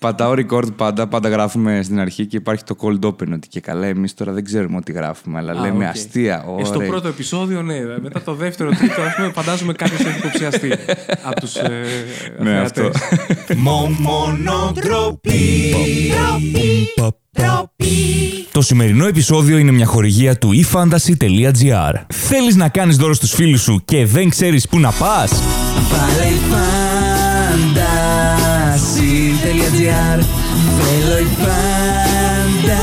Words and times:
Πατάω 0.00 0.32
record 0.36 0.74
πάντα, 0.76 1.06
πάντα 1.08 1.28
γράφουμε 1.28 1.80
στην 1.82 2.00
αρχή 2.00 2.26
και 2.26 2.36
υπάρχει 2.36 2.64
το 2.64 2.76
cold 2.80 3.06
open. 3.06 3.32
Ότι 3.32 3.48
και 3.48 3.60
καλά, 3.60 3.86
εμείς 3.86 4.14
τώρα 4.14 4.32
δεν 4.32 4.44
ξέρουμε 4.44 4.80
τι 4.80 4.92
γράφουμε, 4.92 5.38
αλλά 5.38 5.52
Α, 5.52 5.60
λέμε 5.60 5.84
οκ. 5.84 5.90
αστεία. 5.90 6.44
Ε, 6.60 6.64
στο 6.64 6.76
ωραία. 6.76 6.88
πρώτο 6.88 7.08
επεισόδιο, 7.08 7.62
ναι. 7.62 7.74
Μετά 8.02 8.22
το 8.22 8.34
δεύτερο, 8.34 8.70
τρίτο, 8.70 9.02
ας 9.02 9.14
πούμε, 9.16 9.30
φαντάζομαι 9.34 9.72
κάποιος 9.72 10.00
έχει 10.00 10.18
υποψιαστεί 10.18 10.72
από 11.22 11.40
τους 11.40 11.54
ε, 11.54 11.70
Ναι, 12.38 12.50
θεατές. 12.50 12.84
αυτό. 12.86 12.90
Το 18.52 18.62
σημερινό 18.62 19.06
επεισόδιο 19.06 19.58
είναι 19.58 19.70
μια 19.70 19.86
χορηγία 19.86 20.38
του 20.38 20.50
eFantasy.gr. 20.64 21.94
Θέλεις 22.08 22.56
να 22.56 22.68
κάνεις 22.68 22.96
δώρο 22.96 23.14
στους 23.14 23.32
φίλους 23.34 23.62
σου 23.62 23.82
και 23.84 24.06
δεν 24.06 24.28
ξέρεις 24.28 24.68
πού 24.68 24.78
να 24.78 24.90
πας; 24.90 25.30
Βάλε 25.90 26.30
fantasy.gr 29.90 30.20
Θέλω 30.78 31.18
η 31.18 31.28
φάνταση 31.42 32.80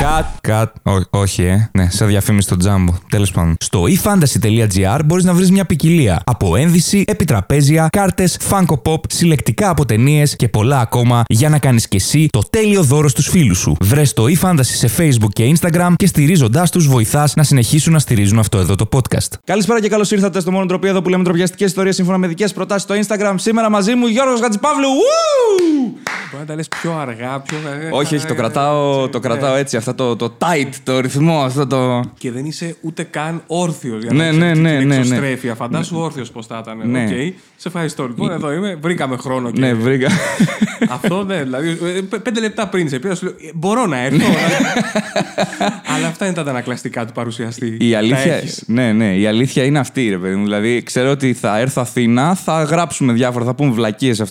Κατ, 0.00 0.24
κατ, 0.40 0.74
ό- 0.82 1.18
όχι, 1.18 1.42
ε. 1.42 1.70
Ναι, 1.72 1.90
σαν 1.90 2.08
διαφήμιση 2.08 2.46
στο 2.46 2.56
τζάμπο. 2.56 2.94
Τέλος 3.10 3.30
πάντων. 3.30 3.56
Στο 3.60 3.82
eFantasy.gr 3.82 5.00
μπορείς 5.04 5.24
να 5.24 5.32
βρεις 5.32 5.50
μια 5.50 5.64
ποικιλία 5.64 6.20
από 6.24 6.56
ένδυση, 6.56 7.04
επιτραπέζια, 7.06 7.88
κάρτες, 7.92 8.38
Funko 8.50 8.74
Pop, 8.84 9.00
συλλεκτικά 9.08 9.68
από 9.70 9.84
ταινίες 9.86 10.36
και 10.36 10.48
πολλά 10.48 10.80
ακόμα 10.80 11.22
για 11.28 11.48
να 11.48 11.58
κάνεις 11.58 11.88
και 11.88 11.96
εσύ 11.96 12.26
το 12.32 12.42
τέλειο 12.50 12.82
δώρο 12.82 13.08
στους 13.08 13.28
φίλους 13.28 13.58
σου. 13.58 13.76
Βρες 13.80 14.12
το 14.12 14.24
eFantasy 14.24 14.60
σε 14.62 14.90
Facebook 14.98 15.28
και 15.32 15.54
Instagram 15.60 15.92
και 15.96 16.06
στηρίζοντάς 16.06 16.70
τους 16.70 16.86
βοηθάς 16.88 17.34
να 17.34 17.42
συνεχίσουν 17.42 17.92
να 17.92 17.98
στηρίζουν 17.98 18.38
αυτό 18.38 18.58
εδώ 18.58 18.74
το 18.74 18.88
podcast. 18.92 19.32
Καλησπέρα 19.44 19.80
και 19.80 19.88
καλώς 19.88 20.10
ήρθατε 20.10 20.40
στο 20.40 20.50
μόνο 20.50 20.66
τροπείο 20.66 20.90
εδώ 20.90 21.02
που 21.02 21.08
λέμε 21.08 21.24
τροπιαστικέ 21.24 21.64
ιστορίες 21.64 21.94
σύμφωνα 21.94 22.18
με 22.18 22.26
δικές 22.26 22.52
προτάσεις 22.52 22.82
στο 22.82 22.94
Instagram. 22.94 23.34
Σήμερα 23.36 23.70
μαζί 23.70 23.94
μου 23.94 24.06
Γιώργος 24.06 24.40
Γατζipαύλου. 24.40 24.88
Ου! 24.88 25.92
Μπορείς 26.30 26.40
να 26.42 26.44
τα 26.48 26.54
λες 26.54 26.68
πιο 26.68 26.98
αργά, 26.98 27.40
πιο. 27.40 27.56
Όχι, 27.92 28.16
όχι, 28.16 28.26
το 28.26 28.34
κρατάω, 28.34 29.08
το 29.08 29.20
κρατάω 29.20 29.54
έτσι. 29.54 29.76
Αυτό 29.88 30.16
το, 30.16 30.28
το 30.28 30.34
tight, 30.38 30.70
το 30.84 31.00
ρυθμό, 31.00 31.40
αυτό 31.42 31.66
το. 31.66 32.00
Και 32.18 32.30
δεν 32.30 32.44
είσαι 32.44 32.76
ούτε 32.80 33.02
καν 33.02 33.42
όρθιος 33.46 34.02
για 34.02 34.12
Ναι, 34.12 34.24
να 34.24 34.32
ναι, 34.32 34.38
ξέρεις 34.52 34.58
ναι, 34.62 34.68
την 34.78 34.78
ναι, 34.78 34.94
ναι. 34.94 34.96
εξωστρέφεια. 34.96 35.54
Φαντάσου 35.54 35.96
όρθιος 35.98 36.30
πώς 36.30 36.42
θα 36.42 36.60
ήταν. 36.62 36.90
Ναι. 36.90 37.02
Οκ. 37.02 37.34
Σε 37.56 37.68
ευχαριστώ 37.68 38.06
λοιπόν. 38.06 38.30
Εδώ 38.30 38.52
είμαι. 38.52 38.78
Βρήκαμε 38.80 39.16
χρόνο. 39.16 39.50
Και... 39.50 39.60
Ναι, 39.60 39.74
βρήκα. 39.74 40.08
Αυτό 40.96 41.24
ναι, 41.24 41.42
δηλαδή. 41.42 41.68
ε, 41.68 42.00
π- 42.00 42.18
Πέντε 42.20 42.40
λεπτά 42.40 42.68
πριν 42.68 42.88
σε 42.88 42.98
πήρα, 42.98 43.14
σου 43.14 43.24
λέω 43.24 43.34
«Ε, 43.34 43.50
Μπορώ 43.54 43.86
να 43.86 43.98
έρθω. 43.98 44.26
Αλλά 45.94 46.06
αυτά 46.06 46.24
είναι 46.26 46.34
τα 46.34 46.40
αντανακλαστικά 46.40 47.06
του 47.06 47.12
παρουσιαστή. 47.12 47.76
Η 47.80 47.90
Τα 47.90 47.98
αλήθεια, 47.98 48.34
έχεις. 48.34 48.62
ναι, 48.66 48.92
ναι, 48.92 49.16
η 49.16 49.26
αλήθεια 49.26 49.64
είναι 49.64 49.78
αυτή, 49.78 50.08
ρε 50.08 50.18
παιδί 50.18 50.34
μου. 50.34 50.44
Δηλαδή, 50.44 50.82
ξέρω 50.82 51.10
ότι 51.10 51.32
θα 51.32 51.58
έρθω 51.58 51.80
Αθήνα, 51.80 52.34
θα 52.34 52.62
γράψουμε 52.62 53.12
διάφορα, 53.12 53.44
θα 53.44 53.54
πούμε 53.54 53.72
βλακίες. 53.72 54.22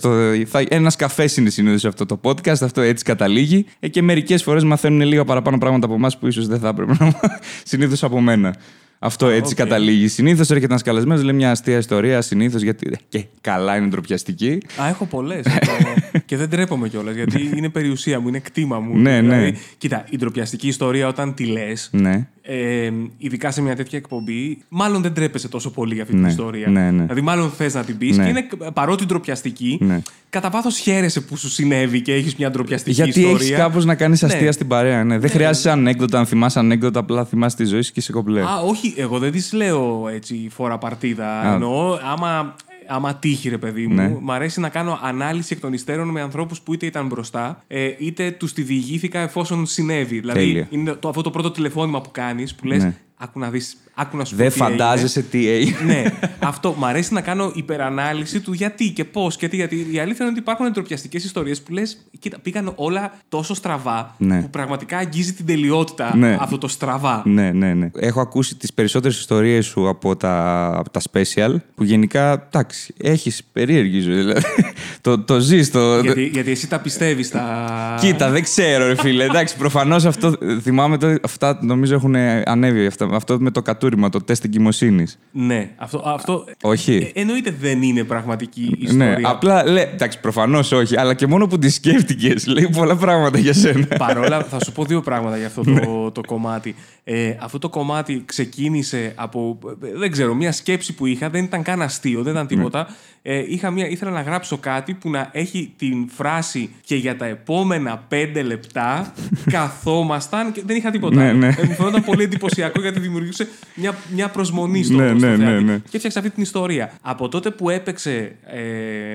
Ένα 0.68 0.92
καφέ 0.98 1.28
είναι 1.38 1.50
συνήθως 1.50 1.84
αυτό 1.84 2.06
το 2.06 2.20
podcast, 2.22 2.60
αυτό 2.62 2.80
έτσι 2.80 3.04
καταλήγει. 3.04 3.66
Ε, 3.80 3.88
και 3.88 4.02
μερικές 4.02 4.42
φορές 4.42 4.64
μαθαίνουν 4.64 5.00
λίγα 5.00 5.24
παραπάνω 5.24 5.47
πράγματα 5.56 5.86
από 5.86 5.94
εμάς 5.94 6.18
που 6.18 6.26
ίσως 6.26 6.46
δεν 6.46 6.58
θα 6.58 6.68
έπρεπε 6.68 6.94
να 6.98 7.12
συνήθως 7.70 8.02
από 8.02 8.20
μένα. 8.20 8.54
Αυτό 8.98 9.26
έτσι 9.28 9.52
οκ. 9.52 9.58
καταλήγει. 9.58 10.08
Συνήθως 10.08 10.50
έρχεται 10.50 10.70
ένας 10.70 10.82
καλεσμένος, 10.82 11.22
λέει 11.22 11.34
μια 11.34 11.50
αστεία 11.50 11.78
ιστορία, 11.78 12.20
συνήθως 12.20 12.62
γιατί. 12.62 12.96
Και 13.08 13.24
καλά 13.40 13.76
είναι 13.76 13.86
ντροπιαστική. 13.86 14.62
Α, 14.82 14.88
έχω 14.88 15.04
πολλές. 15.04 15.46
και 16.26 16.36
δεν 16.36 16.50
ντρέπομαι 16.50 16.88
κιόλας 16.88 17.14
γιατί 17.14 17.50
είναι 17.54 17.68
περιουσία 17.68 18.20
μου, 18.20 18.28
είναι 18.28 18.38
κτήμα 18.38 18.78
μου. 18.78 18.98
Ναι, 18.98 19.20
δηλαδή, 19.20 19.44
ναι. 19.44 19.56
Κοίτα, 19.78 20.04
η 20.10 20.16
ντροπιαστική 20.16 20.68
ιστορία 20.68 21.08
όταν 21.08 21.34
τη 21.34 21.44
λες, 21.44 21.88
Ναι. 21.92 22.28
Ε, 22.50 22.90
ειδικά 23.18 23.50
σε 23.50 23.62
μια 23.62 23.76
τέτοια 23.76 23.98
εκπομπή, 23.98 24.58
μάλλον 24.68 25.02
δεν 25.02 25.12
ντρέπεσαι 25.12 25.48
τόσο 25.48 25.70
πολύ 25.70 25.94
για 25.94 26.02
αυτή 26.02 26.14
Ναι, 26.14 26.20
την 26.20 26.28
ιστορία. 26.30 26.68
ναι, 26.68 26.90
ναι. 26.90 27.02
Δηλαδή, 27.02 27.20
μάλλον 27.20 27.50
θες 27.50 27.74
να 27.74 27.84
την 27.84 27.98
πεις 27.98 28.16
Ναι. 28.16 28.24
και 28.24 28.28
είναι 28.30 28.48
παρότι 28.72 29.04
ντροπιαστική, 29.06 29.78
Ναι. 29.80 30.02
κατά 30.30 30.50
βάθο 30.50 30.70
χαίρεσαι 30.70 31.20
που 31.20 31.36
σου 31.36 31.48
συνέβη 31.48 32.00
και 32.00 32.12
έχεις 32.14 32.36
μια 32.36 32.50
ντροπιαστική 32.50 33.02
Γιατί 33.02 33.20
ιστορία. 33.20 33.46
έχει 33.46 33.52
κάπως 33.54 33.84
να 33.84 33.94
κάνεις 33.94 34.24
αστεία 34.24 34.40
Ναι. 34.42 34.52
στην 34.52 34.66
παρέα. 34.66 35.04
Ναι. 35.04 35.18
Δεν 35.18 35.30
χρειάζεσαι 35.30 35.70
ανέκδοτα, 35.70 36.18
αν 36.18 36.26
θυμάσαι 36.26 36.58
ανέκδοτα, 36.58 37.00
απλά 37.00 37.24
θυμάσαι 37.24 37.56
τη 37.56 37.64
ζωή 37.64 37.82
σου 37.82 37.92
και 37.92 38.00
είσαι 38.00 38.12
κομπλέ. 38.12 38.40
Α, 38.40 38.60
όχι, 38.66 38.94
εγώ 38.96 39.18
δεν 39.18 39.32
τη 39.32 39.56
λέω 39.56 40.08
έτσι 40.14 40.48
φορά 40.50 40.78
παρτίδα. 40.78 41.40
Α. 41.40 41.52
Εννοώ, 41.52 41.98
άμα, 42.12 42.54
άμα 42.88 43.14
τύχει, 43.16 43.48
ρε 43.48 43.58
παιδί 43.58 43.86
μου, 43.86 43.94
Ναι. 43.94 44.16
μ' 44.20 44.30
αρέσει 44.30 44.60
να 44.60 44.68
κάνω 44.68 44.98
ανάλυση 45.02 45.54
εκ 45.54 45.60
των 45.60 45.72
υστέρων 45.72 46.08
με 46.08 46.20
ανθρώπους 46.20 46.60
που 46.60 46.74
είτε 46.74 46.86
ήταν 46.86 47.06
μπροστά, 47.06 47.64
ε, 47.66 47.90
είτε 47.98 48.30
τους 48.30 48.52
τη 48.52 48.62
διηγήθηκα 48.62 49.20
εφόσον 49.20 49.66
συνέβη. 49.66 50.18
Δηλαδή, 50.20 50.38
Τέλεια. 50.38 50.66
είναι 50.70 50.92
το, 50.92 51.08
αυτό 51.08 51.22
το 51.22 51.30
πρώτο 51.30 51.50
τηλεφώνημα 51.50 52.00
που 52.00 52.10
κάνεις, 52.12 52.54
που 52.54 52.66
λες, 52.66 52.82
Ναι. 52.84 52.94
άκου 53.16 53.38
να 53.38 53.50
δεις, 53.50 53.76
άκου 53.98 54.16
να 54.16 54.24
σου 54.24 54.36
Δεν 54.36 54.48
πω 54.48 54.54
τι 54.54 54.60
έγινε». 54.62 54.76
φαντάζεσαι 54.78 55.22
τι 55.22 55.48
έγινε. 55.48 55.78
ναι, 55.92 56.04
αυτό. 56.38 56.74
Μ' 56.78 56.84
αρέσει 56.84 57.12
να 57.14 57.20
κάνω 57.20 57.52
υπερανάλυση 57.54 58.40
του 58.40 58.52
γιατί 58.52 58.90
και 58.90 59.04
πώς. 59.04 59.36
Γιατί, 59.38 59.56
γιατί 59.56 59.74
η 59.90 59.98
αλήθεια 59.98 60.16
είναι 60.20 60.28
ότι 60.30 60.38
υπάρχουν 60.38 60.66
εντροπιαστικέ 60.66 61.16
ιστορίες 61.16 61.62
που 61.62 61.72
λες: 61.72 62.06
Κοίτα, 62.18 62.38
πήγαν 62.42 62.72
όλα 62.76 63.12
τόσο 63.28 63.54
στραβά 63.54 64.14
Ναι. 64.18 64.40
που 64.40 64.50
πραγματικά 64.50 64.96
αγγίζει 64.98 65.32
την 65.32 65.46
τελειότητα 65.46 66.16
Ναι. 66.16 66.36
αυτό 66.40 66.58
το 66.58 66.68
στραβά. 66.68 67.22
Ναι, 67.24 67.50
ναι, 67.52 67.74
ναι. 67.74 67.90
Έχω 67.94 68.20
ακούσει 68.20 68.56
τις 68.56 68.72
περισσότερες 68.72 69.18
ιστορίες 69.18 69.66
σου 69.66 69.88
από 69.88 70.16
τα, 70.16 70.66
από 70.76 70.90
τα 70.90 71.00
special 71.12 71.54
που 71.74 71.84
γενικά, 71.84 72.32
εντάξει, 72.32 72.94
έχεις 72.96 73.44
περίεργη 73.52 74.00
ζωή. 74.00 74.14
Δηλαδή. 74.14 74.42
το 75.00 75.18
το 75.18 75.38
ζεις. 75.40 75.70
Το... 75.70 76.00
Γιατί, 76.00 76.24
γιατί 76.32 76.50
εσύ 76.50 76.68
τα 76.68 76.78
πιστεύεις 76.78 77.30
τα. 77.30 77.96
Κοίτα, 78.00 78.30
δεν 78.30 78.42
ξέρω, 78.42 78.86
ρε 78.86 78.96
φίλε. 78.96 79.24
Εντάξει, 79.24 79.56
προφανώς 79.56 80.04
αυτό. 80.04 80.34
Θυμάμαι 80.62 80.98
το, 80.98 81.14
αυτά 81.22 81.58
νομίζω 81.62 81.94
έχουν 81.94 82.14
ανέβει. 82.44 82.86
Αυτά, 82.86 83.08
αυτό 83.12 83.36
με 83.40 83.50
το 83.50 83.62
κατούριμα, 83.88 84.08
το 84.08 84.22
τεστ 84.24 84.44
εγκυμοσύνης. 84.44 85.18
Ναι, 85.32 85.70
αυτό. 85.76 86.02
αυτό 86.06 86.44
Όχι. 86.62 87.10
Ε, 87.14 87.20
εννοείται 87.20 87.54
δεν 87.60 87.82
είναι 87.82 88.04
πραγματική 88.04 88.76
Ναι, 88.92 89.04
ιστορία. 89.04 89.28
απλά 89.28 89.64
λέει. 89.70 89.88
Εντάξει, 89.92 90.20
προφανώς 90.20 90.72
όχι, 90.72 90.98
αλλά 90.98 91.14
και 91.14 91.26
μόνο 91.26 91.46
που 91.46 91.58
τη 91.58 91.68
σκέφτηκες. 91.70 92.46
Λέει 92.46 92.68
πολλά 92.76 92.96
πράγματα 92.96 93.38
για 93.38 93.52
σένα. 93.52 93.86
Παρόλα, 93.98 94.42
θα 94.44 94.64
σου 94.64 94.72
πω 94.72 94.84
δύο 94.84 95.00
πράγματα 95.00 95.36
για 95.36 95.46
αυτό 95.46 95.62
Ναι. 95.64 95.80
το, 95.80 96.10
το 96.10 96.20
κομμάτι. 96.26 96.74
Ε, 97.04 97.34
αυτό 97.40 97.58
το 97.58 97.68
κομμάτι 97.68 98.22
ξεκίνησε 98.26 99.12
από, 99.14 99.58
ε, 99.84 99.88
δεν 99.98 100.10
ξέρω, 100.10 100.34
μια 100.34 100.52
σκέψη 100.52 100.94
που 100.94 101.06
είχα, 101.06 101.30
δεν 101.30 101.44
ήταν 101.44 101.62
καν 101.62 101.82
αστείο, 101.82 102.22
δεν 102.22 102.32
ήταν 102.32 102.46
Ναι. 102.50 102.56
τίποτα. 102.56 102.88
Ε, 103.22 103.44
είχα 103.48 103.70
μια, 103.70 103.88
ήθελα 103.88 104.10
να 104.10 104.20
γράψω 104.20 104.56
κάτι 104.58 104.94
που 104.94 105.10
να 105.10 105.28
έχει 105.32 105.72
την 105.76 106.08
φράση 106.08 106.70
και 106.84 106.94
για 106.96 107.16
τα 107.16 107.26
επόμενα 107.26 108.04
πέντε 108.08 108.42
λεπτά 108.42 109.12
καθόμασταν 109.52 110.52
και 110.52 110.62
δεν 110.66 110.76
είχα 110.76 110.90
τίποτα. 110.90 111.16
Ναι, 111.16 111.32
ναι. 111.32 111.46
Ε, 111.46 111.62
μου 111.64 111.72
φαινόταν 111.74 112.04
πολύ 112.04 112.22
εντυπωσιακό 112.22 112.80
γιατί 112.80 113.00
δημιουργούσε 113.00 113.48
μια, 113.78 113.96
μια 114.14 114.28
προσμονή 114.28 114.82
στο, 114.82 114.96
Ναι, 114.96 115.08
στο 115.08 115.26
ναι, 115.26 115.36
ναι, 115.36 115.44
θεατή. 115.44 115.64
ναι. 115.64 115.76
Και 115.78 115.90
έφτιαξα 115.96 116.18
αυτή 116.18 116.30
την 116.30 116.42
ιστορία. 116.42 116.92
Από 117.02 117.28
τότε 117.28 117.50
που 117.50 117.70
έπαιξε, 117.70 118.36
ε, 118.44 119.12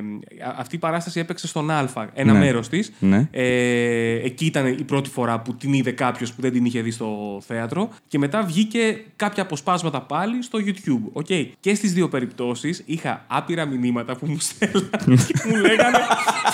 α- 0.48 0.56
αυτή 0.58 0.76
η 0.76 0.80
παράσταση 0.80 1.20
έπαιξε 1.20 1.48
στον 1.48 1.72
Α, 1.72 1.90
ένα 2.14 2.34
Ναι. 2.34 2.40
μέρος 2.40 2.70
της. 2.70 2.92
Ναι. 3.00 3.28
Ε, 3.32 4.26
εκεί 4.26 4.46
ήταν 4.46 4.68
η 4.68 4.84
πρώτη 4.84 5.10
φορά 5.10 5.40
που 5.40 5.56
την 5.56 5.74
είδε 5.74 5.92
κάποιος 5.92 6.34
που 6.34 6.42
δεν 6.42 6.52
την 6.52 6.66
είχε 6.66 6.82
δει 6.82 6.92
στο 6.92 7.42
θέατρο. 7.48 7.90
Και 8.08 8.18
μετά 8.18 8.44
βγήκε 8.44 9.04
κάποια 9.16 9.44
αποσπάσματα 9.44 10.02
πάλι 10.02 10.44
στο 10.44 10.60
YouTube. 10.66 11.22
Okay. 11.22 11.48
Και 11.60 11.76
στις 11.76 11.94
δύο 11.94 12.10
περιπτώσεις 12.10 12.84
είχα 12.86 13.26
άπειρα 13.28 13.66
μηνύματα 13.66 14.16
που 14.16 14.26
μου 14.26 14.38
στέλνανε 14.40 15.24
και 15.28 15.34
μου 15.50 15.56
λέγανε 15.56 15.98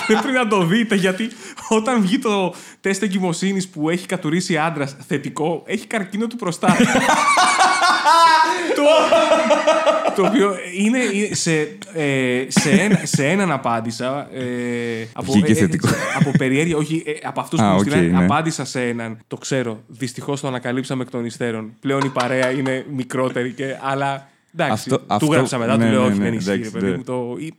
πρέπει 0.06 0.32
να 0.32 0.46
το 0.46 0.64
δείτε. 0.66 0.94
Γιατί 0.94 1.28
όταν 1.68 2.00
βγει 2.02 2.18
το 2.18 2.54
τεστ 2.80 3.02
εγκυμοσύνης 3.02 3.68
που 3.68 3.90
έχει 3.90 4.06
κατουρίσει 4.06 4.56
άντρας 4.56 4.96
θετικό, 5.06 5.62
έχει 5.66 5.86
καρκίνο 5.86 6.26
του 6.26 6.36
προστάτη. 6.36 6.84
το, 8.74 8.82
το 10.22 10.28
οποίο 10.28 10.54
είναι 10.78 10.98
είναι 10.98 11.34
σε, 11.34 11.52
ε, 11.94 12.44
σε, 12.48 12.70
ένα, 12.70 13.00
σε 13.02 13.26
έναν 13.26 13.52
απάντησα. 13.52 14.28
Ε, 14.34 15.06
από, 15.12 15.32
Βγήκε 15.32 15.52
ε, 15.52 15.54
θετικό. 15.54 15.88
από 16.18 16.30
περιέργεια, 16.38 16.76
όχι 16.76 17.02
ε, 17.06 17.12
από 17.22 17.40
αυτούς 17.40 17.58
που 17.58 17.64
Α, 17.64 17.68
μου 17.68 17.76
οκ, 17.76 17.80
στείλανε. 17.80 18.06
ναι. 18.18 18.24
Απάντησα 18.24 18.64
σε 18.64 18.82
έναν. 18.82 19.18
Το 19.26 19.36
ξέρω. 19.36 19.80
Δυστυχώς 19.86 20.40
το 20.40 20.48
ανακαλύψαμε 20.48 21.02
εκ 21.02 21.10
των 21.10 21.24
υστέρων. 21.24 21.72
Πλέον 21.80 22.00
η 22.04 22.08
παρέα 22.08 22.50
είναι 22.50 22.84
μικρότερη, 22.94 23.52
και, 23.52 23.76
αλλά. 23.80 24.28
Εντάξει, 24.54 24.72
Αυτό- 24.72 24.98
του 24.98 25.04
αυτό- 25.08 25.26
γράψα 25.26 25.58
μετά, 25.58 25.76
ναι, 25.76 25.84
του 25.84 25.90
λέω 25.90 26.00
ναι, 26.00 26.06
όχι, 26.08 26.18
ναι, 26.18 26.24
δεν 26.24 26.32
ισχύει, 26.34 26.50
εντάξει, 26.50 26.70
ρε 26.74 26.78
παιδί 26.78 26.90
ναι. 26.90 26.96
μου. 26.96 27.02
Το... 27.04 27.36
ή- 27.38 27.54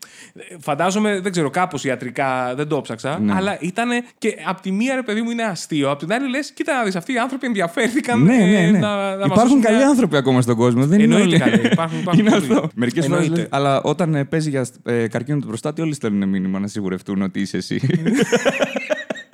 Φαντάζομαι, 0.60 1.20
δεν 1.20 1.32
ξέρω, 1.32 1.50
κάπως 1.50 1.84
ιατρικά 1.84 2.54
δεν 2.56 2.68
το 2.68 2.82
ψάξα, 2.82 3.20
Ναι. 3.20 3.34
αλλά 3.36 3.58
ήταν 3.62 3.90
και 4.18 4.36
απ' 4.46 4.62
τη 4.62 4.72
μία, 4.72 4.96
ρε 4.96 5.02
παιδί 5.04 5.22
μου, 5.22 5.30
είναι 5.30 5.44
αστείο. 5.44 5.92
Απ' 5.92 6.00
την 6.00 6.14
άλλη, 6.14 6.30
λες, 6.30 6.52
κοίτα 6.52 6.78
να 6.78 6.84
δεις, 6.84 6.96
αυτοί 6.96 7.14
οι 7.14 7.18
άνθρωποι 7.18 7.46
ενδιαφέρθηκαν. 7.46 8.22
Ναι, 8.24 8.36
ναι, 8.36 8.64
ε, 8.66 8.70
ναι. 8.72 8.80
να- 8.80 8.96
να 8.96 9.16
μας 9.18 9.26
υπάρχουν 9.26 9.36
δώσουν 9.36 9.62
καλοί 9.62 9.78
μια- 9.78 9.88
άνθρωποι 9.88 10.16
ακόμα 10.18 10.42
στον 10.42 10.56
κόσμο. 10.56 10.86
Δεν 10.86 11.00
είναι 11.00 11.16
Εννοείται 11.16 11.44
όλοι. 11.44 11.52
καλοί. 11.52 11.68
Υπάρχουν- 11.72 12.00
υπάρχουν 12.00 12.20
είναι 12.26 12.30
πολλοί. 12.40 12.54
αυτό. 12.54 12.70
Μερικές 12.76 13.06
φορές. 13.08 13.26
Εννοείται. 13.26 13.48
Αλλά 13.52 13.82
όταν 13.82 14.16
ε, 14.16 14.24
παίζει 14.26 14.50
για 14.50 14.66
ε, 14.84 15.08
καρκίνο 15.08 15.40
του 15.40 15.48
προστάτη, 15.48 15.82
όλοι 15.82 15.94
στέλνουν 15.94 16.30
μήνυμα 16.30 16.60
να 16.60 16.68
σιγουρευτούν 16.68 17.22
ότι 17.22 17.40
είσαι 17.40 17.58
εσύ. 17.58 17.80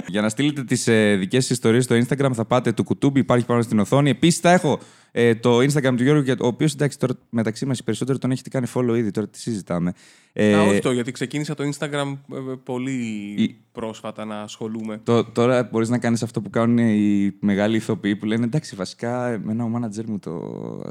Για 0.07 0.21
να 0.21 0.29
στείλετε 0.29 0.63
τις 0.63 0.87
ε, 0.87 1.15
δικές 1.15 1.41
σας 1.45 1.51
ιστορίες 1.51 1.83
στο 1.83 1.95
Instagram, 1.95 2.29
θα 2.33 2.45
πάτε 2.45 2.71
του 2.73 2.83
κουτούμπι, 2.83 3.19
υπάρχει 3.19 3.45
πάνω 3.45 3.61
στην 3.61 3.79
οθόνη. 3.79 4.09
Επίσης, 4.09 4.39
θα 4.39 4.51
έχω 4.51 4.79
ε, 5.11 5.35
το 5.35 5.57
Instagram 5.57 5.93
του 5.97 6.03
Γιώργου, 6.03 6.21
για- 6.23 6.35
ο 6.41 6.47
οποίο 6.47 6.67
εντάξει 6.73 6.99
τώρα 6.99 7.13
μεταξύ 7.29 7.65
μας 7.65 7.79
οι 7.79 7.83
περισσότεροι 7.83 8.17
τον 8.19 8.31
έχετε 8.31 8.49
κάνει 8.49 8.67
follow 8.73 8.95
ήδη, 8.97 9.11
τώρα 9.11 9.27
τι 9.27 9.39
συζητάμε. 9.39 9.93
Ε, 10.33 10.53
Α, 10.53 10.61
όχι 10.63 10.79
το, 10.79 10.91
γιατί 10.91 11.11
ξεκίνησα 11.11 11.53
το 11.53 11.63
Instagram 11.63 12.17
ε, 12.33 12.37
ε, 12.37 12.55
πολύ 12.63 12.91
Η- 13.37 13.57
πρόσφατα 13.71 14.25
να 14.25 14.41
ασχολούμαι. 14.41 14.99
το, 15.03 15.23
τώρα 15.23 15.63
μπορείς 15.71 15.89
να 15.89 15.97
κάνεις 15.97 16.23
αυτό 16.23 16.41
που 16.41 16.49
κάνουν 16.49 16.77
οι 16.77 17.33
μεγάλοι 17.39 17.75
ηθοποιοί 17.75 18.15
που 18.15 18.25
λένε 18.25 18.43
εντάξει, 18.45 18.75
βασικά 18.75 19.27
εμένα 19.27 19.63
ο 19.63 19.69
manager 19.75 20.05
μου 20.05 20.19
το. 20.19 20.31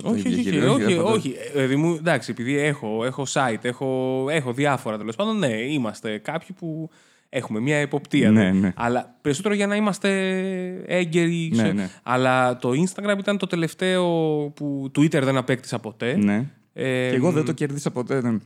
το 0.03 0.09
Όχι, 0.09 0.19
όχι, 0.21 0.29
διαχειρίζεται, 0.29 0.69
όχι, 0.69 0.85
όχι, 0.85 0.99
οπότε- 0.99 1.17
όχι. 1.17 1.35
Ε, 1.47 1.51
Δηλαδή 1.53 1.77
μου, 1.77 1.95
εντάξει, 1.95 2.31
επειδή 2.31 2.57
έχω, 2.59 3.05
έχω 3.05 3.25
site, 3.33 3.59
έχω, 3.65 4.25
έχω 4.31 4.53
διάφορα 4.53 4.97
τέλος 4.99 5.17
πάντων, 5.17 5.39
ναι, 5.39 5.53
είμαστε 5.57 6.19
κάποιοι 6.19 6.49
που 6.59 6.91
έχουμε 7.29 7.61
μια 7.61 7.77
εποπτεία. 7.77 8.31
Ναι, 8.31 8.51
ναι. 8.53 8.73
Αλλά 8.77 9.19
περισσότερο 9.21 9.55
για 9.55 9.67
να 9.67 9.77
είμαστε 9.77 10.09
έγκαιροι. 10.87 11.51
Ναι, 11.55 11.63
σε- 11.65 11.73
ναι. 11.73 11.89
Αλλά 12.03 12.57
το 12.57 12.71
Instagram 12.71 13.19
ήταν 13.19 13.39
το 13.39 13.47
τελευταίο 13.47 14.05
που 14.57 14.91
Twitter 14.99 15.21
δεν 15.23 15.37
απέκτησα 15.37 15.79
ποτέ. 15.79 16.17
Ναι. 16.17 16.45
Ε, 16.73 17.09
Και 17.11 17.17
εγώ 17.17 17.31
δεν 17.33 17.45
το 17.45 17.53
κέρδισα 17.53 17.91
ποτέ. 17.91 18.21
Δεν, 18.21 18.33
μου 18.33 18.41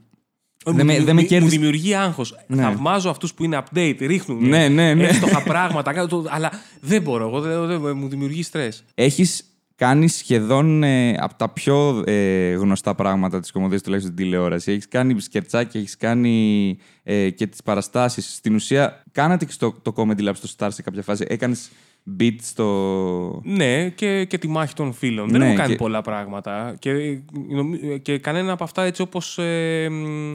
δεν 0.64 0.74
με, 0.74 0.80
δημιουργεί- 0.82 1.04
δεν 1.06 1.14
με 1.14 1.20
μου 1.20 1.26
κέρδισε. 1.26 1.56
δημιουργεί 1.56 1.94
άγχος. 1.94 2.36
Ναι. 2.46 2.62
Θαυμάζω 2.62 3.10
αυτούς 3.10 3.34
που 3.34 3.44
είναι 3.44 3.62
update, 3.64 3.96
ρίχνουν. 4.00 4.48
Ναι, 4.48 4.68
ναι, 4.68 4.94
ναι. 4.94 5.04
Εύστοχα 5.06 5.42
πράγματα. 5.42 5.92
κάνω 5.92 6.06
το- 6.06 6.26
αλλά 6.28 6.50
δεν 6.80 7.02
μπορώ. 7.02 7.26
Εγώ, 7.26 7.40
δεν, 7.40 7.66
δεν- 7.82 7.96
μου 7.96 8.08
δημιουργεί 8.08 8.42
στρε. 8.42 8.68
Έχεις 8.94 9.44
κάνει 9.80 10.08
σχεδόν 10.08 10.82
ε, 10.82 11.14
από 11.18 11.34
τα 11.34 11.48
πιο 11.48 12.02
ε, 12.06 12.52
γνωστά 12.52 12.94
πράγματα 12.94 13.40
της 13.40 13.52
κομμωδίας 13.52 13.82
τουλάχιστον 13.82 14.14
στην 14.14 14.24
τηλεόραση. 14.26 14.72
Έχεις 14.72 14.88
κάνει 14.88 15.20
σκερτσάκια, 15.20 15.80
έχεις 15.80 15.96
κάνει 15.96 16.78
ε, 17.02 17.30
και 17.30 17.46
τις 17.46 17.62
παραστάσεις. 17.62 18.34
Στην 18.34 18.54
ουσία, 18.54 19.02
κάνατε 19.12 19.44
και 19.44 19.52
στο, 19.52 19.74
το 19.82 19.92
Comedy 19.96 20.28
Lab 20.28 20.32
στο 20.34 20.48
Star 20.56 20.68
σε 20.70 20.82
κάποια 20.82 21.02
φάση. 21.02 21.24
Έκανες 21.28 21.70
beat 22.20 22.34
στο... 22.40 22.66
Ναι, 23.44 23.88
και, 23.88 24.24
και 24.24 24.38
τη 24.38 24.48
μάχη 24.48 24.74
των 24.74 24.92
φίλων. 24.92 25.28
δεν 25.28 25.40
Ναι, 25.40 25.46
έχω 25.46 25.54
κάνει 25.56 25.70
και- 25.70 25.76
πολλά 25.78 26.00
πράγματα. 26.02 26.74
Και, 26.78 27.18
νομι- 27.48 28.02
και 28.02 28.18
κανένα 28.18 28.52
από 28.52 28.64
αυτά 28.64 28.82
έτσι 28.84 29.02
όπως 29.02 29.34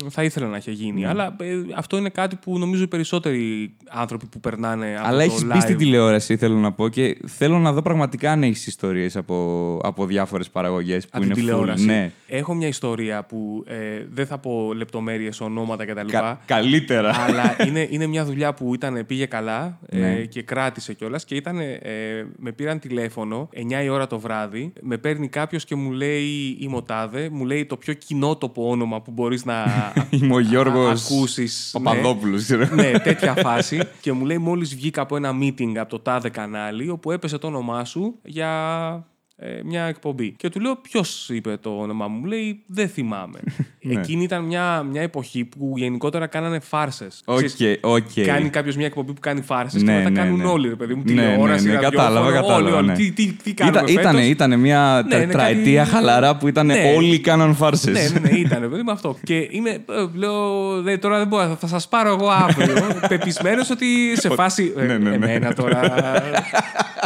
θα 0.10 0.24
ήθελα 0.24 0.48
να 0.48 0.58
είχε 0.58 0.72
γίνει. 0.72 1.02
Ναι. 1.02 1.08
Αλλά 1.08 1.36
ε, 1.40 1.56
αυτό 1.76 1.98
είναι 1.98 2.10
κάτι 2.10 2.36
που 2.36 2.60
νομίζω 2.60 2.84
οι 2.84 2.88
περισσότεροι 2.88 3.74
άνθρωποι 3.90 4.26
που 4.26 4.40
περνάνε 4.40 4.96
από 4.98 5.08
Αλλά 5.08 5.18
το 5.18 5.24
έχεις 5.24 5.44
live. 5.44 5.52
μπει 5.54 5.60
στην 5.60 5.78
τηλεόραση, 5.78 6.38
θέλω 6.38 6.56
να 6.56 6.72
πω, 6.72 6.90
και 6.90 7.18
θέλω 7.26 7.60
να 7.60 7.74
δω 7.74 7.82
πραγματικά 7.82 8.32
αν 8.32 8.44
έχεις 8.44 8.68
ιστορίες 8.68 9.16
από, 9.16 9.80
από 9.84 10.06
διάφορες 10.06 10.50
παραγωγές 10.50 11.04
που 11.04 11.10
από 11.14 11.24
είναι 11.26 11.34
την 11.34 11.44
full. 11.44 11.46
τηλεόραση. 11.46 11.86
Ναι. 11.86 12.12
Έχω 12.28 12.54
μια 12.54 12.68
ιστορία 12.68 13.24
που 13.24 13.64
ε, 13.68 14.06
δεν 14.12 14.26
θα 14.26 14.38
πω 14.38 14.74
λεπτομέρειες, 14.76 15.42
ονόματα 15.42 15.86
κτλ. 15.86 16.08
Κα- 16.08 16.40
καλύτερα. 16.46 17.14
αλλά 17.28 17.56
είναι, 17.68 17.88
είναι 17.90 18.08
μια 18.08 18.26
δουλειά 18.26 18.54
που 18.54 18.74
ήταν, 18.74 19.06
πήγε 19.08 19.26
καλά 19.26 19.80
ε, 19.90 19.98
Ναι. 19.98 20.16
και 20.16 20.42
κράτησε 20.42 20.94
κιόλας. 20.94 21.26
Και 21.26 21.36
ήταν, 21.36 21.55
ε, 21.64 22.28
με 22.38 22.52
πήραν 22.52 22.80
τηλέφωνο 22.80 23.50
9 23.54 23.84
η 23.84 23.90
ώρα 23.90 24.08
το 24.08 24.20
βράδυ. 24.20 24.74
Με 24.82 24.98
παίρνει 24.98 25.28
κάποιος 25.28 25.66
και 25.66 25.76
μου 25.76 25.92
λέει 25.92 26.58
η 26.60 26.68
Μοτάδε, 26.68 27.30
μου 27.30 27.46
λέει 27.46 27.66
το 27.66 27.78
πιο 27.78 27.94
κοινότοπο 27.94 28.70
όνομα 28.70 29.02
που 29.02 29.12
μπορείς 29.12 29.46
να 29.46 29.64
Είμαι 30.10 30.34
ο 30.34 30.40
Γιώργος 30.40 31.06
ακούσει. 31.06 31.48
Παπαδόπουλος, 31.72 32.44
ξέρω. 32.44 32.76
ναι, 32.76 32.92
τέτοια 32.92 33.36
φάση. 33.36 33.80
και 34.02 34.12
μου 34.12 34.26
λέει 34.26 34.38
μόλις 34.38 34.76
βγήκα 34.76 35.02
από 35.02 35.16
ένα 35.16 35.32
meeting 35.42 35.76
από 35.76 35.90
το 35.90 36.00
τάδε 36.00 36.30
κανάλι, 36.30 36.90
όπου 36.90 37.12
έπεσε 37.12 37.38
το 37.38 37.48
όνομά 37.48 37.86
σου 37.86 38.20
για 38.24 39.08
ε, 39.38 39.48
μια 39.66 39.84
εκπομπή. 39.84 40.32
Και 40.38 40.50
του 40.50 40.60
λέω, 40.60 40.76
Ποιος 40.76 41.30
είπε 41.30 41.58
το 41.62 41.70
όνομά 41.70 42.08
μου; 42.08 42.20
Μου 42.20 42.26
λέει, 42.26 42.64
Δεν 42.68 42.88
θυμάμαι. 42.90 43.40
Ναι. 43.88 44.00
Εκείνη 44.00 44.24
ήταν 44.24 44.44
μια, 44.44 44.84
μια 44.92 45.02
εποχή 45.02 45.46
που 45.46 45.74
γενικότερα 45.78 46.28
κάνανε 46.28 46.60
φάρσες. 46.60 47.22
Ok, 47.26 47.40
ok. 47.82 48.26
Κάνει 48.26 48.50
κάποιος 48.50 48.76
μια 48.76 48.86
εκπομπή 48.86 49.14
που 49.14 49.20
κάνει 49.20 49.42
φάρσες 49.42 49.82
Ναι, 49.84 49.92
και 49.92 49.98
μετά 49.98 50.10
ναι, 50.10 50.16
κάνουν 50.20 50.38
ναι. 50.40 50.46
όλοι, 50.46 50.70
ρε 50.70 50.76
παιδί 50.76 50.94
μου. 50.94 51.04
Ναι, 51.06 51.14
ναι, 51.14 51.22
Τηλεόραση, 51.22 51.68
ναι, 51.68 51.74
ραδιόφωνο, 51.74 52.02
κατάλαβα, 52.02 52.32
κατάλαβα, 52.32 52.56
Όλοι, 52.64 52.72
όλοι. 52.72 52.88
ναι. 52.88 52.94
Τι, 52.94 53.12
τι, 53.12 53.26
τι 53.44 53.54
κάνουμε 53.54 53.78
Ήταν, 53.80 53.94
ήτανε, 53.94 54.18
φέτος; 54.18 54.30
ήτανε 54.32 54.56
μια 54.58 55.02
Ναι, 55.04 55.10
τε- 55.10 55.24
είναι 55.24 55.32
τραετία 55.32 55.80
κάτι- 55.84 55.94
χαλαρά 55.96 56.38
που 56.38 56.48
ήταν 56.48 56.66
Ναι. 56.66 56.94
όλοι 56.96 57.20
κάναν 57.20 57.56
φάρσες. 57.56 58.12
Ναι, 58.14 58.20
ναι, 58.20 58.30
ναι, 58.30 58.38
ήταν, 58.38 58.70
παιδί 58.70 58.82
μου 58.82 58.92
αυτό. 58.92 59.18
Και 59.24 59.48
είμαι, 59.52 59.70
ε, 59.70 59.84
λέω, 60.14 60.82
«Δε, 60.82 60.98
τώρα 60.98 61.18
δεν 61.18 61.28
μπορώ, 61.28 61.56
θα 61.60 61.68
σας 61.68 61.88
πάρω 61.88 62.10
εγώ 62.10 62.30
αύριο. 62.30 62.76
Πεπεισμένος 63.10 63.70
ότι 63.70 63.86
σε 64.20 64.30
φάση. 64.30 64.74
ε, 64.78 64.86
Ναι, 64.86 64.98
ναι, 64.98 65.10
ναι. 65.10 65.16
Εμένα 65.16 65.54
τώρα. 65.54 65.80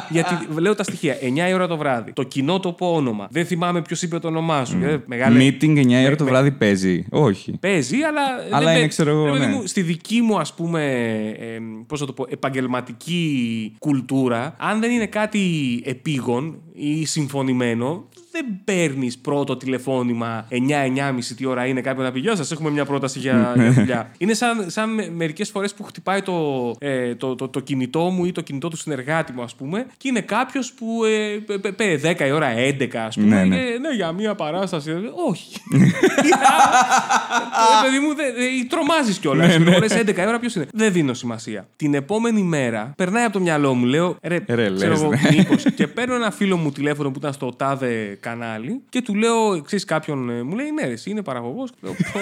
Γιατί 0.10 0.38
λέω 0.60 0.76
τα 0.76 0.84
στοιχεία. 0.84 1.16
9 1.46 1.50
η 1.50 1.54
ώρα 1.54 1.68
το 1.68 1.78
βράδυ. 1.78 2.12
Το 2.20 2.26
κοινό 2.26 2.60
τοπό 2.60 2.94
όνομα. 2.96 3.28
Δεν 3.32 3.46
θυμάμαι 3.46 3.82
ποιος 3.82 4.02
είπε 4.02 4.20
το 4.20 4.28
όνομά 4.28 4.66
σου. 4.66 4.78
Ε, 4.84 5.04
μεγάλε- 5.06 5.40
Meeting 5.62 5.78
9 5.78 6.02
η 6.02 6.06
ώρα 6.06 6.16
το 6.16 6.24
με- 6.24 6.30
βράδυ 6.30 6.52
παίζει. 6.52 7.06
Όχι. 7.10 7.58
Παίζει, 7.60 7.98
αλλά. 8.02 8.22
Αλλά 8.52 8.66
δεν 8.66 8.72
είναι, 8.72 8.80
παι- 8.80 8.90
ξέρω 8.90 9.10
εγώ, 9.12 9.26
ρε 9.26 9.32
παιδί 9.32 9.46
ναι. 9.46 9.52
μου, 9.52 9.66
στη 9.68 9.82
δική 9.82 10.22
μου, 10.22 10.40
ας 10.40 10.54
πούμε, 10.54 10.84
ε, 11.40 11.60
πώς 11.88 12.00
θα 12.00 12.06
το 12.06 12.14
πω, 12.14 12.26
επαγγελματική 12.30 13.74
κουλτούρα, 13.80 14.56
αν 14.60 14.80
δεν 14.80 14.92
είναι 14.92 15.06
κάτι 15.06 15.42
επίγον 15.86 16.62
ή 16.74 17.06
συμφωνημένο, 17.06 18.08
δεν 18.44 18.60
παίρνεις 18.64 19.18
πρώτο 19.18 19.58
τηλεφώνημα 19.58 20.48
9-9.30 20.52 20.56
τι 21.38 21.46
ώρα 21.46 21.66
είναι 21.66 21.82
κάποιον 21.82 22.06
να 22.06 22.12
πει 22.12 22.20
Γεια 22.20 22.36
σας, 22.36 22.52
έχουμε 22.52 22.70
μια 22.70 22.86
πρόταση 22.86 23.20
για, 23.20 23.54
Ναι. 23.56 23.64
για 23.64 23.72
δουλειά. 23.72 24.12
είναι 24.18 24.34
σαν, 24.34 24.66
σαν 24.70 24.90
μερικές 25.16 25.50
φορές 25.50 25.74
που 25.74 25.84
χτυπάει 25.84 26.22
το, 26.22 26.76
ε, 26.80 27.16
το, 27.16 27.36
το, 27.36 27.48
το 27.48 27.60
κινητό 27.60 28.00
μου 28.00 28.26
ή 28.26 28.32
το 28.32 28.42
κινητό 28.42 28.68
του 28.68 28.78
συνεργάτη 28.78 29.32
μου, 29.34 29.42
ας 29.42 29.56
πούμε, 29.56 29.86
και 29.98 30.08
είναι 30.08 30.22
κάποιος 30.22 30.74
που 30.74 31.04
ε, 31.04 31.38
πε- 31.58 31.72
πε- 31.76 32.00
10 32.22 32.28
η 32.28 32.32
ώρα 32.32 32.48
11, 32.58 32.96
ας 32.96 33.16
πούμε. 33.16 33.36
Ναι, 33.36 33.44
ναι. 33.44 33.56
και, 33.56 33.78
ναι, 33.80 33.96
για 33.96 34.12
μια 34.12 34.36
παράσταση. 34.36 34.92
Όχι. 35.30 35.56
Ε, 37.60 37.86
παιδί 37.86 38.00
μου, 38.06 38.16
δε- 38.16 38.32
δε- 38.32 38.66
τρομάζεις 38.70 39.18
κιόλας. 39.20 39.48
Ναι, 39.48 39.58
ναι. 39.64 39.72
Μου 39.72 39.80
λες 39.80 39.94
11 39.98 40.18
η 40.24 40.28
ώρα 40.28 40.40
ποιος 40.40 40.56
είναι. 40.56 40.66
Δεν 40.74 40.92
δίνω 40.92 41.14
σημασία. 41.14 41.68
Την 41.76 41.94
επόμενη 41.94 42.42
μέρα 42.44 42.94
περνάει 42.96 43.24
από 43.24 43.34
το 43.34 43.40
μυαλό 43.40 43.74
μου, 43.74 43.86
λέω 43.86 44.18
ρε, 44.22 44.36
Ρε, 44.48 44.74
ξέρω 44.76 44.92
λες, 44.92 45.02
εγώ, 45.02 45.10
ναι. 45.10 45.20
μήπως. 45.38 45.64
και 45.76 45.88
παίρνω 45.88 46.16
ένα 46.16 46.32
φίλο 46.32 46.58
μου 46.58 46.72
τηλέφωνο 46.72 47.12
που 47.12 47.18
ήταν 47.20 47.34
στο 47.34 47.52
τάδε 47.58 48.18
κανάλι 48.30 48.82
και 48.90 49.02
του 49.02 49.16
λέω, 49.16 49.62
ξέρεις 49.62 49.86
κάποιον, 49.86 50.30
ε, 50.30 50.44
μου 50.44 50.56
λέει 50.56 50.72
ναι, 50.72 50.86
ρε, 50.86 50.92
εσύ 50.92 51.10
είναι 51.10 51.22
παραγωγός. 51.24 51.70
Λέω, 51.82 51.94
«Πω». 52.14 52.20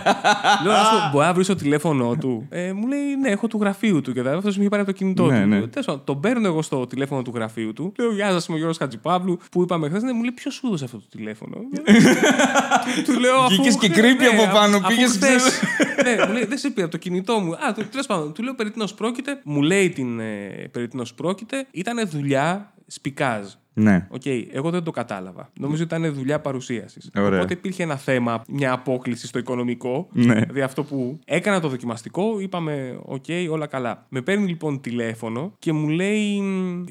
λέω, 0.64 0.72
«Ας 0.72 0.88
πω, 0.90 1.10
μπορεί 1.12 1.26
να 1.26 1.32
βρεις 1.34 1.46
το 1.46 1.54
τηλέφωνο 1.54 2.16
του. 2.20 2.46
Ε, 2.50 2.72
μου 2.72 2.86
λέει 2.86 3.16
ναι, 3.20 3.28
έχω 3.28 3.46
του 3.46 3.58
γραφείου 3.60 4.00
του 4.00 4.12
και 4.12 4.20
αυτό 4.20 4.48
μου 4.48 4.54
είχε 4.58 4.68
πάρει 4.68 4.82
από 4.82 4.90
το 4.90 4.96
κινητό 4.96 5.26
Ναι, 5.26 5.40
του. 5.42 5.48
ναι. 5.48 5.56
Λέω, 5.58 5.68
«Τέλος 5.68 5.86
πάντων, 5.86 6.04
τον 6.04 6.20
παίρνω 6.20 6.46
εγώ 6.46 6.62
στο 6.62 6.86
τηλέφωνο 6.86 7.22
του 7.22 7.32
γραφείου 7.34 7.72
του. 7.72 7.92
Λέω, 7.98 8.12
Γεια 8.12 8.30
σας, 8.30 8.46
είμαι 8.46 8.54
ο 8.54 8.58
Γιώργος 8.58 8.78
Χατζηπαύλου 8.78 9.38
που 9.50 9.62
είπαμε 9.62 9.88
χθες. 9.88 10.02
Ναι, 10.02 10.12
μου 10.12 10.22
λέει, 10.22 10.32
Ποιος 10.32 10.54
σου 10.54 10.66
έδωσε 10.66 10.84
αυτό 10.84 10.96
το 10.98 11.06
τηλέφωνο; 11.10 11.56
του, 11.56 13.02
του 13.12 13.20
λέω, 13.20 13.36
αφού 13.36 13.48
Βγήκες 13.54 13.76
και 13.76 13.88
χθε- 13.88 14.04
creepy 14.04 14.24
από 14.32 14.42
αφού- 14.42 14.54
πάνω, 14.54 14.76
αφού 14.76 14.86
πήγες, 14.86 15.10
χθες- 15.10 15.36
ξέρω. 15.36 15.60
ναι, 16.18 16.26
μου 16.26 16.32
λέει, 16.32 16.44
δεν 16.44 16.58
σε 16.58 16.70
πήρα 16.70 16.82
από 16.86 16.92
το 16.94 16.98
κινητό 17.00 17.38
μου. 17.38 17.52
Α, 17.52 17.72
τέλος 17.90 18.06
πάντων, 18.06 18.32
του 18.32 18.42
λέω 18.42 18.54
περί 18.54 18.70
τίνος 18.70 18.94
πρόκειται. 18.94 19.40
Μου 19.44 19.62
λέει 19.62 19.90
την 19.90 20.20
ε, 20.20 20.68
περί 20.72 20.88
τίνος 20.88 21.14
πρόκειται. 21.14 21.66
Ήταν 21.70 22.08
δουλειά 22.08 22.72
σπικάζ. 22.86 23.44
Ναι. 23.74 24.06
Οκ, 24.10 24.22
εγώ 24.52 24.70
δεν 24.70 24.82
το 24.82 24.90
κατάλαβα. 24.90 25.50
Νομίζω 25.60 25.82
ότι 25.84 25.94
ήταν 25.96 26.14
δουλειά 26.14 26.40
παρουσίασης. 26.40 27.10
Ωραία. 27.16 27.38
Οπότε 27.38 27.52
υπήρχε 27.52 27.82
ένα 27.82 27.96
θέμα, 27.96 28.42
μια 28.48 28.72
απόκλιση 28.72 29.26
στο 29.26 29.38
οικονομικό. 29.38 30.08
Ναι. 30.12 30.34
Δηλαδή 30.34 30.60
αυτό 30.60 30.82
που 30.84 31.18
έκανα 31.24 31.60
το 31.60 31.68
δοκιμαστικό, 31.68 32.40
είπαμε, 32.40 32.98
οκ, 33.04 33.24
όλα 33.50 33.66
καλά. 33.66 34.06
Με 34.08 34.20
παίρνει 34.22 34.46
λοιπόν 34.46 34.80
τηλέφωνο 34.80 35.52
και 35.58 35.72
μου 35.72 35.88
λέει, 35.88 36.42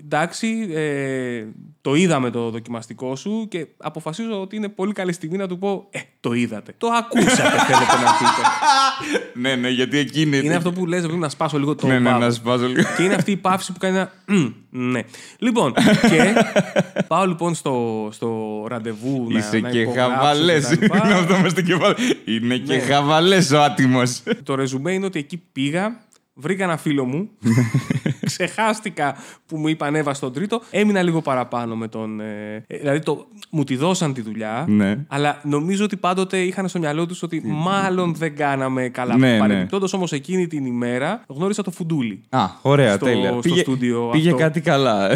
εντάξει, 0.04 0.68
ε, 0.74 1.46
το 1.82 1.96
είδαμε 1.96 2.30
το 2.30 2.50
δοκιμαστικό 2.50 3.16
σου 3.16 3.48
και 3.50 3.68
αποφασίζω 3.78 4.42
ότι 4.42 4.56
είναι 4.56 4.70
πολύ 4.70 4.94
καλή 4.94 5.12
στιγμή 5.14 5.38
να 5.38 5.48
του 5.48 5.58
πω, 5.60 5.88
ε, 5.90 6.00
το 6.20 6.34
είδατε. 6.34 6.74
Το 6.78 6.88
ακούσατε, 6.88 7.42
θέλετε 7.68 7.96
να 8.04 8.12
πείτε. 8.18 8.42
ναι, 9.34 9.56
ναι, 9.56 9.70
γιατί 9.70 9.98
εκείνη. 9.98 10.38
Είναι 10.38 10.56
αυτό 10.56 10.72
που 10.72 10.86
λες, 10.86 11.02
πρέπει 11.02 11.18
να 11.18 11.30
σπάσω 11.30 11.58
λίγο 11.60 11.76
το 11.76 11.88
Ναι, 11.88 12.00
ναι, 12.00 12.10
παύλο. 12.10 12.26
να 12.26 12.32
σπάσω 12.32 12.68
λίγο. 12.68 12.82
Και 12.98 13.04
είναι 13.04 13.14
αυτή 13.14 13.32
η 13.32 13.38
παύση 13.38 13.72
που 13.72 13.80
κάνει 13.80 13.96
ένα. 13.98 14.12
«Μμ, 14.28 14.48
Ναι. 14.70 15.02
Λοιπόν, 15.40 15.74
και 16.10 16.34
πάω 17.08 17.26
λοιπόν 17.26 17.56
στο, 17.56 18.08
στο 18.12 18.66
ραντεβού 18.70 19.28
να, 19.30 19.40
Είσαι 19.40 19.60
να 19.60 19.70
και 19.70 19.80
υπογράψω 19.80 20.16
χαβαλές. 20.16 20.68
και 20.68 20.76
τα 20.76 20.82
λοιπά. 20.96 21.02
Είναι 21.06 21.14
αυτό 21.14 21.38
μες 21.38 21.52
στο 21.52 21.62
κεφάλι. 21.62 21.96
Είναι 22.26 22.58
και 22.58 22.74
Ναι. 22.76 22.80
χαβαλές 22.80 23.52
ο 23.52 23.62
άτιμος. 23.62 24.24
Το 24.44 24.56
ρεζουμέ 24.56 24.94
είναι 24.94 25.06
ότι 25.06 25.20
εκεί 25.20 25.38
πήγα, 25.52 26.00
βρήκα 26.40 26.64
ένα 26.64 26.78
φίλο 26.78 27.06
μου, 27.06 27.30
ξεχάστηκα 28.26 29.16
που 29.46 29.58
μου 29.58 29.68
είπαν 29.68 29.96
έβα 29.96 30.14
στον 30.14 30.34
τρίτο, 30.34 30.62
έμεινα 30.72 31.02
λίγο 31.02 31.22
παραπάνω 31.22 31.76
με 31.76 31.88
τον. 31.88 32.20
ε, 32.20 32.64
ε, 32.68 32.78
δηλαδή 32.78 33.00
το, 33.00 33.28
μου 33.50 33.64
τη 33.64 33.76
δώσαν 33.76 34.14
τη 34.14 34.22
δουλειά, 34.22 34.66
Ναι. 34.68 34.98
αλλά 35.08 35.40
νομίζω 35.44 35.84
ότι 35.84 35.98
πάντοτε 35.98 36.38
είχαν 36.38 36.68
στο 36.68 36.80
μυαλό 36.80 37.06
τους 37.06 37.24
ότι 37.24 37.42
μάλλον 37.46 38.16
δεν 38.16 38.36
κάναμε 38.36 38.90
καλά. 38.90 39.18
Ναι, 39.18 39.32
ναι. 39.32 39.38
Παρεμπιπτόντως 39.40 39.94
όμως 39.94 40.12
εκείνη 40.12 40.48
την 40.48 40.66
ημέρα 40.66 41.24
γνώρισα 41.28 41.64
το 41.64 41.72
φουντούλι. 41.72 42.22
Α, 42.30 42.46
ωραία, 42.62 42.96
Στο- 42.96 43.06
τέλεια. 43.06 43.30
στο 43.32 43.40
πήγε, 43.40 43.60
στούντιο 43.62 44.10
πήγε 44.12 44.28
αυτό. 44.30 44.40
κάτι 44.42 44.62
καλά. 44.62 45.08
ναι, 45.08 45.16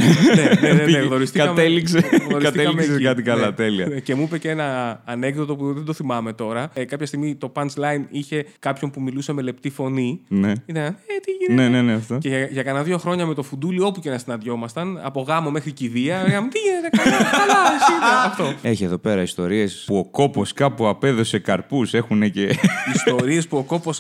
ναι, 0.61 0.67
ναι, 0.67 0.73
ναι, 0.73 0.83
Πήγε- 0.85 1.01
γνωριστήκαμε- 1.03 1.53
Κατέληξε, 1.55 1.97
γνωριστήκαμε 1.99 2.41
κατέληξε 2.43 2.85
σε 2.89 2.93
εκεί. 2.93 3.03
κάτι 3.03 3.21
καλά, 3.21 3.45
Ναι. 3.45 3.51
τέλεια. 3.51 3.87
Ναι, 3.87 3.99
Και 3.99 4.15
μου 4.15 4.21
είπε 4.21 4.37
και 4.37 4.49
ένα 4.49 5.01
ανέκδοτο 5.05 5.55
που 5.55 5.73
δεν 5.73 5.85
το 5.85 5.93
θυμάμαι 5.93 6.33
τώρα. 6.33 6.69
Ε, 6.73 6.85
κάποια 6.85 7.05
στιγμή 7.05 7.35
το 7.35 7.51
punchline 7.55 8.03
είχε 8.09 8.45
κάποιον 8.59 8.91
που 8.91 9.01
μιλούσε 9.01 9.33
με 9.33 9.41
λεπτή 9.41 9.69
φωνή. 9.69 10.19
Ναι. 10.27 10.51
Ήταν, 10.65 10.97
ε, 11.17 11.19
τι 11.25 11.31
γίνεται. 11.31 11.69
Ναι, 11.69 11.75
ναι, 11.75 11.81
ναι, 11.81 11.93
αυτό. 11.93 12.17
Και 12.17 12.27
για, 12.29 12.47
για 12.51 12.63
κανένα 12.63 12.83
δύο 12.83 12.97
χρόνια 12.97 13.25
με 13.25 13.33
το 13.33 13.43
φουντούλι, 13.43 13.81
όπου 13.81 13.99
και 13.99 14.09
να 14.09 14.17
συναντιόμασταν, 14.17 14.99
από 15.03 15.21
γάμο 15.21 15.49
μέχρι 15.51 15.71
κηδεία, 15.71 16.21
λέγαμε 16.27 16.47
Τι 16.49 16.59
γίνεται, 16.59 16.89
καλά, 16.97 17.17
καλά, 17.17 17.59
εσύ. 17.75 17.91
ναι». 17.91 18.25
Αυτό. 18.25 18.53
Έχει 18.67 18.83
εδώ 18.83 18.97
πέρα 18.97 19.21
ιστορίες 19.21 19.83
που 19.87 19.97
ο 19.97 20.05
κόπος 20.05 20.53
κάπου 20.53 20.87
απέδωσε 20.87 21.39
καρπούς. 21.39 21.93
Έχουν 21.93 22.31
και. 22.31 22.55
Ιστορίες 22.95 23.47
που 23.47 23.57
ο 23.57 23.63
κόπο. 23.63 23.91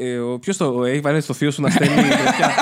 Ε, 0.00 0.18
Ποιος 0.40 0.56
το 0.56 0.84
έχει 0.84 1.00
βάλει 1.00 1.20
στο 1.20 1.32
θείο 1.34 1.50
σου 1.50 1.62
να 1.62 1.70
στέλνει. 1.70 1.94
τέτοια. 1.94 2.52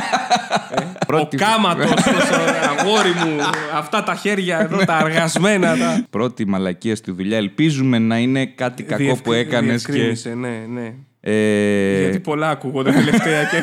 Ε, 0.70 0.82
ο 0.82 0.92
Πρώτη- 1.06 1.36
κάματος, 1.36 1.90
αγόρι 2.78 3.08
μου, 3.08 3.36
αυτά 3.74 4.02
τα 4.02 4.14
χέρια 4.14 4.60
εδώ, 4.60 4.84
τα 4.84 4.94
αργασμένα. 4.94 5.76
Τα... 5.76 6.04
Πρώτη 6.10 6.46
μαλακία 6.46 6.96
στη 6.96 7.10
δουλειά. 7.12 7.36
Ελπίζουμε 7.36 7.98
να 7.98 8.18
είναι 8.18 8.46
κάτι 8.46 8.82
κακό 8.82 9.02
Διευκ- 9.02 9.22
που 9.22 9.32
έκανες 9.32 9.84
και. 9.84 9.92
διευκρίνησε, 9.92 10.34
ναι, 10.34 10.64
ναι. 10.68 10.94
Ε, 11.24 12.00
Γιατί 12.02 12.20
πολλά 12.20 12.50
ακούγονται 12.50 12.92
τελευταία 12.92 13.44
και. 13.44 13.62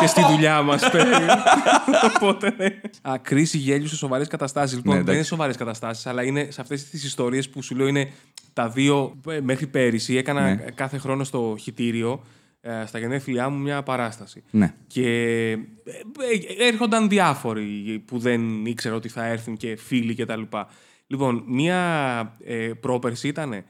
και 0.00 0.06
στη 0.06 0.22
δουλειά 0.30 0.62
μας 0.62 0.82
Οπότε. 2.14 2.54
Ναι. 2.58 2.66
Α, 3.12 3.18
κρίση 3.22 3.58
γέλιους 3.58 3.90
σε 3.90 3.96
σοβαρές 3.96 4.28
καταστάσεις. 4.28 4.76
Λοιπόν, 4.76 4.90
Ναι, 4.90 4.96
δεν 4.96 5.02
είναι 5.02 5.12
εντάξει. 5.12 5.28
σοβαρές 5.30 5.56
καταστάσεις, 5.56 6.06
αλλά 6.06 6.22
είναι 6.22 6.48
σε 6.50 6.60
αυτές 6.60 6.84
τις 6.88 7.04
ιστορίες 7.04 7.48
που 7.48 7.62
σου 7.62 7.74
λέω 7.76 7.86
είναι 7.86 8.10
τα 8.52 8.68
δύο. 8.68 9.16
ε, 9.28 9.40
Μέχρι 9.40 9.66
πέρυσι 9.66 10.16
έκανα 10.16 10.40
Ναι. 10.40 10.54
κάθε 10.74 10.98
χρόνο 10.98 11.24
στο 11.24 11.56
χιτήριο. 11.60 12.24
ε, 12.60 12.82
στα 12.86 12.98
γενέθλιά 12.98 13.48
μου 13.48 13.58
μια 13.58 13.82
παράσταση. 13.82 14.42
Ναι. 14.50 14.74
Και 14.86 15.08
ε, 15.50 15.52
ε, 15.52 16.66
έρχονταν 16.68 17.08
διάφοροι 17.08 18.02
που 18.06 18.18
δεν 18.18 18.66
ήξερα 18.66 18.94
ότι 18.94 19.08
θα 19.08 19.26
έρθουν 19.26 19.56
και 19.56 19.76
φίλοι 19.76 20.14
και 20.14 20.24
τα 20.24 20.36
λοιπά. 20.36 20.68
Λοιπόν, 21.06 21.44
μία 21.46 21.76
ε, 22.44 22.54
πρόπερση 22.80 23.28
ήταν. 23.28 23.64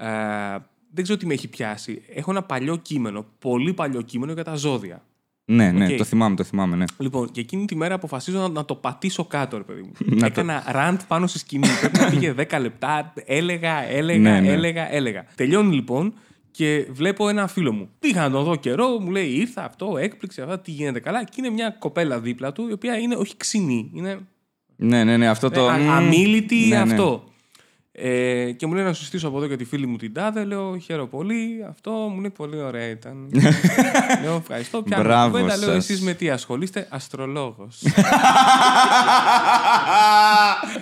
Ε, 0.00 0.58
δεν 0.92 1.02
ξέρω 1.04 1.18
τι 1.18 1.26
με 1.26 1.34
έχει 1.34 1.48
πιάσει. 1.48 2.02
Έχω 2.14 2.30
ένα 2.30 2.42
παλιό 2.42 2.76
κείμενο, 2.76 3.26
πολύ 3.38 3.72
παλιό 3.72 4.02
κείμενο 4.02 4.32
για 4.32 4.44
τα 4.44 4.54
ζώδια. 4.54 5.02
Ναι, 5.44 5.70
ναι, 5.70 5.86
Οκ. 5.92 5.96
το 5.96 6.04
θυμάμαι, 6.04 6.36
το 6.36 6.44
θυμάμαι, 6.44 6.76
ναι. 6.76 6.84
Λοιπόν, 6.98 7.30
και 7.30 7.40
εκείνη 7.40 7.64
τη 7.64 7.76
μέρα 7.76 7.94
αποφασίζω 7.94 8.38
να, 8.38 8.48
να 8.48 8.64
το 8.64 8.74
πατήσω 8.74 9.24
κάτω, 9.24 9.56
ρε 9.56 9.62
παιδί 9.62 9.80
μου. 9.80 9.92
Να 10.20 10.26
Έκανα 10.26 10.64
rant 10.68 11.00
πάνω 11.08 11.26
στη 11.26 11.38
σκηνή. 11.38 11.66
Πρέπει 11.80 11.98
να 11.98 12.10
πήγε 12.10 12.34
10 12.50 12.60
λεπτά. 12.60 13.12
Έλεγα, 13.24 13.82
έλεγα, 13.90 14.18
Ναι, 14.30 14.40
ναι. 14.40 14.48
έλεγα, 14.48 14.92
έλεγα. 14.94 15.24
Τελειώνει 15.34 15.74
λοιπόν 15.74 16.14
και 16.50 16.86
βλέπω 16.90 17.28
ένα 17.28 17.46
φίλο 17.46 17.72
μου. 17.72 17.88
Πήγα 17.98 18.20
να 18.22 18.30
τον 18.30 18.44
δω 18.44 18.56
καιρό, 18.56 18.88
μου 19.00 19.10
λέει 19.10 19.26
ήρθα 19.28 19.64
αυτό, 19.64 19.96
έκπληξη, 19.98 20.40
αυτά, 20.40 20.60
τι 20.60 20.70
γίνεται 20.70 21.00
καλά. 21.00 21.24
Και 21.24 21.34
είναι 21.38 21.50
μια 21.50 21.70
κοπέλα 21.78 22.20
δίπλα 22.20 22.52
του, 22.52 22.68
η 22.68 22.72
οποία 22.72 22.98
είναι 22.98 23.14
όχι 23.14 23.36
ξινή. 23.36 23.90
Είναι 23.94 24.18
Ναι, 24.76 25.04
ναι, 25.04 25.16
ναι, 25.16 25.28
αυτό 25.28 25.50
το. 25.50 25.60
ε, 25.64 25.68
α- 25.70 25.76
μμμ. 25.78 25.90
αμίλητη 25.90 26.56
Ναι, 26.56 26.84
ναι. 26.84 26.92
αυτό. 26.92 27.24
Ε, 28.02 28.50
και 28.52 28.66
μου 28.66 28.74
λέει 28.74 28.84
να 28.84 28.92
σου 28.92 29.04
στήσω 29.04 29.28
από 29.28 29.36
εδώ 29.36 29.46
για 29.46 29.56
τη 29.56 29.64
φίλη 29.64 29.86
μου 29.86 29.96
την 29.96 30.12
τάδε. 30.14 30.44
Λέω 30.44 30.78
χαίρομαι 30.78 31.08
πολύ. 31.08 31.64
Αυτό 31.68 31.90
μου 31.90 32.14
είναι 32.18 32.30
πολύ 32.30 32.60
ωραία 32.62 32.88
ήταν. 32.88 33.30
λέω 34.24 34.34
ευχαριστώ. 34.36 34.82
Πιάνω 34.82 35.02
την 35.02 35.12
Μπράβο 35.12 35.30
κουβέντα. 35.38 35.56
Λέω 35.56 35.68
σας. 35.74 35.76
εσείς 35.90 36.00
με 36.00 36.12
τι 36.14 36.30
ασχολείστε, 36.30 36.86
αστρολόγος. 36.90 37.82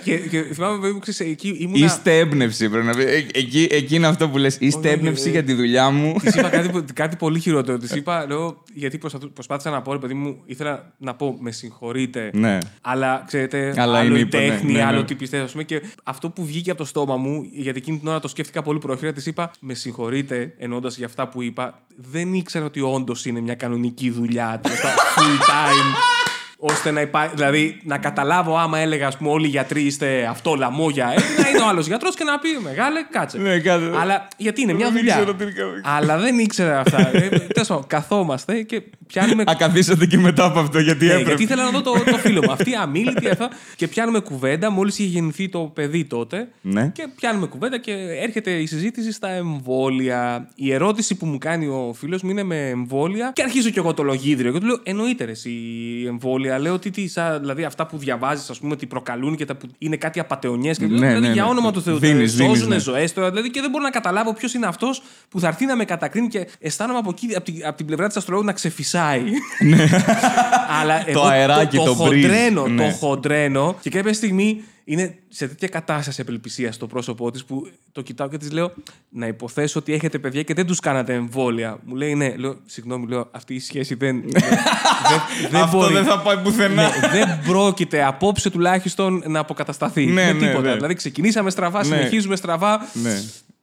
και, 0.03 0.17
και 0.17 0.41
θυμάμαι 0.53 0.91
που 0.91 0.99
ξέρεις, 0.99 1.19
εκεί 1.31 1.55
ήμουνα. 1.59 1.85
Είστε 1.85 2.17
έμπνευση, 2.17 2.69
πρέπει 2.69 2.85
να 2.85 2.93
πει. 2.95 3.01
Ε, 3.03 3.25
Εκεί, 3.33 3.67
εκεί 3.71 3.95
είναι 3.95 4.07
αυτό 4.07 4.29
που 4.29 4.37
λες. 4.37 4.57
Είστε 4.59 4.87
Όχι, 4.87 4.97
έμπνευση 4.97 5.27
ε, 5.27 5.31
για 5.31 5.43
τη 5.43 5.53
δουλειά 5.53 5.89
μου. 5.89 6.13
Της 6.23 6.35
είπα 6.35 6.49
κάτι, 6.49 6.69
που- 6.73 6.85
κάτι 6.93 7.15
πολύ 7.15 7.39
χειρότερο. 7.39 7.77
Της 7.77 7.91
είπα, 7.91 8.25
λέω, 8.27 8.63
γιατί 8.73 8.97
προσπαθού- 8.97 9.31
προσπάθησα 9.33 9.69
να 9.69 9.81
πω, 9.81 9.91
ρε 9.91 9.99
παιδί 9.99 10.13
μου, 10.13 10.41
ήθελα 10.45 10.93
να 10.97 11.15
πω 11.15 11.37
με 11.39 11.51
συγχωρείτε. 11.51 12.29
Ναι. 12.33 12.57
Αλλά 12.81 13.23
ξέρετε, 13.27 13.73
Αλλά 13.77 13.97
άλλο 13.97 14.07
είναι 14.09 14.17
η 14.17 14.21
ύπο, 14.21 14.37
ναι, 14.37 14.47
τέχνη, 14.47 14.71
ναι, 14.71 14.77
ναι. 14.77 14.85
άλλο 14.85 15.03
τι 15.03 15.15
πιστεύω. 15.15 15.43
ας 15.43 15.51
πούμε, 15.51 15.63
Και 15.63 15.81
αυτό 16.03 16.29
που 16.29 16.45
βγήκε 16.45 16.69
από 16.69 16.79
το 16.79 16.85
στόμα 16.85 17.08
μου, 17.17 17.47
γιατί 17.51 17.77
εκείνη 17.79 17.97
την 17.99 18.07
ώρα 18.07 18.19
το 18.19 18.27
σκέφτηκα 18.27 18.61
πολύ 18.61 18.79
πρόχειρα, 18.79 19.13
της 19.13 19.25
είπα, 19.25 19.51
Με 19.59 19.73
συγχωρείτε, 19.73 20.53
ενώντα 20.57 20.89
για 20.89 21.05
αυτά 21.05 21.27
που 21.27 21.41
είπα, 21.41 21.79
δεν 21.95 22.33
ήξερα 22.33 22.65
ότι 22.65 22.81
όντως 22.81 23.25
είναι 23.25 23.39
μια 23.39 23.55
κανονική 23.55 24.09
δουλειά. 24.09 24.59
τέλος 24.63 24.79
πάντων, 24.81 24.97
full 25.15 25.41
time. 25.41 25.95
ώστε 26.61 26.91
να 26.91 27.01
υπάρχει. 27.01 27.35
Δηλαδή, 27.35 27.79
να 27.83 27.97
καταλάβω 27.97 28.57
άμα 28.57 28.79
έλεγα, 28.79 29.07
ας 29.07 29.17
πούμε, 29.17 29.29
όλοι 29.29 29.45
οι 29.45 29.49
γιατροί 29.49 29.81
είστε 29.81 30.25
αυτό, 30.25 30.55
λαμόγια, 30.55 31.05
ε, 31.17 31.41
να 31.41 31.49
είναι 31.49 31.59
ο 31.61 31.67
άλλος 31.67 31.87
γιατρός 31.87 32.15
και 32.15 32.23
να 32.23 32.39
πει 32.39 32.49
Μεγάλε, 32.63 33.03
κάτσε. 33.11 33.37
Ναι, 33.37 33.59
κάτσε. 33.59 33.91
Αλλά 33.99 34.27
γιατί 34.37 34.61
είναι 34.61 34.73
μια 34.73 34.85
Δεν 34.85 34.95
δουλειά. 34.95 35.15
ξέρω 35.15 35.33
τι 35.35 35.43
είναι 35.43 35.51
κανονική. 35.51 35.81
Αλλά 35.89 36.17
δεν 36.17 36.39
ήξερα 36.39 36.79
αυτά. 36.79 37.09
Ε, 37.15 37.29
Τέλος 37.29 37.67
πάντων, 37.67 37.87
καθόμαστε 37.87 38.61
και 38.61 38.81
πιάνουμε 39.13 39.43
Α, 39.51 39.55
καθίσατε 39.57 40.05
και 40.05 40.17
μετά 40.17 40.45
από 40.45 40.59
αυτό, 40.59 40.79
γιατί 40.79 41.05
ναι, 41.05 41.11
έπρεπε. 41.11 41.27
γιατί 41.29 41.43
ήθελα 41.43 41.63
να 41.63 41.69
δω 41.69 41.81
το, 41.81 41.91
το 42.11 42.17
φίλο 42.17 42.41
μου. 42.43 42.51
Αυτή 42.51 42.75
αμήλυτη, 42.75 43.29
αυτά. 43.29 43.49
Και 43.75 43.87
πιάνουμε 43.87 44.19
κουβέντα. 44.19 44.71
Μόλις 44.71 44.99
είχε 44.99 45.09
γεννηθεί 45.09 45.49
το 45.49 45.59
παιδί 45.59 46.05
τότε. 46.05 46.47
Ναι. 46.61 46.91
Και 46.93 47.07
πιάνουμε 47.15 47.47
κουβέντα 47.47 47.79
και 47.79 47.91
έρχεται 48.21 48.51
η 48.51 48.65
συζήτηση 48.65 49.11
στα 49.11 49.29
εμβόλια. 49.29 50.49
Η 50.55 50.73
ερώτηση 50.73 51.15
που 51.15 51.25
μου 51.25 51.37
κάνει 51.37 51.67
ο 51.67 51.93
φίλος 51.97 52.21
μου 52.21 52.29
είναι 52.29 52.43
με 52.43 52.69
εμβόλια. 52.69 53.31
Και 53.35 53.43
αρχίζω 53.43 53.69
κι 53.69 53.79
εγώ 53.79 53.93
το 53.93 54.03
λογίδριο. 54.03 54.51
Και 54.51 54.59
του 54.59 54.65
λέω: 54.65 54.79
Εννοείται 54.83 55.25
ρε, 55.25 55.31
εσύ 55.31 55.49
η 55.49 56.07
εμβόλια. 56.07 56.59
Λέω 56.59 56.73
ότι 56.73 56.89
τι, 56.91 57.07
σαν, 57.07 57.39
δηλαδή 57.39 57.63
αυτά 57.63 57.85
που 57.85 57.97
διαβάζεις, 57.97 58.49
ας 58.49 58.59
πούμε, 58.59 58.73
ότι 58.73 58.85
προκαλούν 58.85 59.35
και 59.35 59.45
τα 59.45 59.55
που 59.55 59.67
είναι 59.77 59.95
κάτι 59.95 60.19
απαταιωνιέ. 60.19 60.73
Και 60.73 60.85
Ναι, 60.85 60.97
λέω, 60.97 60.99
δηλαδή, 60.99 61.27
ναι, 61.27 61.33
για 61.33 61.43
ναι. 61.43 61.49
όνομα 61.49 61.71
του 61.71 61.81
Θεού, 61.81 61.97
Δίνεις, 61.97 62.31
σώζουν 62.31 62.53
δίνεις, 62.53 62.67
ναι. 62.67 62.77
ζωές 62.79 63.13
τώρα. 63.13 63.29
Δηλαδή 63.29 63.49
και 63.49 63.61
δεν 63.61 63.69
μπορώ 63.69 63.83
να 63.83 63.89
καταλάβω 63.89 64.33
ποιος 64.33 64.53
είναι 64.53 64.65
αυτός 64.65 65.01
που 65.29 65.39
θα 65.39 65.47
έρθει 65.47 65.65
να 65.65 65.75
με 65.75 65.85
κατακρίνει 65.85 66.27
και 66.27 66.47
αισθάνομαι 66.59 66.99
από, 66.99 67.09
εκεί, 67.09 67.35
από, 67.35 67.45
την, 67.45 67.65
από 67.65 67.77
την 67.77 67.85
πλευρά 67.85 68.07
της 68.07 68.17
αστρολόγου 68.17 68.45
να 68.45 68.53
ξεφυσάει. 68.99 69.23
Αλλά 70.81 71.09
εγώ 71.09 71.21
αεράκι, 71.21 71.77
το, 71.77 71.83
το 71.83 71.91
breeze. 71.91 71.95
χοντρένω, 71.95 72.67
Ναι. 72.67 72.89
το 72.89 72.95
χοντρένω 72.95 73.75
και 73.81 73.89
κάποια 73.89 74.13
στιγμή 74.13 74.61
είναι 74.83 75.15
σε 75.29 75.47
τέτοια 75.47 75.67
κατάσταση 75.67 76.21
απελπισίας 76.21 76.75
στο 76.75 76.87
πρόσωπό 76.87 77.31
της 77.31 77.43
που 77.45 77.69
το 77.91 78.01
κοιτάω 78.01 78.27
και 78.29 78.37
της 78.37 78.51
λέω 78.51 78.71
να 79.09 79.27
υποθέσω 79.27 79.79
ότι 79.79 79.93
έχετε 79.93 80.19
παιδιά 80.19 80.43
και 80.43 80.53
δεν 80.53 80.65
τους 80.65 80.79
κάνατε 80.79 81.13
εμβόλια. 81.13 81.77
Μου 81.83 81.95
λέει 81.95 82.15
ναι, 82.15 82.35
λέω 82.37 82.55
συγγνώμη, 82.65 83.07
λέω 83.07 83.27
αυτή 83.31 83.53
η 83.53 83.59
σχέση 83.59 83.95
δεν. 83.95 84.21
δεν, 84.27 84.41
δεν 85.51 85.61
Αυτό 85.63 85.77
μπορεί. 85.77 85.93
δεν 85.93 86.03
θα 86.03 86.19
πάει 86.19 86.37
πουθενά. 86.37 86.83
Ναι, 86.83 86.89
δεν 87.11 87.39
πρόκειται 87.45 88.03
απόψε 88.03 88.49
τουλάχιστον 88.49 89.23
να 89.27 89.39
αποκατασταθεί. 89.39 90.05
Ναι, 90.05 90.11
με 90.13 90.31
ναι, 90.31 90.47
τίποτα. 90.47 90.67
ναι. 90.69 90.73
Δηλαδή 90.75 90.93
ξεκινήσαμε 90.93 91.49
στραβά, 91.49 91.79
Ναι. 91.79 91.85
συνεχίζουμε 91.85 92.35
στραβά. 92.35 92.79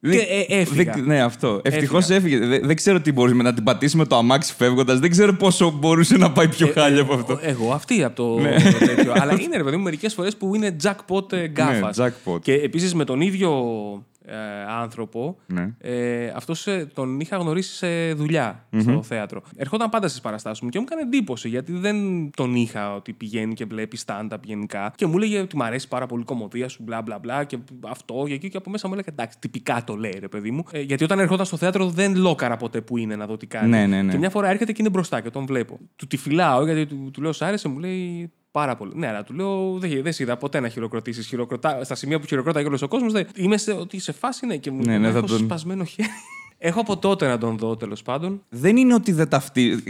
Ναι. 0.09 0.17
Και 0.17 0.45
ε, 0.49 0.61
έφυγα. 0.61 0.93
Δεν- 0.93 1.05
ναι, 1.05 1.21
αυτό. 1.23 1.61
Ευτυχώς 1.65 2.09
Έφυγα. 2.11 2.37
έφυγε. 2.37 2.47
Δεν, 2.47 2.67
δεν 2.67 2.77
ξέρω 2.77 3.01
τι 3.01 3.13
μπορείς 3.13 3.35
να 3.35 3.55
την 3.55 3.65
πατήσει 3.65 3.97
με 3.97 4.05
το 4.07 4.17
αμάξι 4.17 4.55
φεύγοντας. 4.59 4.99
Δεν 4.99 5.11
ξέρω 5.11 5.33
πόσο 5.35 5.71
μπορούσε 5.71 6.17
να 6.17 6.31
πάει 6.33 6.49
πιο 6.49 6.71
χάλια 6.75 7.01
από 7.03 7.15
αυτό. 7.15 7.39
Ε, 7.43 7.49
Εγώ 7.49 7.73
αυτή 7.73 8.05
από 8.05 8.15
το, 8.17 8.41
Ναι. 8.41 8.57
το 8.79 8.87
τέτοιο. 8.87 9.13
Αλλά 9.17 9.33
είναι 9.41 9.57
ρε 9.57 9.63
παιδί 9.65 9.77
μου 9.77 9.83
μερικές 9.83 10.15
φορές 10.15 10.37
που 10.37 10.55
είναι 10.55 10.77
jackpot 10.83 11.33
ε, 11.33 11.47
γκάφας. 11.49 11.97
jackpot. 12.01 12.41
Και 12.43 12.53
επίσης 12.53 12.95
με 12.95 13.05
τον 13.05 13.21
ίδιο 13.21 13.51
ε, 14.27 14.37
άνθρωπο, 14.69 15.39
Ναι. 15.47 15.75
ε, 15.79 16.29
αυτός 16.37 16.69
τον 16.95 17.21
είχα 17.21 17.37
γνωρίσει 17.37 17.75
σε 17.75 18.13
δουλειά 18.13 18.67
στο 18.79 19.03
θέατρο. 19.03 19.43
Ερχόταν 19.57 19.89
πάντα 19.89 20.09
στις 20.09 20.21
παραστάσεις 20.21 20.61
μου 20.63 20.69
και 20.69 20.79
μου 20.79 20.85
έκανε 20.89 21.01
εντύπωση 21.03 21.49
γιατί 21.49 21.73
δεν 21.73 21.97
τον 22.37 22.55
είχα 22.55 22.95
ότι 22.95 23.13
πηγαίνει 23.13 23.55
και 23.55 23.65
βλέπει 23.65 23.99
stand-up 24.07 24.37
γενικά. 24.45 24.93
Και 24.97 25.07
μου 25.07 25.17
έλεγε 25.17 25.39
ότι 25.41 25.57
μου 25.57 25.65
αρέσει 25.65 25.89
πάρα 25.89 26.07
πολύ 26.07 26.23
η 26.23 26.25
κομμωδία 26.25 26.69
σου, 26.69 26.83
μπλα 26.83 27.03
μπλα 27.03 27.19
μπλα 27.19 27.45
και 27.45 27.59
αυτό 27.89 28.25
και 28.27 28.35
εκεί. 28.35 28.49
Και 28.49 28.57
από 28.57 28.71
μέσα 28.71 28.89
μου 28.89 28.95
έλεγε 28.95 29.11
εντάξει, 29.11 29.39
τυπικά 29.39 29.85
το 29.85 29.95
λέει 29.97 30.17
ρε 30.21 30.29
παιδί 30.29 30.51
μου. 30.51 30.65
Ε, 30.71 30.81
γιατί 30.81 31.05
όταν 31.05 31.19
ερχόταν 31.19 31.47
στο 31.47 31.57
θέατρο 31.57 31.89
δεν 31.89 32.17
λόκαρα 32.17 32.57
ποτέ 32.57 32.81
που 32.81 32.97
είναι 32.97 33.17
να 33.17 33.27
δω 33.27 33.37
τι 33.37 33.47
κάνει. 33.47 33.69
Ναι, 33.69 33.87
ναι, 33.87 34.03
ναι. 34.03 34.13
Και 34.13 34.19
μια 34.19 34.31
φορά 34.31 34.49
έρχεται 34.51 34.73
και 34.73 34.79
είναι 34.81 34.91
μπροστά 34.91 35.21
και 35.21 35.31
τον 35.31 35.47
βλέπω. 35.47 35.79
Του 35.97 36.07
τη 36.07 36.17
φυλάω 36.17 36.65
γιατί 36.65 36.87
του, 36.87 37.11
του 37.13 37.23
λέω 37.23 37.33
Σ' 37.33 37.43
άρεσε, 37.43 37.69
μου 37.69 37.79
λέει 37.79 38.33
πάρα 38.57 38.77
πολύ. 38.77 38.93
Ναι, 38.95 39.07
αλλά 39.09 39.23
του 39.25 39.35
λέω 39.35 39.79
δεν, 39.79 40.03
δεν 40.03 40.13
σε 40.13 40.23
είδα 40.23 40.37
ποτέ 40.37 40.61
να 40.61 40.69
χειροκροτήσεις. 40.69 41.27
Χειροκροτά, 41.27 41.85
στα 41.85 41.95
σημεία 41.95 42.21
που 42.21 42.27
χειροκρόταγε 42.27 42.67
όλος 42.67 42.83
ο 42.83 42.89
κόσμος, 42.89 43.13
είμαι 43.37 43.57
σε, 43.57 43.73
ότι 43.73 43.99
σε 43.99 44.13
φάση 44.13 44.47
ναι 44.47 44.57
και 44.57 44.71
μου 44.71 44.83
Ναι, 44.85 44.99
ναι, 44.99 45.09
έχω 45.09 45.21
θα 45.21 45.27
τον- 45.27 45.39
σπασμένο 45.39 45.85
χέρι. 45.85 46.09
έχω 46.59 46.81
από 46.81 46.97
τότε 46.97 47.27
να 47.27 47.39
τον 47.39 47.59
δω 47.59 47.77
τέλος 47.77 48.03
πάντων. 48.03 48.43
Δεν 48.49 48.77
είναι 48.77 48.95
ότι 48.95 49.13
δεν 49.13 49.29
ταυτίζει. 49.29 49.83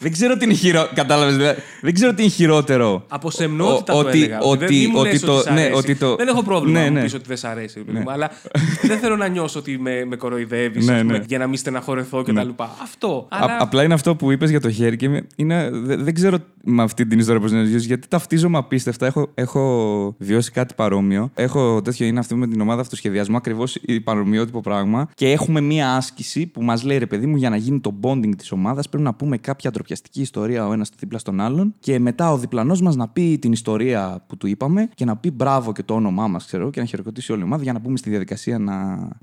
Ξε- 0.00 0.12
Δεν 0.12 0.12
ξέρω 0.12 0.36
τι 0.36 0.44
είναι 0.44 0.54
χειρότερο. 0.54 0.92
Κατάλαβες. 0.94 1.36
Δηλαδή, 1.36 1.60
δεν 1.80 1.94
ξέρω 1.94 2.14
τι 2.14 2.22
είναι 2.22 2.30
χειρότερο. 2.30 3.04
Από 3.08 3.30
σεμνότητα 3.30 3.92
Ο- 3.94 4.02
το 4.02 4.08
ότι- 4.08 4.18
έλεγα. 4.22 4.38
ότι- 4.40 4.58
δεν, 4.66 4.74
μην 4.76 4.88
μου 4.92 4.98
ότι 5.00 5.08
λες 5.10 5.20
το- 5.20 5.32
ότι 5.32 5.42
σ' 5.42 5.46
ναι, 5.52 5.60
αρέσει. 5.60 5.72
ότι 5.78 5.94
το- 5.96 6.16
Δεν 6.16 6.28
έχω 6.28 6.42
πρόβλημα 6.42 6.78
Ναι, 6.78 6.84
να 6.84 6.90
μου 6.90 6.96
ναι. 6.96 7.02
πεις 7.02 7.14
ότι 7.14 7.24
δεν 7.26 7.36
σ' 7.36 7.44
αρέσει. 7.44 7.78
ρε 7.78 7.84
παιδί 7.84 7.98
μου, 7.98 8.10
Αλλά 8.10 8.30
δεν 8.88 8.98
θέλω 8.98 9.16
να 9.16 9.28
νιώσω 9.28 9.58
ότι 9.58 9.78
με, 9.78 10.04
με 10.04 10.16
κοροϊδεύεις 10.16 10.86
Ναι, 10.86 11.02
ναι. 11.02 11.20
για 11.26 11.38
να 11.38 11.46
μην 11.46 11.56
στεναχωρεθώ 11.56 12.22
κτλ. 12.22 12.38
Αυτό. 12.82 13.26
Α- 13.30 13.38
Αλλά 13.40 13.56
απλά 13.60 13.82
είναι 13.82 13.94
αυτό 13.94 14.14
που 14.16 14.30
είπες 14.30 14.50
για 14.50 14.60
το 14.60 14.70
χέρι 14.70 14.96
και 14.96 15.08
με- 15.08 15.26
είναι, 15.36 15.70
δε- 15.72 15.96
δεν 15.96 16.14
ξέρω 16.14 16.38
με 16.64 16.82
αυτή 16.82 17.06
την 17.06 17.18
ιστορία 17.18 17.40
πώς 17.40 17.52
να 17.52 17.64
ζήσω, 17.64 17.86
γιατί 17.86 18.08
ταυτίζομαι 18.08 18.58
απίστευτα. 18.58 19.06
Έχω, 19.06 19.30
έχω 19.34 20.14
βιώσει 20.18 20.50
κάτι 20.50 20.74
παρόμοιο. 20.74 21.30
Έχω 21.34 21.82
τέτοιο, 21.82 22.06
είναι 22.06 22.18
αυτό 22.18 22.36
με 22.36 22.46
την 22.46 22.60
ομάδα 22.60 22.80
αυτοσχεδιασμού, 22.80 23.36
ακριβώς 23.36 23.78
παρομοιότυπο 24.04 24.60
πράγμα. 24.60 25.08
Και 25.14 25.30
έχουμε 25.30 25.60
μία 25.60 25.94
άσκηση 25.96 26.46
που 26.46 26.62
μας 26.62 26.82
λέει 26.84 26.98
ρε 26.98 27.06
παιδί 27.06 27.26
μου, 27.26 27.36
για 27.36 27.50
να 27.50 27.56
γίνει 27.56 27.80
το 27.80 27.94
bonding 28.02 28.32
της 28.36 28.52
ομάδας, 28.52 28.88
πρέπει 28.88 29.04
να 29.04 29.14
πούμε 29.14 29.36
κάποια 29.38 29.70
ντροπιαστική 29.94 30.20
ιστορία 30.20 30.66
ο 30.66 30.72
ένας 30.72 30.90
δίπλα 30.98 31.18
στον 31.18 31.40
άλλον. 31.40 31.74
Και 31.80 31.98
μετά 31.98 32.32
ο 32.32 32.38
διπλανός 32.38 32.82
μας 32.82 32.96
να 32.96 33.08
πει 33.08 33.38
την 33.40 33.52
ιστορία 33.52 34.24
που 34.26 34.36
του 34.36 34.46
είπαμε 34.46 34.88
και 34.94 35.04
να 35.04 35.16
πει 35.16 35.30
μπράβο 35.30 35.72
και 35.72 35.82
το 35.82 35.94
όνομά 35.94 36.28
μας, 36.28 36.46
ξέρω, 36.46 36.70
και 36.70 36.80
να 36.80 36.86
χειροκροτήσει 36.86 37.32
όλη 37.32 37.40
η 37.40 37.44
ομάδα 37.44 37.62
για 37.62 37.72
να 37.72 37.78
μπούμε 37.78 37.96
στη 37.96 38.10
διαδικασία 38.10 38.58
να. 38.58 38.74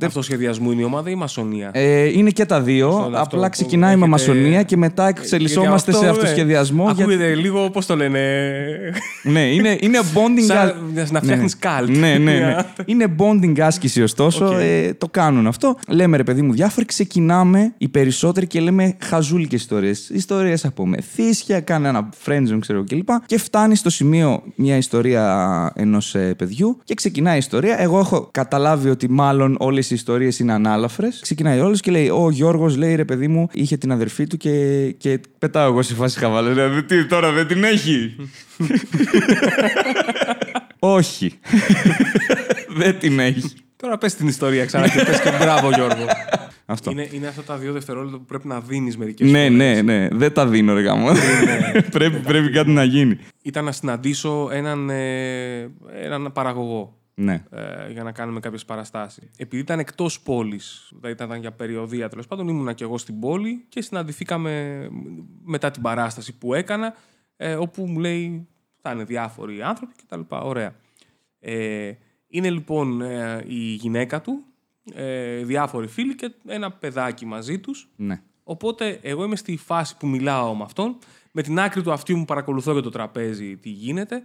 αυτό 0.05 0.21
σχεδιασμού 0.21 0.71
είναι 0.71 0.81
η 0.81 0.83
ομάδα 0.83 1.09
ή 1.09 1.11
η 1.15 1.19
μασονία. 1.19 1.69
Ε, 1.73 2.03
είναι 2.17 2.29
και 2.29 2.45
τα 2.45 2.61
δύο. 2.61 2.87
Αυτό- 2.89 3.01
αυτό 3.03 3.19
Απλά 3.21 3.43
που 3.43 3.49
ξεκινάει 3.49 3.95
με 3.95 4.05
έχετε- 4.05 4.09
μασονία 4.31 4.63
και 4.63 4.77
μετά 4.77 5.07
εξελισσόμαστε 5.07 5.91
Γιατί 5.91 6.05
σε 6.05 6.11
αυτό, 6.11 6.21
αυτοσχεδιασμό. 6.23 6.85
ε, 6.89 6.93
για- 6.93 7.03
Ακούγεται 7.05 7.35
λίγο, 7.35 7.69
πώς 7.69 7.85
το 7.85 7.95
λένε; 7.95 8.19
Ναι, 9.23 9.53
είναι, 9.53 9.77
είναι 9.81 9.99
bonding. 10.13 10.43
Σαν 10.45 10.57
α- 10.57 10.73
να 11.11 11.19
φτιάχνεις 11.21 11.57
ναι. 11.63 11.71
cult. 11.79 11.89
Ναι, 11.89 11.97
ναι, 11.97 12.17
ναι. 12.17 12.33
Μια- 12.33 12.73
είναι 12.85 13.15
bonding 13.17 13.59
άσκηση, 13.59 14.01
ωστόσο. 14.01 14.45
Οκ. 14.45 14.51
Ε, 14.61 14.93
το 14.93 15.07
κάνουν 15.07 15.47
αυτό. 15.47 15.77
Λέμε 15.87 16.17
ρε 16.17 16.23
παιδί 16.23 16.41
μου 16.41 16.53
διάφοροι, 16.53 16.85
ξεκινάμε 16.85 17.73
οι 17.77 17.87
περισσότεροι 17.87 18.47
και 18.47 18.59
λέμε 18.59 18.95
χαζούλικες 19.03 19.61
ιστορίες. 19.61 20.09
Ιστορίες 20.09 20.56
από 20.65 20.85
μεθύσια, 20.85 21.59
κάνε 21.59 21.87
ένα 21.87 22.09
friendzone, 22.25 22.57
ξέρω 22.59 22.83
κλπ. 22.83 23.09
Και 23.25 23.37
φτάνει 23.37 23.75
στο 23.75 23.89
σημείο 23.89 24.43
μια 24.55 24.77
ιστορία 24.77 25.71
ενός 25.75 26.15
παιδιού 26.37 26.79
και 26.83 26.93
ξεκινάει 26.93 27.35
η 27.35 27.37
ιστορία. 27.37 27.81
Εγώ 27.81 27.99
έχω 27.99 28.29
καταλάβει 28.31 28.89
ότι 28.89 29.09
μάλλον 29.09 29.55
όλες 29.59 29.91
οι 29.91 29.95
ιστορίες 29.95 30.39
είναι 30.39 30.53
ανάλαφρες. 30.53 31.19
Ξεκινάει 31.21 31.59
όλος 31.59 31.79
και 31.79 31.91
λέει: 31.91 32.09
Ο 32.09 32.29
Γιώργος 32.29 32.77
λέει 32.77 32.95
ρε 32.95 33.05
παιδί 33.05 33.27
μου, 33.27 33.47
είχε 33.51 33.77
την 33.77 33.91
αδερφή 33.91 34.27
του 34.27 34.37
και, 34.37 34.85
και 34.97 35.19
πετάω 35.39 35.67
εγώ 35.67 35.81
σε 35.81 35.93
φάση 35.93 36.19
χαβαλέ. 36.19 36.49
Δηλαδή, 36.49 36.83
τι 36.83 37.05
τώρα 37.05 37.31
δεν 37.31 37.47
την 37.47 37.63
έχει; 37.63 38.15
Όχι. 40.79 41.33
δεν 42.79 42.99
την 42.99 43.19
έχει. 43.19 43.51
Τώρα 43.75 43.97
πες 43.97 44.15
την 44.15 44.27
ιστορία 44.27 44.65
ξανά 44.65 44.87
και 44.87 45.03
πες 45.03 45.21
και 45.21 45.31
μπράβο 45.39 45.69
Γιώργο. 45.69 46.05
Αυτό. 46.69 46.91
είναι, 46.91 47.07
είναι 47.11 47.27
αυτά 47.27 47.43
τα 47.43 47.57
δύο 47.57 47.73
δευτερόλεπτα 47.73 48.17
που 48.17 48.25
πρέπει 48.25 48.47
να 48.47 48.61
δίνεις 48.61 48.97
μερικές 48.97 49.31
Ναι, 49.31 49.37
φορές. 49.43 49.55
ναι, 49.57 49.81
ναι. 49.81 50.07
Δεν 50.11 50.33
τα 50.33 50.47
δίνω, 50.47 50.73
ρε 50.73 50.81
γάμο. 50.81 51.07
πρέπει, 51.91 52.17
πρέπει 52.19 52.49
κάτι 52.49 52.69
να 52.69 52.83
γίνει. 52.83 53.17
Ήταν 53.41 53.65
να 53.65 53.71
συναντήσω 53.71 54.49
έναν, 54.51 54.89
ε, 54.89 55.59
έναν 56.03 56.31
παραγωγό. 56.33 56.97
Ναι. 57.19 57.43
ε, 57.51 57.91
για 57.91 58.03
να 58.03 58.11
κάνουμε 58.11 58.39
κάποιες 58.39 58.65
παραστάσεις. 58.65 59.29
Επειδή 59.37 59.61
ήταν 59.61 59.79
εκτός 59.79 60.21
πόλης, 60.21 60.91
δηλαδή 60.95 61.23
ήταν 61.23 61.39
για 61.39 61.51
περιοδία 61.51 62.09
τέλος 62.09 62.27
πάντων, 62.27 62.47
ήμουνα 62.47 62.73
και 62.73 62.83
εγώ 62.83 62.97
στην 62.97 63.19
πόλη 63.19 63.65
και 63.69 63.81
συναντηθήκαμε 63.81 64.87
μετά 65.43 65.71
την 65.71 65.81
παράσταση 65.81 66.37
που 66.37 66.53
έκανα, 66.53 66.95
ε, 67.37 67.53
όπου 67.55 67.85
μου 67.85 67.99
λέει 67.99 68.47
θα 68.81 68.91
είναι 68.91 69.03
διάφοροι 69.03 69.61
άνθρωποι 69.61 69.93
κτλ. 70.05 70.19
Ωραία. 70.29 70.75
Ε, 71.39 71.91
είναι 72.27 72.49
λοιπόν 72.49 73.01
ε, 73.01 73.43
η 73.47 73.73
γυναίκα 73.73 74.21
του, 74.21 74.43
ε, 74.95 75.43
διάφοροι 75.43 75.87
φίλοι 75.87 76.15
και 76.15 76.31
ένα 76.47 76.71
παιδάκι 76.71 77.25
μαζί 77.25 77.59
τους. 77.59 77.89
ναι. 77.95 78.21
Οπότε 78.49 78.99
εγώ 79.01 79.23
είμαι 79.23 79.35
στη 79.35 79.57
φάση 79.57 79.97
που 79.97 80.07
μιλάω 80.07 80.55
με 80.55 80.63
αυτόν. 80.63 80.97
Με 81.31 81.41
την 81.41 81.59
άκρη 81.59 81.81
του 81.81 81.91
αυτού 81.91 82.17
μου 82.17 82.25
παρακολουθώ 82.25 82.71
για 82.73 82.81
το 82.81 82.89
τραπέζι 82.89 83.57
τι 83.57 83.69
γίνεται. 83.69 84.23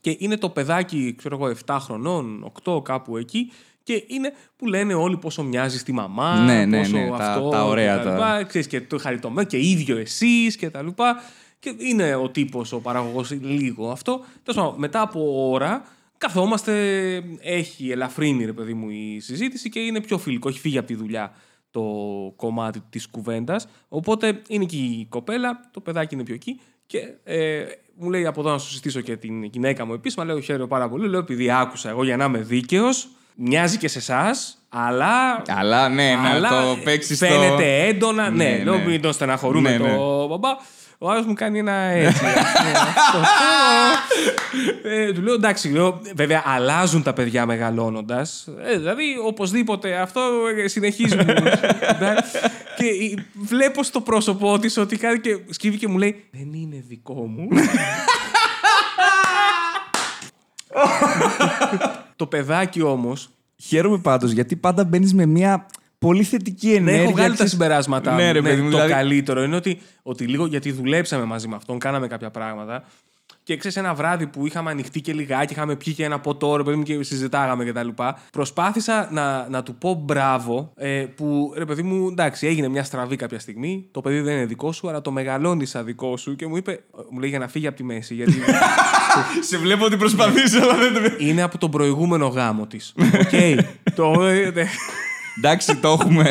Και 0.00 0.16
είναι 0.18 0.36
το 0.36 0.48
παιδάκι, 0.50 1.14
ξέρω 1.18 1.36
εγώ, 1.36 1.54
7 1.66 1.76
χρονών, 1.80 2.52
8 2.64 2.82
κάπου 2.84 3.16
εκεί. 3.16 3.50
Και 3.82 4.04
είναι 4.06 4.32
που 4.56 4.66
λένε 4.66 4.94
όλοι 4.94 5.16
πόσο 5.16 5.42
μοιάζει 5.42 5.78
στη 5.78 5.92
μαμά. 5.92 6.38
Ναι, 6.44 6.64
ναι, 6.64 6.78
πόσο 6.78 6.96
ναι, 6.96 7.08
τα- 7.08 7.32
αυτό, 7.32 7.48
τα 7.48 7.64
ωραία 7.66 7.96
και 7.98 8.02
τα 8.04 8.08
τα- 8.08 8.14
λοιπά. 8.14 8.44
Ξέρεις, 8.48 8.66
και 8.66 8.80
το 8.80 8.98
χαριτωμένο 8.98 9.46
και 9.46 9.58
ίδιο 9.58 9.96
εσείς 9.96 10.56
και 10.56 10.70
τα 10.70 10.82
λοιπά. 10.82 11.16
Και 11.58 11.74
είναι 11.78 12.14
ο 12.14 12.28
τύπος, 12.30 12.72
ο 12.72 12.80
παραγωγός 12.80 13.30
λίγο 13.30 13.90
αυτό. 13.90 14.24
Τέλος 14.42 14.60
πάντων, 14.64 14.78
μετά 14.78 15.00
από 15.00 15.50
ώρα 15.50 15.82
καθόμαστε, 16.20 16.72
έχει 17.40 17.90
ελαφρύνει 17.90 18.44
ρε 18.44 18.52
παιδί 18.52 18.74
μου 18.74 18.90
η 18.90 19.20
συζήτηση 19.20 19.68
και 19.68 19.80
είναι 19.80 20.00
πιο 20.00 20.18
φιλικό, 20.18 20.48
έχει 20.48 20.58
φύγει 20.58 20.78
από 20.78 20.86
τη 20.86 20.94
δουλειά 20.94 21.32
το 21.70 21.82
κομμάτι 22.36 22.82
της 22.90 23.06
κουβέντας. 23.06 23.66
Οπότε 23.88 24.42
είναι 24.48 24.64
και 24.64 24.76
η 24.76 25.06
κοπέλα, 25.08 25.60
το 25.72 25.80
παιδάκι 25.80 26.14
είναι 26.14 26.24
πιο 26.24 26.34
εκεί 26.34 26.60
και 26.86 26.98
ε, 27.24 27.64
μου 27.96 28.10
λέει 28.10 28.26
από 28.26 28.40
εδώ 28.40 28.50
να 28.50 28.58
σου 28.58 28.70
συστήσω 28.70 29.00
και 29.00 29.16
την 29.16 29.42
γυναίκα 29.42 29.84
μου 29.84 29.92
επίσημα. 29.92 30.24
Λέω 30.24 30.40
χαίρομαι 30.40 30.66
πάρα 30.66 30.88
πολύ. 30.88 31.08
Λέω 31.08 31.20
επειδή 31.20 31.50
άκουσα 31.50 31.88
εγώ 31.88 32.04
για 32.04 32.16
να 32.16 32.24
είμαι 32.24 32.38
δίκαιος, 32.38 33.08
μοιάζει 33.34 33.76
και 33.78 33.88
σε 33.88 33.98
εσάς, 33.98 34.58
αλλά 34.68 35.42
Αλλά 35.48 35.88
ναι, 35.88 36.14
να 36.14 36.28
αλλά 36.30 36.48
το 36.48 36.78
παίξεις 36.84 37.16
στο. 37.16 37.26
Φαίνεται 37.26 37.86
έντονα. 37.86 38.30
Ναι, 38.30 38.44
Ναι, 38.44 38.64
λέω 38.64 38.76
ναι. 38.78 38.84
μην 38.84 39.00
τον 39.00 39.12
στεναχωρούμε 39.12 39.70
Ναι, 39.70 39.78
το 39.78 39.84
ναι. 39.84 40.26
μπαμπά. 40.26 40.50
Ο 41.02 41.10
άλλος 41.10 41.26
μου 41.26 41.34
κάνει 41.34 41.58
ένα 41.58 41.72
έτσι. 41.72 42.24
ναι, 42.24 42.30
αυτό. 42.78 43.18
ε, 44.82 45.12
του 45.12 45.22
λέω 45.22 45.34
εντάξει, 45.34 45.68
λέω, 45.68 46.00
βέβαια 46.14 46.42
αλλάζουν 46.46 47.02
τα 47.02 47.12
παιδιά 47.12 47.46
μεγαλώνοντας. 47.46 48.48
Ε, 48.64 48.76
δηλαδή, 48.76 49.04
οπωσδήποτε 49.26 49.96
αυτό 49.96 50.20
ε, 50.64 50.68
συνεχίζουν. 50.68 51.18
και 52.76 52.84
ε, 52.84 53.14
βλέπω 53.34 53.82
στο 53.82 54.00
πρόσωπό 54.00 54.58
της 54.58 54.76
ότι 54.76 54.96
κάτι 54.96 55.20
και 55.20 55.38
σκύβει 55.48 55.76
και 55.76 55.88
μου 55.88 55.98
λέει 55.98 56.24
Δεν 56.30 56.52
είναι 56.52 56.84
δικό 56.88 57.26
μου. 57.26 57.48
το 62.16 62.26
παιδάκι 62.26 62.82
όμως 62.82 63.30
Χαίρομαι 63.62 63.98
πάντως 63.98 64.30
γιατί 64.30 64.56
πάντα 64.56 64.84
μπαίνεις 64.84 65.14
με 65.14 65.26
μια 65.26 65.66
πολύ 66.00 66.22
θετική 66.22 66.66
Ναι, 66.68 66.74
ενέργεια. 66.74 67.02
έχω 67.02 67.10
βγάλει 67.10 67.28
τα 67.28 67.34
ξέρεις- 67.34 67.52
συμπεράσματα. 67.52 68.14
Ναι, 68.14 68.30
ρε 68.32 68.42
παιδί 68.42 68.56
μου. 68.62 68.70
το 68.70 68.76
δηλαδή- 68.76 68.92
καλύτερο 68.92 69.42
είναι 69.42 69.56
ότι, 69.56 69.78
ότι 70.02 70.24
λίγο 70.26 70.46
γιατί 70.46 70.72
δουλέψαμε 70.72 71.24
μαζί 71.24 71.48
με 71.48 71.56
αυτόν, 71.56 71.78
κάναμε 71.78 72.06
κάποια 72.06 72.30
πράγματα. 72.30 72.84
Και 73.42 73.56
ξέρεις, 73.56 73.76
ένα 73.76 73.94
βράδυ 73.94 74.26
που 74.26 74.46
είχαμε 74.46 74.70
ανοιχτεί 74.70 75.00
και 75.00 75.12
λιγάκι, 75.12 75.52
είχαμε 75.52 75.76
πιει 75.76 75.94
και 75.94 76.04
ένα 76.04 76.18
ποτό, 76.20 76.56
ρε 76.56 76.62
παιδί 76.62 76.76
μου, 76.76 76.82
και 76.82 77.02
συζητάγαμε 77.02 77.64
κτλ. 77.64 77.88
Προσπάθησα 78.32 79.08
να, 79.12 79.48
να 79.48 79.62
του 79.62 79.74
πω 79.74 79.94
μπράβο, 80.04 80.72
ε, 80.76 81.04
που 81.16 81.52
ρε 81.56 81.64
παιδί 81.64 81.82
μου, 81.82 82.08
εντάξει, 82.08 82.46
έγινε 82.46 82.68
μια 82.68 82.84
στραβή 82.84 83.16
κάποια 83.16 83.38
στιγμή. 83.38 83.88
Το 83.90 84.00
παιδί 84.00 84.20
δεν 84.20 84.34
είναι 84.36 84.44
δικό 84.46 84.72
σου, 84.72 84.88
αλλά 84.88 85.00
το 85.00 85.10
μεγαλώνεις 85.10 85.70
σαν 85.70 85.84
δικό 85.84 86.16
σου. 86.16 86.36
Και 86.36 86.46
μου 86.46 86.56
είπε, 86.56 86.80
μου 87.10 87.18
λέει 87.18 87.28
για 87.30 87.38
να 87.38 87.48
φύγει 87.48 87.66
από 87.66 87.76
τη 87.76 87.82
μέση. 87.84 88.14
Γιατί 88.14 88.32
Σε 89.48 89.56
βλέπω 89.58 89.84
ότι 89.84 89.96
προσπαθείς, 89.96 90.54
αλλά 90.60 90.74
δεν 90.76 90.92
το. 90.94 91.00
είναι 91.18 91.42
από 91.42 91.58
τον 91.58 91.70
προηγούμενο 91.70 92.26
γάμο 92.26 92.66
της. 92.66 92.94
Οκ. 93.20 93.64
το, 93.94 94.24
ε, 94.24 94.42
ε, 94.54 94.66
Εντάξει, 95.36 95.76
το 95.76 95.88
έχουμε. 96.00 96.30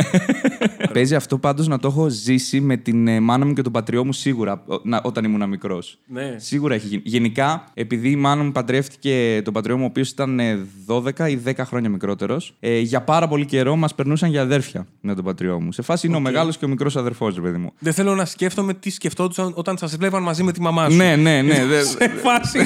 Παίζει 0.93 1.15
αυτό 1.15 1.37
πάντως 1.37 1.67
να 1.67 1.79
το 1.79 1.87
έχω 1.87 2.09
ζήσει 2.09 2.61
με 2.61 2.77
την 2.77 3.07
ε, 3.07 3.19
μάνα 3.19 3.45
μου 3.45 3.53
και 3.53 3.61
τον 3.61 3.71
πατριό 3.71 4.05
μου 4.05 4.13
σίγουρα 4.13 4.63
ο- 4.67 4.81
να- 4.83 5.01
όταν 5.03 5.23
ήμουν 5.23 5.49
μικρός. 5.49 5.97
Ναι. 6.07 6.35
Σίγουρα 6.37 6.73
έχει 6.75 6.87
γίνει. 6.87 7.01
Γενικά, 7.05 7.63
επειδή 7.73 8.09
η 8.09 8.15
μάνα 8.15 8.43
μου 8.43 8.51
παντρεύτηκε 8.51 9.41
τον 9.43 9.53
πατριό 9.53 9.77
μου, 9.77 9.83
ο 9.83 9.85
οποίος 9.85 10.09
ήταν 10.09 10.39
ε, 10.39 10.59
12 10.87 11.29
ή 11.29 11.39
10 11.45 11.51
χρόνια 11.65 11.89
μικρότερος, 11.89 12.55
ε, 12.59 12.79
για 12.79 13.01
πάρα 13.01 13.27
πολύ 13.27 13.45
καιρό 13.45 13.75
μας 13.75 13.95
περνούσαν 13.95 14.29
για 14.29 14.41
αδέρφια 14.41 14.87
με 15.01 15.15
τον 15.15 15.23
πατριό 15.23 15.59
μου. 15.61 15.71
Σε 15.71 15.81
φάση 15.81 16.07
είναι 16.07 16.15
ο 16.15 16.19
μεγάλος 16.19 16.57
και 16.57 16.65
ο 16.65 16.67
μικρός 16.67 16.95
αδερφός, 16.95 17.35
ρε 17.35 17.41
παιδί 17.41 17.57
μου. 17.57 17.73
δεν 17.79 17.93
θέλω 17.93 18.15
να 18.15 18.25
σκέφτομαι 18.25 18.73
τι 18.73 18.89
σκεφτόντουσαν 18.89 19.51
όταν 19.55 19.77
σας 19.77 19.95
βλέπαν 19.97 20.23
μαζί 20.23 20.43
με 20.43 20.51
τη 20.51 20.61
μαμά 20.61 20.89
σου. 20.89 20.95
ναι, 20.97 21.15
ναι, 21.15 21.41
ναι. 21.41 21.65
δε- 21.69 21.83
Σε 21.83 22.09
φάση. 22.23 22.59
Α, 22.59 22.65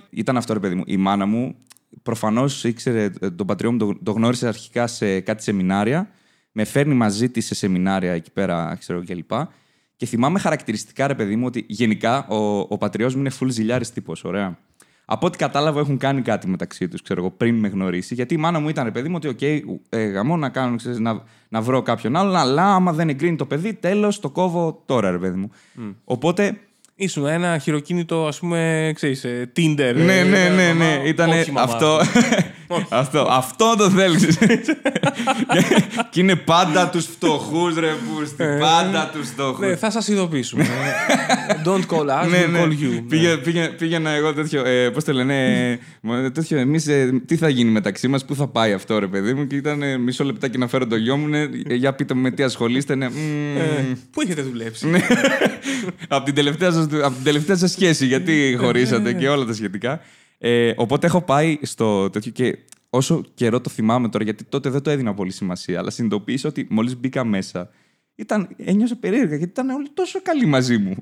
Ήταν 0.10 0.36
αυτό, 0.36 0.52
ρε 0.52 0.58
παιδί 0.58 0.74
μου. 0.74 0.82
Η 0.86 0.96
μάνα 0.96 1.26
μου 1.26 1.54
προφανώς 2.02 2.64
ήξερε 2.64 3.10
ε, 3.20 3.30
τον 3.30 3.46
πατριό 3.46 3.72
μου, 3.72 3.78
το, 3.78 3.98
το 4.02 4.12
γνώρισε 4.12 4.48
αρχικά 4.48 4.86
σε 4.86 5.20
κάτι 5.20 5.42
σεμινάρια. 5.42 6.10
Με 6.52 6.64
φέρνει 6.64 6.94
μαζί 6.94 7.30
της 7.30 7.46
σε 7.46 7.54
σεμινάρια 7.54 8.12
εκεί 8.12 8.32
πέρα, 8.32 8.76
ξέρω 8.78 9.02
και 9.02 9.14
λοιπά. 9.14 9.52
Και 9.96 10.06
θυμάμαι 10.06 10.38
χαρακτηριστικά, 10.38 11.06
ρε 11.06 11.14
παιδί 11.14 11.36
μου, 11.36 11.46
ότι 11.46 11.64
γενικά 11.68 12.26
ο, 12.26 12.58
ο 12.58 12.78
πατριός 12.78 13.14
μου 13.14 13.20
είναι 13.20 13.30
full 13.40 13.48
ζηλιάρης 13.48 13.92
τύπος, 13.92 14.24
ωραία. 14.24 14.58
Από 15.04 15.26
ό,τι 15.26 15.38
κατάλαβα, 15.38 15.80
έχουν 15.80 15.96
κάνει 15.96 16.22
κάτι 16.22 16.48
μεταξύ 16.48 16.88
τους, 16.88 17.02
ξέρω 17.02 17.20
εγώ, 17.20 17.30
πριν 17.30 17.54
με 17.58 17.68
γνωρίσει. 17.68 18.14
Γιατί 18.14 18.34
η 18.34 18.36
μάνα 18.36 18.58
μου 18.58 18.68
ήταν, 18.68 18.84
ρε 18.84 18.90
παιδί 18.90 19.08
μου, 19.08 19.14
ότι, 19.16 19.28
οκ, 19.28 19.42
ε, 19.88 20.04
γαμώ 20.04 20.36
να, 20.36 20.48
κάνω, 20.48 20.76
ξέρεις, 20.76 20.98
να, 20.98 21.22
να 21.48 21.60
βρω 21.60 21.82
κάποιον 21.82 22.16
άλλον, 22.16 22.36
αλλά 22.36 22.74
άμα 22.74 22.92
δεν 22.92 23.08
εγκρίνει 23.08 23.36
το 23.36 23.46
παιδί, 23.46 23.74
τέλος, 23.74 24.20
το 24.20 24.30
κόβω 24.30 24.82
τώρα, 24.86 25.10
ρε 25.10 25.18
παιδί 25.18 25.36
μου. 25.36 25.50
Οπότε 26.04 26.58
Ήσουν 26.98 27.26
ένα 27.26 27.58
χειροκίνητο, 27.58 28.26
ας 28.26 28.38
πούμε, 28.38 28.92
ξέρεις, 28.94 29.24
ε, 29.24 29.52
Tinder. 29.56 29.92
Ναι, 29.94 30.18
ε, 30.18 30.22
ναι, 30.24 30.44
ε, 30.44 30.48
ναι, 30.48 30.72
μαμά. 30.72 30.96
ναι. 30.96 31.08
Ήταν 31.08 31.30
Όχι, 31.30 31.52
μαμά. 31.52 31.72
αυτό. 31.72 32.00
Αυτό. 32.88 33.26
Αυτό 33.30 33.74
το 33.78 33.90
θέλεις. 33.90 34.38
και 36.10 36.20
είναι 36.20 36.36
πάντα 36.36 36.88
τους 36.88 37.04
φτωχούς, 37.04 37.78
ρε 37.78 37.90
Πούστη. 38.14 38.44
Πάντα 38.60 39.10
τους 39.14 39.28
φτωχούς. 39.28 39.58
Ναι, 39.66 39.76
θα 39.76 39.90
σας 39.90 40.08
ειδοποιήσουμε. 40.08 40.66
Don't 41.66 41.86
call 41.94 42.22
us, 42.24 42.28
Ναι, 42.30 42.44
we'll 42.44 42.50
ναι. 42.50 42.62
call 42.64 42.68
you. 42.70 43.02
Πήγε- 43.08 43.36
πήγε- 43.36 43.68
Πήγαινα 43.68 44.10
εγώ 44.10 44.32
τέτοιο. 44.34 44.64
Ε, 44.66 44.90
Πώς 44.90 45.04
το 45.04 45.12
λένε. 45.12 45.70
ε, 45.70 45.78
μα, 46.00 46.30
τέτοιο. 46.30 46.58
Εμείς 46.58 46.88
τι 47.26 47.36
θα 47.36 47.48
γίνει 47.48 47.70
μεταξύ 47.70 48.08
μας, 48.08 48.24
πού 48.24 48.34
θα 48.34 48.46
πάει 48.46 48.72
αυτό, 48.72 48.98
ρε 48.98 49.06
παιδί 49.06 49.34
μου. 49.34 49.46
Και 49.46 49.56
ήταν 49.56 49.82
ε, 49.82 49.98
μισό 49.98 50.24
λεπτάκι 50.24 50.58
να 50.58 50.68
φέρω 50.68 50.86
το 50.86 50.96
γιο 50.96 51.16
μου. 51.16 51.28
ναι, 51.28 51.40
ε, 51.42 51.74
για 51.74 51.92
πείτε 51.94 52.14
μου 52.14 52.20
με 52.20 52.30
τι 52.30 52.42
ασχολείστε. 52.42 52.94
Ναι, 52.94 53.08
μμμ. 53.08 53.56
Ε, 53.56 53.96
Πού 54.10 54.20
έχετε 54.20 54.42
δουλέψει; 54.42 54.86
από, 56.08 56.24
την 56.24 56.34
τελευταία 56.34 56.70
σας, 56.72 56.84
από 57.02 57.14
την 57.14 57.24
τελευταία 57.24 57.56
σας 57.56 57.70
σχέση, 57.70 58.06
γιατί 58.06 58.56
χωρίσατε 58.60 59.12
και 59.12 59.28
όλα 59.28 59.44
τα 59.44 59.52
σχετικά. 59.52 60.00
Ε, 60.38 60.72
οπότε 60.76 61.06
έχω 61.06 61.22
πάει 61.22 61.58
στο 61.62 62.10
τέτοιο 62.10 62.32
και 62.32 62.58
όσο 62.90 63.22
καιρό 63.34 63.60
το 63.60 63.70
θυμάμαι 63.70 64.08
τώρα, 64.08 64.24
γιατί 64.24 64.44
τότε 64.44 64.70
δεν 64.70 64.82
το 64.82 64.90
έδινα 64.90 65.14
πολύ 65.14 65.32
σημασία, 65.32 65.78
αλλά 65.78 65.90
συνειδητοποίησα 65.90 66.48
ότι 66.48 66.66
μόλις 66.70 66.96
μπήκα 66.96 67.24
μέσα, 67.24 67.70
ήταν, 68.18 68.48
ένιωσα 68.56 68.96
περίεργα 68.96 69.36
γιατί 69.36 69.50
ήταν 69.50 69.68
όλοι 69.70 69.88
τόσο 69.94 70.20
καλοί 70.22 70.46
μαζί 70.46 70.78
μου. 70.78 70.94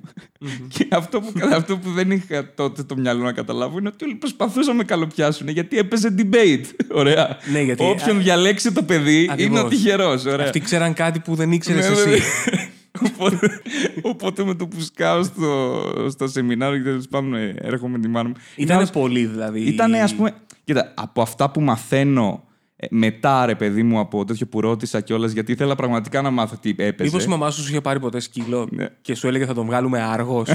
και 0.68 0.86
αυτό 0.90 1.20
που, 1.20 1.32
αυτό 1.52 1.78
που 1.78 1.90
δεν 1.90 2.10
είχα 2.10 2.54
τότε 2.54 2.82
το 2.82 2.96
μυαλό 2.96 3.22
να 3.22 3.32
καταλάβω 3.32 3.78
είναι 3.78 3.88
ότι 3.88 4.04
όλοι 4.04 4.14
προσπαθούσαν 4.14 4.72
να 4.72 4.78
με 4.78 4.84
καλοπιάσουν 4.84 5.48
γιατί 5.48 5.78
έπαιζε 5.78 6.14
debate. 6.18 6.64
Ωραία. 7.00 7.36
Ναι, 7.52 7.60
γιατί- 7.62 7.82
Όποιον 7.84 8.22
διαλέξει 8.22 8.72
το 8.72 8.82
παιδί 8.82 9.22
είναι 9.22 9.32
Ακριβώς. 9.32 9.62
ο 9.62 9.68
τυχερό. 9.68 10.10
Αυτοί 10.40 10.60
ξέραν 10.60 10.92
κάτι 10.94 11.20
που 11.20 11.34
δεν 11.34 11.52
ήξερες 11.52 11.88
Ναι, 11.88 11.94
ναι, 12.04 12.12
εσύ. 12.12 12.22
ναι. 13.00 13.08
οπότε, 13.08 13.60
οπότε 14.02 14.44
με 14.44 14.54
το 14.54 14.66
που 14.66 14.80
σκάω 14.80 15.22
στο, 15.22 15.82
στο 16.10 16.28
σεμινάριο 16.28 16.78
και 16.78 16.84
τέλος 16.84 17.08
πάντων 17.08 17.34
ε, 17.34 17.54
έρχομαι 17.58 17.98
τη 17.98 18.08
μάνα 18.08 18.28
μου. 18.28 18.34
Ήταν 18.56 18.88
πολύ 18.92 19.26
δηλαδή. 19.26 19.60
Ήταν, 19.60 19.94
ας 19.94 20.14
πούμε. 20.14 20.34
Κοίτα, 20.64 20.92
από 20.94 21.22
αυτά 21.22 21.50
που 21.50 21.60
μαθαίνω 21.60 22.43
ε, 22.43 22.43
μετά, 22.90 23.46
ρε 23.46 23.54
παιδί 23.54 23.82
μου, 23.82 23.98
από 23.98 24.24
τέτοιο 24.24 24.46
που 24.46 24.60
ρώτησα 24.60 25.00
κιόλας, 25.00 25.32
γιατί 25.32 25.52
ήθελα 25.52 25.74
πραγματικά 25.74 26.22
να 26.22 26.30
μάθω 26.30 26.56
τι 26.60 26.70
έπαιζε. 26.70 26.94
Μήπως 27.02 27.24
η 27.24 27.28
μαμά 27.28 27.50
σου 27.50 27.62
σου 27.62 27.68
είχε 27.70 27.80
πάρει 27.80 28.00
ποτέ 28.00 28.20
σκύλο 28.20 28.66
Ναι. 28.70 28.86
και 29.02 29.14
σου 29.14 29.26
έλεγε 29.26 29.46
θα 29.46 29.54
τον 29.54 29.66
βγάλουμε 29.66 30.02
άργος. 30.02 30.48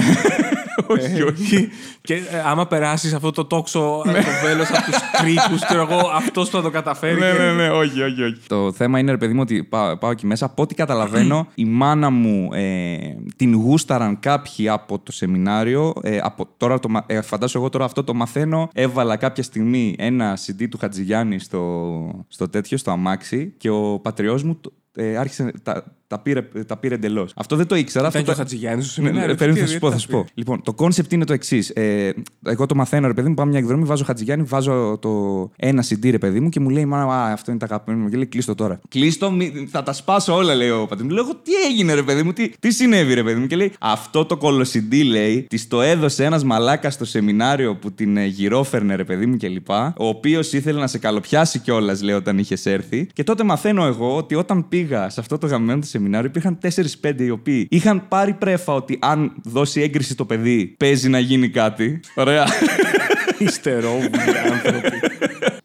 όχι, 0.86 1.22
όχι. 1.22 1.68
και 2.00 2.14
ε, 2.14 2.20
άμα 2.46 2.66
περάσεις 2.66 3.14
αυτό 3.14 3.30
το 3.30 3.44
τόξο 3.44 4.02
το 4.04 4.46
βέλος 4.46 4.68
από 4.70 4.82
τους 4.90 4.96
κρίκου, 5.22 5.64
ξέρω 5.66 5.80
εγώ, 5.90 6.08
αυτός 6.14 6.48
θα 6.48 6.62
το 6.62 6.70
καταφέρει. 6.70 7.20
ναι, 7.20 7.32
και- 7.32 7.38
ναι, 7.38 7.52
ναι, 7.52 7.68
όχι, 7.70 8.02
όχι, 8.02 8.22
όχι. 8.22 8.36
Το 8.46 8.72
θέμα 8.72 8.98
είναι, 8.98 9.10
ρε 9.10 9.16
παιδί 9.16 9.32
μου, 9.34 9.40
ότι 9.42 9.64
πάω, 9.64 9.96
πάω 9.98 10.10
εκεί 10.10 10.26
μέσα. 10.26 10.44
Από 10.44 10.62
ό,τι 10.62 10.74
καταλαβαίνω, 10.74 11.46
η 11.54 11.64
μάνα 11.64 12.10
μου 12.10 12.48
ε, 12.52 12.96
την 13.36 13.54
γούσταραν 13.54 14.20
κάποιοι 14.20 14.68
από 14.68 14.98
το 14.98 15.12
σεμινάριο. 15.12 15.92
Ε, 16.02 16.18
από, 16.22 16.48
τώρα 16.56 16.78
το, 16.78 16.88
μα- 16.88 17.04
ε, 17.06 17.20
φαντάσου 17.20 17.58
εγώ 17.58 17.68
τώρα 17.68 17.84
αυτό 17.84 18.04
το 18.04 18.14
μαθαίνω. 18.14 18.68
Έβαλα 18.74 19.16
κάποια 19.16 19.42
στιγμή 19.42 19.94
ένα 19.98 20.38
CD 20.46 20.66
του 20.70 20.78
Χατζηγιάννη 20.78 21.38
στο, 21.38 22.19
στο 22.28 22.48
τέτοιο, 22.48 22.76
στο 22.78 22.90
αμάξι 22.90 23.54
και 23.56 23.70
ο 23.70 24.00
πατριός 24.00 24.42
μου 24.42 24.54
το- 24.56 24.72
ε, 24.92 25.16
άρχισε, 25.16 25.52
τα, 25.62 25.96
Τα 26.10 26.18
πήρε, 26.18 26.42
τα 26.66 26.76
πήρε 26.76 26.94
εντελώς. 26.94 27.32
Αυτό 27.36 27.56
δεν 27.56 27.66
το 27.66 27.74
ήξερα. 27.74 28.08
Ήταν 28.08 28.20
αυτό 28.20 28.24
και 28.24 28.30
ο 28.30 28.32
το- 28.34 28.38
Χατζηγιάννης 28.40 28.90
στο 28.90 29.00
ναι, 29.00 29.06
σεμινάριο. 29.06 29.32
ναι, 29.34 29.38
περίμενε, 29.38 29.64
Τι- 29.64 29.70
θα 29.70 29.74
σου 29.74 29.80
πω, 29.80 29.90
θα 29.90 29.98
σου 29.98 30.06
τι- 30.06 30.12
πω. 30.12 30.24
Λοιπόν, 30.34 30.62
το 30.62 30.72
concept 30.72 31.12
είναι 31.12 31.24
το 31.24 31.32
εξής. 31.32 31.70
Ε, 31.70 32.12
εγώ 32.46 32.66
το 32.66 32.74
μαθαίνω, 32.74 33.06
ρε 33.06 33.12
παιδί 33.14 33.28
μου, 33.28 33.34
πάμε 33.34 33.50
μια 33.50 33.58
εκδρομή, 33.58 33.84
βάζω 33.84 34.04
Χατζηγιάννη, 34.04 34.44
βάζω 34.48 34.98
το 35.00 35.10
ένα 35.56 35.84
CD, 35.88 36.10
ρε 36.10 36.18
παιδί 36.18 36.40
μου, 36.40 36.48
και 36.48 36.60
μου 36.60 36.68
λέει, 36.68 36.84
Μα 36.84 36.98
α, 37.02 37.32
αυτό 37.32 37.50
είναι 37.50 37.60
τα 37.60 37.66
αγαπημένα 37.66 38.02
μου. 38.02 38.08
Και 38.10 38.16
λέει, 38.16 38.26
κλείστο 38.26 38.54
τώρα. 38.54 38.80
Κλείστο, 38.88 39.30
μη- 39.30 39.68
θα 39.70 39.82
τα 39.82 39.92
σπάσω 39.92 40.34
όλα, 40.34 40.54
λέει 40.54 40.70
ο 40.70 40.80
πατέρας 40.80 41.02
μου. 41.02 41.10
Λέω, 41.10 41.24
εγώ, 41.24 41.34
τι 41.42 41.52
έγινε, 41.70 41.94
ρε 41.94 42.02
παιδί 42.02 42.22
μου, 42.22 42.32
τι, 42.32 42.48
τι 42.58 42.70
συνέβη, 42.72 43.14
ρε 43.14 43.22
παιδί 43.22 43.40
μου. 43.40 43.46
Και 43.46 43.56
λέει, 43.56 43.72
Αυτό 43.80 44.24
το 44.24 44.36
κωλο 44.36 44.74
CD, 44.74 45.02
λέει, 45.02 45.46
της 45.48 45.68
το 45.68 45.80
έδωσε 45.82 46.24
ένας 46.24 46.44
μαλάκας 46.44 46.94
στο 46.94 47.04
σεμινάριο 47.04 47.76
που 47.76 47.92
την 47.92 48.16
ε, 48.16 48.24
γυρόφερνε, 48.26 48.94
ρε 48.94 49.04
παιδί 49.04 49.26
μου 49.26 49.36
κλπ. 49.36 49.70
Ο 49.70 50.06
οποίος 50.06 50.52
ήθελε 50.52 50.80
να 50.80 50.86
σε 50.86 50.98
καλοπιάσει 50.98 51.58
κιόλας, 51.58 52.02
λέει, 52.02 52.14
όταν 52.14 52.38
είχες 52.38 52.66
έρθει. 52.66 53.06
Και 53.12 53.24
τότε 53.24 53.44
μαθαίνω 53.44 53.84
εγώ 53.86 54.16
ότι 54.16 54.34
όταν 54.34 54.68
πήγα 54.68 55.08
σε 55.08 55.20
αυτό 55.20 55.38
το 55.38 55.46
γαμμένο 55.46 55.80
το 55.80 55.86
σεμινάριο, 56.00 56.28
υπήρχαν 56.28 56.58
4-5 57.02 57.20
οι 57.20 57.30
οποίοι 57.30 57.66
είχαν 57.70 58.08
πάρει 58.08 58.32
πρέφα 58.32 58.74
ότι 58.74 58.98
αν 59.00 59.32
δώσει 59.44 59.80
έγκριση 59.80 60.14
το 60.14 60.24
παιδί, 60.24 60.74
παίζει 60.78 61.08
να 61.08 61.18
γίνει 61.18 61.48
κάτι. 61.48 62.00
Ωραία. 62.14 62.46
Ιστερόβουλοι 63.38 64.38
άνθρωποι. 64.52 64.88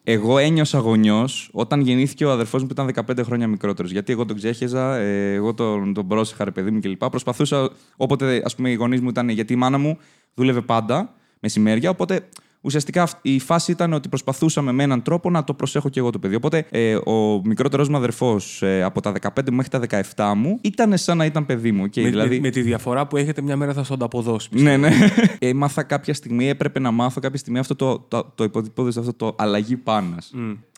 Εγώ 0.07 0.37
ένιωσα 0.37 0.77
γονιός 0.77 1.49
όταν 1.51 1.81
γεννήθηκε 1.81 2.25
ο 2.25 2.31
αδερφός 2.31 2.61
μου 2.61 2.67
που 2.67 2.89
ήταν 2.91 3.05
15 3.17 3.23
χρόνια 3.23 3.47
μικρότερος. 3.47 3.91
Γιατί 3.91 4.11
εγώ 4.11 4.25
τον 4.25 4.35
ξέχεζα, 4.35 4.95
ε, 4.95 5.33
εγώ 5.33 5.53
τον, 5.53 5.93
τον 5.93 6.07
πρόσεχα, 6.07 6.43
ρε 6.43 6.51
παιδί 6.51 6.71
μου 6.71 6.79
κλπ. 6.79 7.05
Προσπαθούσα 7.09 7.69
όποτε 7.97 8.41
ας 8.45 8.55
πούμε, 8.55 8.69
οι 8.69 8.73
γονείς 8.73 9.01
μου 9.01 9.09
ήταν. 9.09 9.29
Γιατί 9.29 9.53
η 9.53 9.55
μάνα 9.55 9.77
μου 9.77 9.97
δούλευε 10.33 10.61
πάντα 10.61 11.13
μεσημέρια. 11.39 11.89
Οπότε 11.89 12.27
ουσιαστικά 12.65 13.01
αυ- 13.01 13.17
η 13.21 13.39
φάση 13.39 13.71
ήταν 13.71 13.93
ότι 13.93 14.10
προσπαθούσαμε 14.10 14.71
με 14.71 14.84
έναν 14.84 15.01
τρόπο 15.01 15.30
να 15.30 15.43
το 15.43 15.54
προσέχω 15.54 15.89
και 15.89 15.99
εγώ 15.99 16.10
το 16.10 16.19
παιδί. 16.19 16.36
Οπότε 16.36 16.65
ε, 16.69 16.95
ο 16.95 17.41
μικρότερος 17.43 17.89
μου 17.89 17.97
αδερφός 17.97 18.63
από 18.84 19.01
τα 19.01 19.13
15 19.21 19.28
μου 19.49 19.56
μέχρι 19.56 19.88
τα 19.88 20.04
17 20.15 20.34
μου 20.36 20.60
ήταν 20.62 20.97
σαν 20.97 21.17
να 21.17 21.25
ήταν 21.25 21.45
παιδί 21.45 21.71
μου. 21.71 21.84
Okay, 21.86 22.01
με, 22.01 22.10
δηλαδή... 22.10 22.36
με, 22.36 22.41
με 22.41 22.49
τη 22.49 22.62
διαφορά 22.62 23.08
που 23.08 23.17
έχετε 23.17 23.41
μια 23.41 23.56
μέρα 23.56 23.73
θα 23.73 23.84
στον 23.84 23.99
τα 23.99 24.06
αποδώσει. 24.06 24.49
Ναι, 24.51 24.78
ναι. 24.78 24.89
Έμαθα 25.39 25.84
κάποια 25.93 26.13
στιγμή, 26.13 26.49
έπρεπε 26.49 26.80
να 26.80 26.91
μάθω 26.91 27.19
κάποια 27.19 27.39
στιγμή 27.39 27.60
αυτό 27.60 27.75
το, 27.75 27.99
το, 28.08 28.32
το, 28.36 28.43
υποτυπώδες, 28.43 28.97
αυτό 28.97 29.13
το 29.13 29.36
αλλαγή 29.38 29.75
πάνας. 29.78 30.32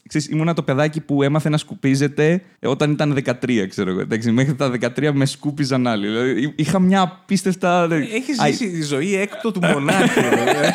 Ξέρεις, 0.07 0.27
ήμουνα 0.27 0.53
το 0.53 0.63
παιδάκι 0.63 1.01
που 1.01 1.23
έμαθε 1.23 1.49
να 1.49 1.57
σκουπίζεται 1.57 2.41
ε, 2.59 2.67
όταν 2.67 2.91
ήταν 2.91 3.17
13, 3.41 3.65
ξέρω 3.69 3.89
εγώ. 3.89 3.99
Εντάξει, 3.99 4.31
μέχρι 4.31 4.55
τα 4.55 4.71
13 4.97 5.09
με 5.13 5.25
σκούπιζαν 5.25 5.87
άλλοι. 5.87 6.07
Δηλαδή, 6.07 6.41
εί- 6.41 6.53
είχα 6.55 6.79
μια 6.79 7.01
απίστευτα. 7.01 7.87
Έχεις 8.13 8.39
Α, 8.39 8.47
ζήσει 8.47 8.69
τη 8.69 8.83
ζωή 8.83 9.15
έκτο 9.15 9.51
του 9.51 9.59
μονάχου. 9.65 10.19
ε. 10.19 10.23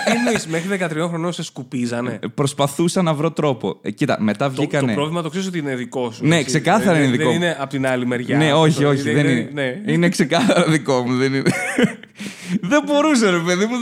Τι 0.05 0.17
εννοείς, 0.17 0.47
μέχρι 0.47 0.79
13 1.03 1.09
χρονών 1.09 1.33
σε 1.33 1.43
σκουπίζανε; 1.43 2.19
ε, 2.23 2.27
Προσπαθούσα 2.35 3.03
να 3.03 3.15
βρω 3.15 3.31
τρόπο. 3.31 3.79
Ε, 3.83 3.91
κοίτα, 3.91 4.17
μετά 4.21 4.45
Το, 4.49 4.55
το 4.55 4.61
βγήκανε. 4.63 4.95
πρόβλημα 4.95 5.23
το 5.23 5.29
ξέρεις 5.29 5.47
ότι 5.49 5.59
είναι 5.59 5.75
δικό 5.77 6.11
σου. 6.11 6.27
Ναι, 6.27 6.35
έτσι. 6.37 6.47
ξεκάθαρα 6.47 6.93
Δεν- 6.93 7.03
είναι 7.03 7.11
δικό 7.17 7.23
Δεν 7.31 7.39
μου. 7.39 7.45
είναι 7.45 7.57
από 7.61 7.71
την 7.71 7.87
άλλη 7.87 8.07
μεριά. 8.07 8.37
Ναι, 8.37 8.53
όχι, 8.53 8.83
Το- 8.83 8.89
όχι, 8.89 9.03
δεν 9.03 9.27
είναι. 9.27 9.51
ναι. 9.53 9.93
Είναι 9.93 10.09
ξεκάθαρα 10.09 10.65
δικό 10.71 11.03
μου. 11.07 11.17
Δεν, 11.17 11.35
είναι... 11.35 11.51
δεν 12.71 12.83
μπορούσε, 12.87 13.31
ρε 13.31 13.39
παιδί 13.39 13.65
μου. 13.65 13.75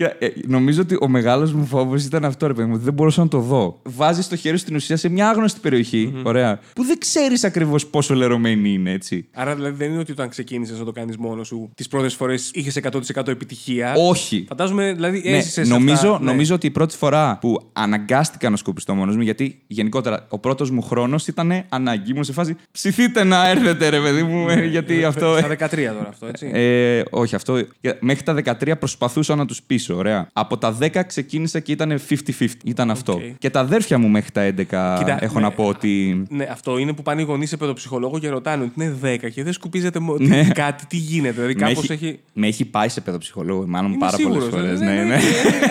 Δεν... 0.00 0.08
Κοίτα, 0.18 0.26
ε, 0.26 0.32
νομίζω 0.46 0.80
ότι 0.82 0.96
ο 1.00 1.08
μεγάλος 1.08 1.52
μου 1.52 1.64
φόβος 1.66 2.04
ήταν 2.04 2.24
αυτό, 2.24 2.46
ρε 2.46 2.52
παιδί 2.54 2.68
μου. 2.68 2.74
ότι 2.74 2.84
Δεν 2.84 2.92
μπορούσα 2.92 3.22
να 3.22 3.28
το 3.28 3.38
δω. 3.38 3.80
Βάζεις 3.84 4.28
το 4.28 4.36
χέρι 4.36 4.56
στην 4.58 4.74
ουσία 4.74 4.96
σε 4.96 5.08
μια 5.08 5.28
άγνωστη 5.28 5.60
περιοχή, 5.60 6.12
ωραία, 6.22 6.60
που 6.74 6.84
δεν 6.84 6.98
ξέρεις 6.98 7.44
ακριβώς 7.44 7.86
πόσο 7.86 8.14
λερωμένη 8.14 8.72
είναι, 8.72 8.92
έτσι. 8.92 9.28
Άρα 9.34 9.54
δηλαδή 9.54 9.76
δεν 9.76 9.90
είναι 9.90 9.98
ότι 9.98 10.12
όταν 10.12 10.28
ξεκίνησες 10.28 10.78
να 10.78 10.84
το 10.84 10.92
κάνεις 10.92 11.16
μόνος 11.16 11.46
σου, 11.46 11.70
τις 11.74 11.88
πρώτες 11.88 12.14
φορές 12.14 12.50
είχες 12.54 12.76
100% 13.14 13.28
επιτυχία. 13.28 13.94
Όχι. 13.96 14.44
Φαντάζομαι, 14.48 14.92
δηλαδή 14.92 15.22
Ναι, 15.24 15.36
έζησες. 15.36 15.68
νομίζω, 15.68 15.92
αυτά, 16.12 16.18
ναι. 16.24 16.30
νομίζω 16.30 16.54
ότι 16.54 16.66
η 16.66 16.70
πρώτη 16.70 16.96
φορά 16.96 17.38
που 17.40 17.70
αναγκάστηκα 17.72 18.50
να 18.50 18.56
σκουπιστώ 18.56 18.94
μόνος 18.94 19.16
μου, 19.16 19.22
γιατί 19.22 19.62
γενικότερα 19.66 20.26
ο 20.28 20.38
πρώτος 20.38 20.70
μου 20.70 20.82
χρόνος 20.82 21.26
ήταν 21.26 21.64
ανάγκη. 21.68 22.10
Ήμουν 22.10 22.24
σε 22.24 22.32
φάση 22.32 22.56
ψηθείτε 22.72 23.24
να 23.24 23.48
έρθετε, 23.48 23.88
ρε 23.88 24.00
παιδί 24.00 24.22
μου, 24.22 24.48
ε, 24.48 24.64
γιατί 24.66 25.04
αυτό. 25.04 25.36
Στα 25.38 25.48
13 25.48 25.92
τώρα 25.92 26.08
αυτό, 26.08 26.26
έτσι. 26.26 26.50
Ε, 26.52 27.02
όχι, 27.10 27.34
αυτό. 27.34 27.62
Μέχρι 28.00 28.22
τα 28.22 28.34
13 28.34 28.78
προσπαθούσα 28.78 29.34
να 29.34 29.46
τους 29.46 29.62
πείσω. 29.62 29.89
Ωραία. 29.96 30.28
Από 30.32 30.58
τα 30.58 30.76
10 30.80 30.88
ξεκίνησα 31.06 31.60
και 31.60 31.72
ήταν 31.72 32.00
50-50. 32.08 32.46
Ήταν 32.64 32.90
αυτό. 32.90 33.20
Και 33.38 33.50
τα 33.50 33.60
αδέρφια 33.60 33.98
μου 33.98 34.08
μέχρι 34.08 34.30
τα 34.30 34.42
11 34.42 34.54
Κοίτα, 34.98 35.18
έχω 35.20 35.34
ναι, 35.34 35.40
να 35.40 35.50
πω 35.50 35.64
ότι. 35.64 36.22
Ναι, 36.28 36.48
αυτό 36.52 36.78
είναι 36.78 36.92
που 36.92 37.02
πάνε 37.02 37.20
οι 37.20 37.24
γονείς 37.24 37.48
σε 37.48 37.56
παιδοψυχολόγο 37.56 38.18
και 38.18 38.28
ρωτάνε 38.28 38.62
ότι 38.64 38.72
είναι 38.84 38.96
10 39.24 39.30
και 39.30 39.42
δεν 39.44 39.52
σκουπίζεται 39.52 39.98
μο- 39.98 40.16
Ναι. 40.18 40.42
τι- 40.42 40.52
κάτι, 40.62 40.86
τι 40.86 40.96
γίνεται. 40.96 41.32
Δηλαδή 41.34 41.54
Με 41.54 41.60
κάπως 41.66 41.90
έχει, 41.90 42.04
έχει. 42.06 42.20
με 42.32 42.46
έχει 42.46 42.64
πάει 42.64 42.88
σε 42.88 43.00
παιδοψυχολόγο, 43.00 43.64
μάλλον 43.66 43.90
Είμαι 43.90 43.98
πάρα 43.98 44.16
πολλές 44.22 44.42
σίγουρος, 44.42 44.60
φορές. 44.60 44.80
ε, 44.80 44.84
Ναι, 44.84 44.90
ναι. 44.92 45.02
ναι, 45.02 45.14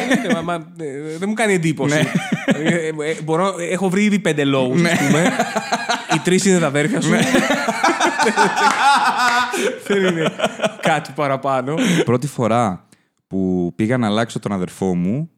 εννοείται, 0.01 0.33
μα- 0.33 0.41
μα, 0.41 0.53
ε, 0.53 1.17
Δεν 1.17 1.29
μου 1.29 1.33
κάνει 1.35 1.53
εντύπωση. 1.53 1.95
Ναι. 1.95 2.01
Ε, 2.69 2.75
ε, 2.75 2.87
ε, 2.87 3.15
μπορώ, 3.23 3.53
έχω 3.71 3.89
βρει 3.89 4.03
ήδη 4.03 4.19
πέντε 4.19 4.43
λόγους, 4.43 4.83
ας 4.83 4.97
πούμε. 5.07 5.23
Οι 6.15 6.19
τρεις 6.23 6.45
είναι 6.45 6.59
τα 6.59 6.67
αδέρφια 6.67 7.01
σου. 7.01 7.09
Δεν 9.87 10.03
είναι 10.05 10.31
κάτι 10.81 11.11
παραπάνω. 11.15 11.73
Πρώτη 12.05 12.27
φορά 12.27 12.83
που 13.29 13.71
πήγα 13.75 13.97
να 13.97 14.07
αλλάξω 14.07 14.39
τον 14.39 14.51
αδερφό 14.51 14.95
μου, 14.95 15.29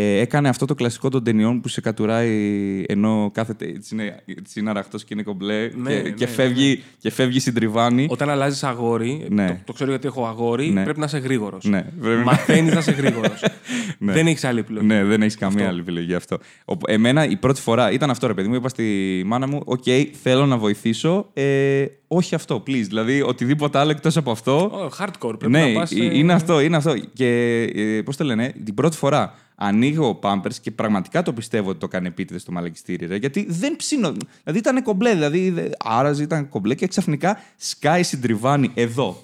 ε, 0.00 0.18
έκανε 0.20 0.48
αυτό 0.48 0.66
το 0.66 0.74
κλασικό 0.74 1.08
των 1.08 1.24
ταινιών 1.24 1.60
που 1.60 1.68
σε 1.68 1.80
κατουράει 1.80 2.84
ενώ 2.88 3.30
κάθεται 3.34 3.64
έτσι 3.66 3.94
είναι, 3.94 4.22
έτσι 4.38 4.60
είναι 4.60 4.70
αραχτός 4.70 5.04
και 5.04 5.14
είναι 5.14 5.22
κομπλέ 5.22 5.70
Ναι, 5.74 5.90
και, 5.94 6.02
ναι, 6.02 6.10
και, 6.10 6.24
ναι, 6.24 6.30
φεύγει, 6.30 6.82
και 6.98 7.10
φεύγει 7.10 7.40
συντριβάνι. 7.40 8.06
Όταν 8.10 8.30
αλλάζεις 8.30 8.64
αγόρι, 8.64 9.26
Ναι. 9.30 9.46
το, 9.46 9.56
το 9.64 9.72
ξέρω 9.72 9.90
γιατί 9.90 10.06
έχω 10.06 10.26
αγόρι, 10.26 10.68
Ναι. 10.70 10.82
πρέπει 10.84 10.98
να 10.98 11.04
είσαι 11.04 11.18
γρήγορος. 11.18 11.64
Ναι, 11.64 11.82
πρέπει 12.00 12.16
να- 12.18 12.24
Μαθαίνεις 12.24 12.72
να 12.72 12.78
είσαι 12.78 12.90
γρήγορος. 12.92 13.42
Ναι. 14.00 14.12
Δεν 14.12 14.26
έχεις 14.26 14.44
άλλη 14.44 14.58
επιλογή. 14.58 14.86
Ναι, 14.86 15.04
δεν 15.04 15.22
έχεις 15.22 15.36
καμία 15.36 15.68
άλλη 15.68 15.80
επιλογή 15.80 16.14
αυτό. 16.14 16.38
Οπ- 16.64 16.88
Εμένα 16.90 17.24
η 17.28 17.36
πρώτη 17.36 17.60
φορά 17.60 17.90
ήταν 17.92 18.10
αυτό, 18.10 18.26
ρε 18.26 18.34
παιδί 18.34 18.48
μου. 18.48 18.54
Είπα 18.54 18.68
στη 18.68 19.22
μάνα 19.26 19.46
μου: 19.48 19.60
Οκ, 19.64 19.82
θέλω 20.22 20.46
να 20.46 20.56
βοηθήσω. 20.58 21.30
Ε, 21.32 21.84
όχι 22.08 22.34
αυτό, 22.34 22.62
please. 22.66 22.84
Δηλαδή, 22.86 23.22
οτιδήποτε 23.22 23.78
άλλο 23.78 23.90
εκτός 23.90 24.16
από 24.16 24.30
αυτό. 24.30 24.70
Oh, 24.74 25.04
hardcore. 25.04 25.38
Πρέπει 25.38 25.48
ναι, 25.52 25.66
να 25.66 25.72
πας, 25.80 25.92
ε, 25.92 25.94
ε, 26.04 26.18
είναι 26.18 26.32
αυτό, 26.32 26.60
είναι 26.60 26.76
αυτό. 26.76 26.94
Και 27.12 27.26
ε, 27.74 28.02
πώς 28.02 28.16
το 28.16 28.24
λένε, 28.24 28.52
την 28.64 28.74
πρώτη 28.74 28.96
φορά 28.96 29.34
ανοίγω 29.60 30.14
πάμπερ 30.14 30.52
και 30.52 30.70
πραγματικά 30.70 31.22
το 31.22 31.32
πιστεύω 31.32 31.70
ότι 31.70 31.78
το 31.78 31.88
κάνει 31.88 32.06
επίτηδες 32.06 32.42
στο 32.42 32.52
μαλακιστήρι. 32.52 33.06
Ρε, 33.06 33.16
γιατί 33.16 33.46
δεν 33.48 33.76
ψήνω. 33.76 34.12
Δηλαδή 34.42 34.58
ήταν 34.58 34.82
κομπλέ, 34.82 35.12
δηλαδή 35.12 35.50
δε- 35.50 35.68
άραζε, 35.84 36.22
ήταν 36.22 36.48
κομπλέ 36.48 36.74
και 36.74 36.86
ξαφνικά 36.86 37.40
σκάει 37.56 38.02
συντριβάνι 38.02 38.70
εδώ. 38.74 39.22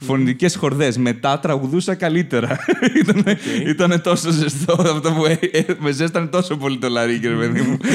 Φωνητικές 0.00 0.56
χορδές. 0.56 0.96
Μετά 0.98 1.38
τραγουδούσα 1.38 1.94
καλύτερα. 1.94 2.58
Ήτανε- 3.02 3.38
Ήτανε 3.66 3.98
τόσο 3.98 4.30
ζεστό 4.30 4.72
αυτό 4.72 5.12
που 5.12 5.24
ε, 5.24 5.38
ε, 5.52 5.64
με 5.78 5.90
ζέστανε 5.90 6.26
τόσο 6.26 6.56
πολύ 6.56 6.78
το 6.78 6.88
λαρίκι, 6.88 7.28
ρε 7.28 7.36
παιδί 7.36 7.60
μου. 7.60 7.76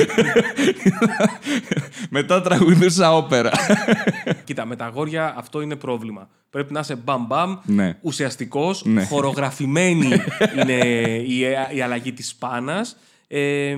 Μετά 2.10 2.42
τραγουδούσα 2.42 3.16
όπερα. 3.16 3.52
Κοίτα, 4.44 4.66
με 4.66 4.76
τα 4.76 4.86
αγόρια 4.86 5.34
αυτό 5.38 5.62
είναι 5.62 5.76
πρόβλημα. 5.76 6.30
Πρέπει 6.50 6.74
να 6.74 6.80
είσαι 6.80 6.96
μπαμ 6.96 7.26
μπαμ, 7.28 7.56
Ναι. 7.66 7.98
ουσιαστικός, 8.02 8.84
Ναι. 8.86 9.04
χορογραφημένη 9.04 10.08
είναι 10.62 10.74
η, 11.28 11.40
η 11.76 11.82
αλλαγή 11.82 12.14
της 12.14 12.36
πάνας. 12.36 12.98
Ε, 13.28 13.70
ε, 13.70 13.76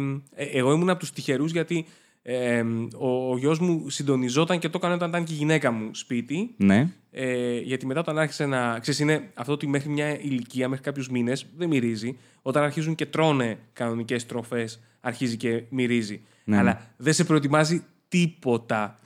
εγώ 0.53 0.71
ήμουν 0.73 0.89
από 0.89 0.99
τους 0.99 1.11
τυχερούς 1.11 1.51
γιατί 1.51 1.85
ε, 2.27 2.63
ο, 2.97 3.31
ο 3.31 3.37
γιος 3.37 3.59
μου 3.59 3.89
συντονιζόταν 3.89 4.59
και 4.59 4.69
το 4.69 4.77
έκανε 4.77 4.93
όταν 4.93 5.09
ήταν 5.09 5.23
και 5.23 5.33
η 5.33 5.35
γυναίκα 5.35 5.71
μου 5.71 5.89
σπίτι. 5.93 6.53
ναι. 6.57 6.89
Ε, 7.17 7.57
γιατί 7.59 7.85
μετά 7.85 7.99
όταν 7.99 8.17
άρχισε 8.17 8.45
να. 8.45 8.79
Ξέρεις, 8.79 8.99
είναι 8.99 9.29
αυτό 9.33 9.51
ότι 9.53 9.67
μέχρι 9.67 9.89
μια 9.89 10.19
ηλικία, 10.19 10.69
μέχρι 10.69 10.83
κάποιους 10.83 11.09
μήνες, 11.09 11.45
δεν 11.57 11.67
μυρίζει. 11.67 12.17
Όταν 12.41 12.63
αρχίζουν 12.63 12.95
και 12.95 13.05
τρώνε 13.05 13.57
κανονικές 13.73 14.25
τροφέ, 14.25 14.69
αρχίζει 15.01 15.37
και 15.37 15.63
μυρίζει. 15.69 16.21
Ναι, 16.43 16.57
Αλλά 16.57 16.81
δεν 16.97 17.13
σε 17.13 17.23
προετοιμάζει 17.23 17.83
τίποτα 18.07 18.99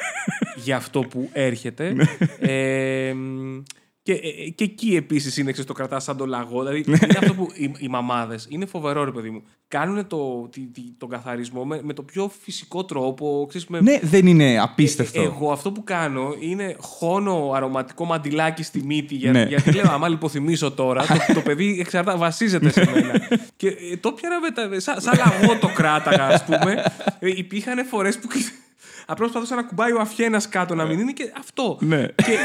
για 0.64 0.76
αυτό 0.76 1.00
που 1.00 1.28
έρχεται. 1.32 1.92
Ναι. 1.92 2.04
ε, 2.38 3.14
μ, 3.14 3.62
και, 4.06 4.12
ε, 4.12 4.48
και 4.54 4.64
εκεί 4.64 4.96
επίσης 4.96 5.36
είναι, 5.36 5.50
ξέρεις, 5.50 5.68
το 5.70 5.74
κρατάς 5.76 6.02
σαν 6.04 6.16
το 6.16 6.26
λαγό. 6.26 6.58
Δηλαδή, 6.64 6.84
Ναι. 6.86 6.96
είναι 7.02 7.18
αυτό 7.18 7.34
που 7.34 7.48
οι, 7.54 7.72
οι 7.78 7.88
μαμάδες 7.88 8.46
είναι 8.48 8.66
φοβερό, 8.66 9.04
ρε 9.04 9.10
παιδί 9.10 9.30
μου. 9.30 9.42
Κάνουν 9.68 10.06
το, 10.06 10.48
τη- 10.52 10.60
τη- 10.60 10.92
τον 10.98 11.08
καθαρισμό 11.08 11.64
με, 11.64 11.80
με 11.82 11.92
το 11.92 12.02
πιο 12.02 12.30
φυσικό 12.42 12.84
τρόπο. 12.84 13.46
Ξέρεις, 13.48 13.66
με, 13.66 13.80
Ναι, 13.80 13.98
δεν 14.02 14.26
είναι 14.26 14.58
απίστευτο. 14.60 15.20
ε, 15.20 15.24
Εγώ 15.24 15.52
αυτό 15.52 15.72
που 15.72 15.84
κάνω 15.84 16.34
είναι 16.40 16.76
χώνω 16.80 17.50
αρωματικό 17.54 18.04
μαντιλάκι 18.04 18.62
στη 18.62 18.82
μύτη. 18.84 19.14
Για, 19.14 19.30
Ναι. 19.32 19.42
Γιατί 19.42 19.72
λέω, 19.72 19.90
άμα 19.90 20.08
λιποθυμίσω 20.08 20.70
τώρα, 20.70 21.02
το, 21.06 21.34
το 21.34 21.40
παιδί 21.40 21.76
εξαρτά, 21.80 22.16
βασίζεται 22.16 22.70
σε 22.70 22.90
μένα. 22.94 23.28
και 23.56 23.68
ε, 23.68 23.96
το 24.00 24.12
πιάνα 24.12 24.40
με 24.40 24.50
τα. 24.50 24.80
Σαν, 24.80 25.00
σαν 25.00 25.14
λαγό 25.18 25.58
το 25.58 25.68
κράταγα, 25.74 26.26
ας 26.26 26.44
πούμε. 26.44 26.84
Ε, 27.18 27.28
υπήρχαν 27.36 27.86
φορές 27.86 28.18
που. 28.18 28.28
Απλώς 29.08 29.30
προσπαθούσα 29.30 29.54
να 29.54 29.62
κουμπάει 29.68 29.92
ο 29.92 30.00
αφιένας 30.00 30.48
κάτω 30.48 30.74
να 30.74 30.84
μην 30.84 30.98
είναι 30.98 31.12
και 31.12 31.32
αυτό. 31.38 31.78
Ναι. 31.80 32.02
Και 32.06 32.36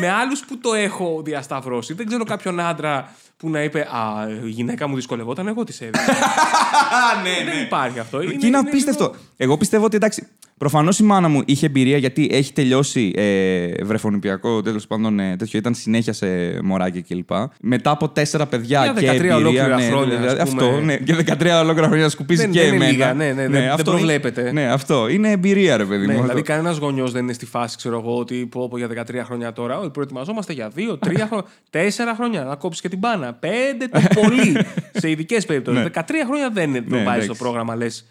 με 0.00 0.10
άλλους 0.10 0.40
που 0.44 0.58
το 0.58 0.74
έχω 0.74 1.22
διασταυρώσει. 1.24 1.94
Δεν 1.94 2.06
ξέρω 2.06 2.24
κάποιον 2.24 2.60
άντρα 2.60 3.12
που 3.36 3.50
να 3.50 3.62
είπε 3.62 3.80
Α, 3.80 4.28
η 4.44 4.48
γυναίκα 4.48 4.88
μου 4.88 4.94
δυσκολευόταν, 4.94 5.48
εγώ 5.48 5.64
τη 5.64 5.72
έδινα. 5.80 6.04
Δεν 7.24 7.62
υπάρχει 7.62 7.98
αυτό. 7.98 8.18
Και 8.24 8.46
είναι 8.46 8.56
απίστευτο. 8.58 9.14
Εγώ 9.36 9.56
πιστεύω 9.56 9.84
ότι 9.84 9.96
εντάξει. 9.96 10.26
Προφανώς 10.58 10.98
η 10.98 11.02
μάνα 11.04 11.28
μου 11.28 11.42
είχε 11.44 11.66
εμπειρία 11.66 11.96
γιατί 11.98 12.28
έχει 12.32 12.52
τελειώσει 12.52 13.12
ε, 13.16 13.84
βρεφονιπιακό 13.84 14.62
τέλος 14.62 14.86
πάντων 14.86 15.20
ε, 15.20 15.36
τέτοιο. 15.36 15.58
Ήταν 15.58 15.74
συνέχεια 15.74 16.12
σε 16.12 16.26
μωράκια 16.62 17.00
κλπ. 17.08 17.30
Μετά 17.60 17.90
από 17.90 18.08
τέσσερα 18.08 18.46
παιδιά 18.46 18.82
Για 18.84 18.92
και 18.92 19.06
13 19.10 19.14
εμπειρία. 19.14 19.36
ολόκληρα 19.36 19.76
ναι, 19.76 19.86
χρόνια, 19.86 20.18
ναι, 20.18 20.26
ας 20.26 20.48
πούμε. 20.48 20.62
αυτό, 20.64 20.80
ναι. 20.80 20.96
Και 20.96 21.14
13 21.14 21.60
ολόκληρα 21.62 21.86
χρόνια 21.86 22.04
να 22.04 22.08
σκουπίζει 22.10 22.40
Δεν- 22.42 22.50
και 22.50 22.58
δεν 22.60 22.66
είναι 22.74 22.76
εμένα. 22.84 22.90
λίγα, 22.92 23.14
ναι, 23.14 23.24
ναι, 23.26 23.32
δεν- 23.32 23.50
δεν 23.50 23.70
αυτό 23.70 23.90
προβλέπεται. 23.90 24.40
είναι- 24.40 24.50
Ναι, 24.52 24.66
αυτό. 24.72 25.08
Είναι 25.08 25.30
εμπειρία, 25.30 25.76
ρε 25.76 25.84
παιδί 25.88 26.06
Ναι, 26.06 26.12
μου. 26.12 26.20
δηλαδή, 26.20 26.40
αυτό. 26.40 26.52
κανένας 26.52 26.76
γονιός 26.78 27.12
δεν 27.12 27.22
είναι 27.22 27.32
στη 27.32 27.46
φάση, 27.46 27.76
ξέρω 27.76 27.98
εγώ, 27.98 28.18
ότι 28.18 28.46
πω, 28.46 28.68
πω 28.68 28.78
για 28.78 28.88
13 28.88 29.22
χρόνια 29.24 29.52
τώρα. 29.52 29.78
Όχι, 29.78 29.90
προετοιμαζόμαστε 29.90 30.52
για 30.52 30.70
2, 30.76 30.98
3 30.98 31.26
χρόνια, 31.26 31.44
4 31.70 32.14
χρόνια 32.16 32.44
να 32.44 32.56
κόψεις 32.56 32.80
και 32.82 32.88
την 32.88 32.98
πάνα. 32.98 33.38
5 33.42 33.46
το 33.90 34.20
πολύ. 34.20 34.56
σε 35.00 35.10
ειδικές 35.10 35.46
περιπτώσεις. 35.46 35.84
13 35.94 36.00
χρόνια 36.26 36.50
δεν 36.50 36.68
είναι. 36.68 36.80
Το 36.82 36.96
Ναι, 36.96 37.02
βάζει 37.02 37.14
στο 37.16 37.24
εντάξει. 37.24 37.42
πρόγραμμα, 37.42 37.74
λες. 37.76 38.06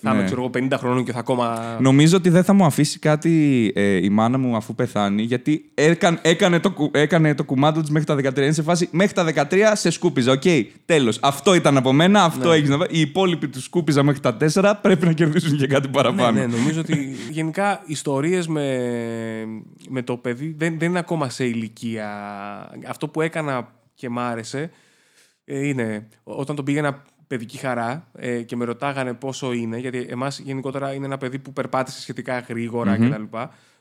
Θα 0.00 0.10
είμαι, 0.10 0.18
Ναι. 0.18 0.24
ξέρω 0.26 0.40
εγώ, 0.40 0.50
50 0.50 0.76
χρόνων 0.78 1.04
και 1.04 1.12
θα 1.12 1.18
ακόμα. 1.18 1.76
Νομίζω 1.80 2.16
ότι 2.16 2.28
δεν 2.28 2.44
θα 2.44 2.52
μου 2.52 2.64
αφήσει 2.64 2.98
κάτι 2.98 3.72
ε, 3.74 3.82
η 4.04 4.08
μάνα 4.08 4.38
μου 4.38 4.56
αφού 4.56 4.74
πεθάνει, 4.74 5.22
γιατί 5.22 5.70
έκανε, 5.74 6.18
έκανε, 6.22 6.60
το, 6.60 6.70
κου- 6.70 6.96
έκανε 6.96 7.34
το 7.34 7.44
κουμάντο 7.44 7.80
της 7.80 7.90
μέχρι 7.90 8.06
τα 8.06 8.32
13. 8.32 8.36
Είναι 8.42 8.52
σε 8.52 8.62
φάση 8.62 8.88
μέχρι 8.92 9.12
τα 9.14 9.46
13 9.50 9.56
σε 9.74 9.90
σκούπιζα. 9.90 10.32
Οκ, 10.32 10.42
τέλος. 10.84 11.18
Αυτό 11.22 11.54
ήταν 11.54 11.76
από 11.76 11.92
μένα, 11.92 12.24
αυτό 12.24 12.48
Ναι. 12.48 12.54
έχεις 12.54 12.68
να 12.68 12.76
βάλει. 12.76 12.90
Οι 12.92 13.00
υπόλοιποι 13.00 13.48
τους 13.48 13.64
σκούπιζα 13.64 14.02
μέχρι 14.02 14.20
τα 14.20 14.36
4 14.36 14.74
πρέπει 14.82 15.06
να 15.06 15.12
κερδίσουν 15.12 15.56
και 15.56 15.66
κάτι 15.66 15.86
Ναι, 15.86 15.92
παραπάνω. 15.92 16.30
ναι, 16.38 16.46
νομίζω 16.46 16.80
ότι 16.80 17.16
γενικά 17.30 17.82
ιστορίες 17.86 18.46
με, 18.48 18.66
με 19.88 20.02
το 20.02 20.16
παιδί 20.16 20.54
δεν, 20.58 20.78
δεν 20.78 20.88
είναι 20.88 20.98
ακόμα 20.98 21.28
σε 21.28 21.44
ηλικία. 21.44 22.08
Αυτό 22.88 23.08
που 23.08 23.20
έκανα 23.20 23.68
και 23.94 24.08
μ' 24.08 24.18
άρεσε 24.18 24.70
ε, 25.44 25.66
είναι 25.68 26.08
όταν 26.24 26.56
τον 26.56 26.64
πήγαινα 26.64 27.02
παιδική 27.28 27.56
χαρά 27.56 28.08
ε, 28.14 28.42
και 28.42 28.56
με 28.56 28.64
ρωτάγανε 28.64 29.14
πόσο 29.14 29.52
είναι, 29.52 29.78
γιατί 29.78 30.06
εμάς 30.10 30.38
γενικότερα 30.38 30.92
είναι 30.92 31.06
ένα 31.06 31.18
παιδί 31.18 31.38
που 31.38 31.52
περπάτησε 31.52 32.00
σχετικά 32.00 32.38
γρήγορα 32.38 32.96
κτλ. 32.96 33.36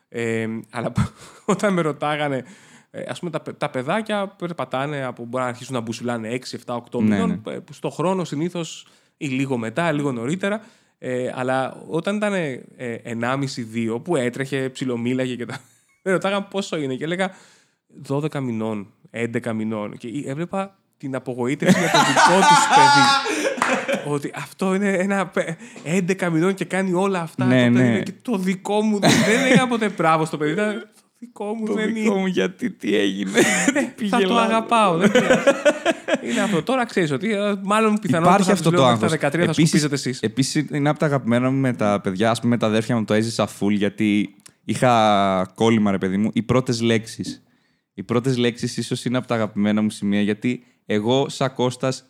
Ε, 0.10 0.48
αλλά 0.72 0.92
όταν 1.46 1.74
με 1.74 1.82
ρωτάγανε, 1.82 2.44
ε, 2.92 3.04
ας 3.08 3.20
πούμε 3.20 3.32
τα, 3.32 3.40
παι- 3.40 3.58
τα 3.58 3.70
παιδάκια 3.70 4.28
περπατάνε 4.28 5.04
από 5.04 5.26
μπορεί 5.26 5.44
να 5.44 5.50
αρχίσουν 5.50 5.74
να 5.74 5.80
μπουσουλάνε 5.80 6.40
6, 6.66 6.74
7, 6.74 6.78
8 6.92 7.02
Ναι, 7.02 7.16
μηνών, 7.16 7.42
ε, 7.48 7.52
που 7.52 7.74
στο 7.74 7.90
χρόνο 7.90 8.24
συνήθως 8.24 8.88
ή 9.18 9.28
λίγο 9.28 9.58
μετά, 9.58 9.92
λίγο 9.92 10.12
νωρίτερα. 10.12 10.62
Ε, 11.00 11.32
αλλά 11.36 11.84
όταν 11.88 12.16
ήταν 12.16 12.34
ε, 12.34 12.62
1,5-2 13.04 14.04
που 14.04 14.16
έτρεχε, 14.16 14.70
ψιλομίλαγε 14.70 15.36
και 15.36 15.46
τα. 15.46 15.58
Με 16.04 16.12
ρωτάγαν 16.12 16.48
πόσο 16.48 16.78
είναι 16.78 16.96
και 16.96 17.04
έλεγα 17.04 17.32
12 18.08 18.40
μηνών, 18.40 18.94
11 19.12 19.54
μηνών. 19.54 19.98
Και 19.98 20.24
έβλεπα 20.26 20.78
την 20.98 21.16
απογοήτευση 21.16 21.80
για 21.80 21.92
το 21.92 21.98
δικό 21.98 22.38
τους 22.48 22.68
παιδί. 22.76 23.06
Ότι 24.14 24.32
αυτό 24.36 24.74
είναι 24.76 24.90
ένα 24.90 25.28
παι- 25.28 25.58
11 26.26 26.30
μηνών 26.32 26.54
και 26.54 26.66
κάνει 26.66 26.94
όλα 26.94 27.20
αυτά. 27.22 27.46
Ναι, 27.46 27.68
το 27.68 27.74
παιδί. 27.74 27.90
ναι. 27.90 28.00
Και 28.02 28.14
το 28.22 28.38
δικό 28.38 28.82
μου 28.82 29.00
δεν, 29.00 29.10
δεν 29.26 29.46
έλεγα 29.46 29.68
ποτέ 29.68 29.90
μπράβο 29.98 30.26
στο 30.26 30.38
παιδί. 30.38 30.52
Ήταν, 30.52 30.80
το 30.80 31.02
δικό 31.20 31.54
μου 31.54 31.66
Το 31.66 31.74
δεν 31.74 31.94
δικό 31.94 32.12
είναι. 32.12 32.20
μου 32.20 32.26
γιατί 32.28 32.72
τι 32.72 32.96
έγινε. 32.96 33.32
τι 33.96 34.08
Θα 34.08 34.18
πήγε 34.18 34.28
το 34.28 34.34
λάθος. 34.34 34.50
αγαπάω. 34.50 34.98
δεν 34.98 35.10
χρειάζεται. 35.16 35.44
είναι 36.24 36.40
αυτό. 36.42 36.64
Τώρα 36.64 36.86
ξέρεις 36.86 37.12
ότι 37.12 37.32
ε, 37.34 37.56
μάλλον 37.64 38.00
πιθανότατα 38.02 38.34
Υπάρχει 38.36 38.52
αυτό 38.52 38.72
το 38.72 38.86
άγχος. 38.86 39.12
Στα 39.12 39.28
13 39.28 39.32
θα 39.32 39.38
Επίσης- 39.42 39.54
σκουπίζετε 39.54 39.96
εσείς. 39.96 40.20
Επίσης 40.22 40.66
είναι 40.72 40.90
από 40.90 41.00
τα 41.00 41.06
αγαπημένα 41.06 41.50
μου 41.50 41.60
με 41.60 41.74
τα 41.74 42.00
παιδιά, 42.04 42.30
ας 42.32 42.40
πούμε 42.40 42.52
με 42.52 42.58
τα 42.58 42.68
αδέρφια 42.68 42.96
μου 42.98 43.06
το 43.06 43.14
έζησα 43.14 43.48
full 43.60 43.72
γιατί 43.72 44.36
είχα 44.66 45.52
κόλλημα 45.56 45.92
ρε 45.92 45.98
παιδί 45.98 46.18
μου. 46.18 46.30
Οι 46.34 46.42
πρώτες 46.44 46.82
λέξεις. 46.82 47.42
Οι 47.94 48.04
πρώτες 48.04 48.38
λέξεις 48.38 48.78
ίσως 48.78 49.06
είναι 49.06 49.18
από 49.18 49.28
τα 49.28 49.36
αγαπημένα 49.36 49.82
μου 49.82 49.90
σημεία 49.90 50.22
γιατί 50.22 50.64
εγώ 50.90 51.30
σαν 51.30 51.54
Κώστας 51.54 52.06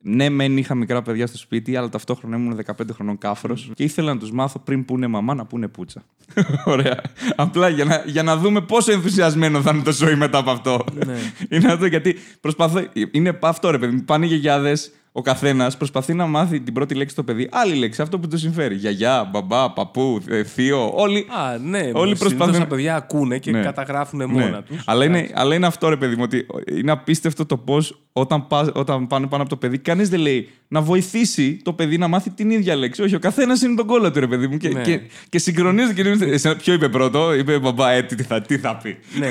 ναι, 0.00 0.28
μεν 0.28 0.56
είχα 0.56 0.74
μικρά 0.74 1.02
παιδιά 1.02 1.26
στο 1.26 1.38
σπίτι, 1.38 1.76
αλλά 1.76 1.88
ταυτόχρονα 1.88 2.36
ήμουν 2.36 2.60
15 2.66 2.72
χρονών 2.92 3.18
κάφρος 3.18 3.70
και 3.74 3.82
ήθελα 3.82 4.14
να 4.14 4.20
τους 4.20 4.32
μάθω 4.32 4.58
πριν 4.58 4.84
πούνε 4.84 5.06
μαμά 5.06 5.34
να 5.34 5.46
πούνε 5.46 5.68
πούτσα. 5.68 6.04
Ωραία. 6.64 7.00
Απλά 7.36 7.68
για 7.68 7.84
να, 7.84 8.02
για 8.06 8.22
να 8.22 8.36
δούμε 8.36 8.60
πόσο 8.60 8.92
ενθουσιασμένο 8.92 9.62
θα 9.62 9.70
είναι 9.74 9.82
το 9.82 9.92
ζωή 9.92 10.14
μετά 10.14 10.38
από 10.38 10.50
αυτό. 10.50 10.84
Ναι. 11.06 11.16
είναι 11.56 11.72
αυτό 11.72 11.86
γιατί 11.86 12.16
προσπαθώ. 12.40 12.82
Είναι 13.10 13.38
αυτό 13.42 13.70
ρε 13.70 13.78
παιδί 13.78 13.94
μου. 13.94 14.04
Πάνε 14.04 14.24
οι 14.24 14.28
γιαγιάδες, 14.28 14.92
ο 15.18 15.22
καθένας 15.22 15.76
προσπαθεί 15.76 16.14
να 16.14 16.26
μάθει 16.26 16.60
την 16.60 16.74
πρώτη 16.74 16.94
λέξη 16.94 17.12
στο 17.14 17.22
παιδί. 17.24 17.48
Άλλη 17.52 17.74
λέξη, 17.74 18.02
αυτό 18.02 18.18
που 18.18 18.28
του 18.28 18.38
συμφέρει. 18.38 18.74
Γιαγιά, 18.74 19.28
μπαμπά, 19.32 19.70
παππού, 19.72 20.20
ε, 20.28 20.44
θείο. 20.44 20.90
Όλοι. 20.94 21.18
Α, 21.18 21.58
ναι. 21.58 21.78
Όλοι 21.78 21.92
Όλοι 21.94 22.16
προσπαθούν- 22.16 22.58
Τα 22.58 22.66
παιδιά 22.66 22.96
ακούνε 22.96 23.38
και 23.38 23.50
Ναι. 23.50 23.60
καταγράφουν 23.62 24.18
Ναι. 24.18 24.26
μόνα 24.26 24.62
τους. 24.62 24.82
Αλλά, 24.86 25.04
είναι, 25.04 25.28
αλλά 25.34 25.54
είναι 25.54 25.66
αυτό 25.66 25.88
ρε 25.88 25.96
παιδί 25.96 26.14
μου, 26.16 26.22
ότι 26.24 26.46
είναι 26.78 26.90
απίστευτο 26.90 27.46
το 27.46 27.56
πώς 27.56 28.00
όταν, 28.12 28.46
πας- 28.46 28.70
όταν 28.74 29.06
πάνε 29.06 29.26
πάνω 29.26 29.42
από 29.42 29.50
το 29.50 29.56
παιδί, 29.56 29.78
κανείς 29.78 30.08
δεν 30.08 30.20
λέει 30.20 30.48
να 30.68 30.80
βοηθήσει 30.80 31.60
το 31.64 31.72
παιδί 31.72 31.98
να 31.98 32.08
μάθει 32.08 32.30
την 32.30 32.50
ίδια 32.50 32.76
λέξη. 32.76 33.02
Όχι, 33.02 33.14
ο 33.14 33.18
καθένας 33.18 33.62
είναι 33.62 33.74
τον 33.74 33.86
κόλλο 33.86 34.10
του 34.10 34.20
ρε 34.20 34.26
παιδί 34.26 34.46
μου. 34.46 34.56
Και, 34.56 34.68
Ναι. 34.68 34.80
και, 34.82 35.00
και 35.28 35.38
συγκρονίζεται 35.38 35.94
και 35.94 36.02
λέει, 36.02 36.32
«Εσένα 36.32 36.56
Ποιο 36.56 36.72
είπε 36.72 36.88
πρώτο, 36.88 37.34
είπε 37.34 37.58
μπαμπά, 37.58 37.90
ε, 37.90 38.02
τι, 38.02 38.22
θα, 38.22 38.40
τι 38.40 38.58
θα 38.58 38.76
πει. 38.76 38.98
ναι. 39.18 39.26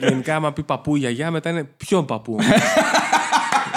και 0.00 0.06
γενικά, 0.06 0.34
άμα 0.36 0.52
πει 0.52 0.62
παππού 0.62 0.96
ή 0.96 0.98
γιαγιά, 0.98 1.30
μετά 1.30 1.50
είναι 1.50 1.68
ποιον 1.76 2.04
παππού. 2.04 2.36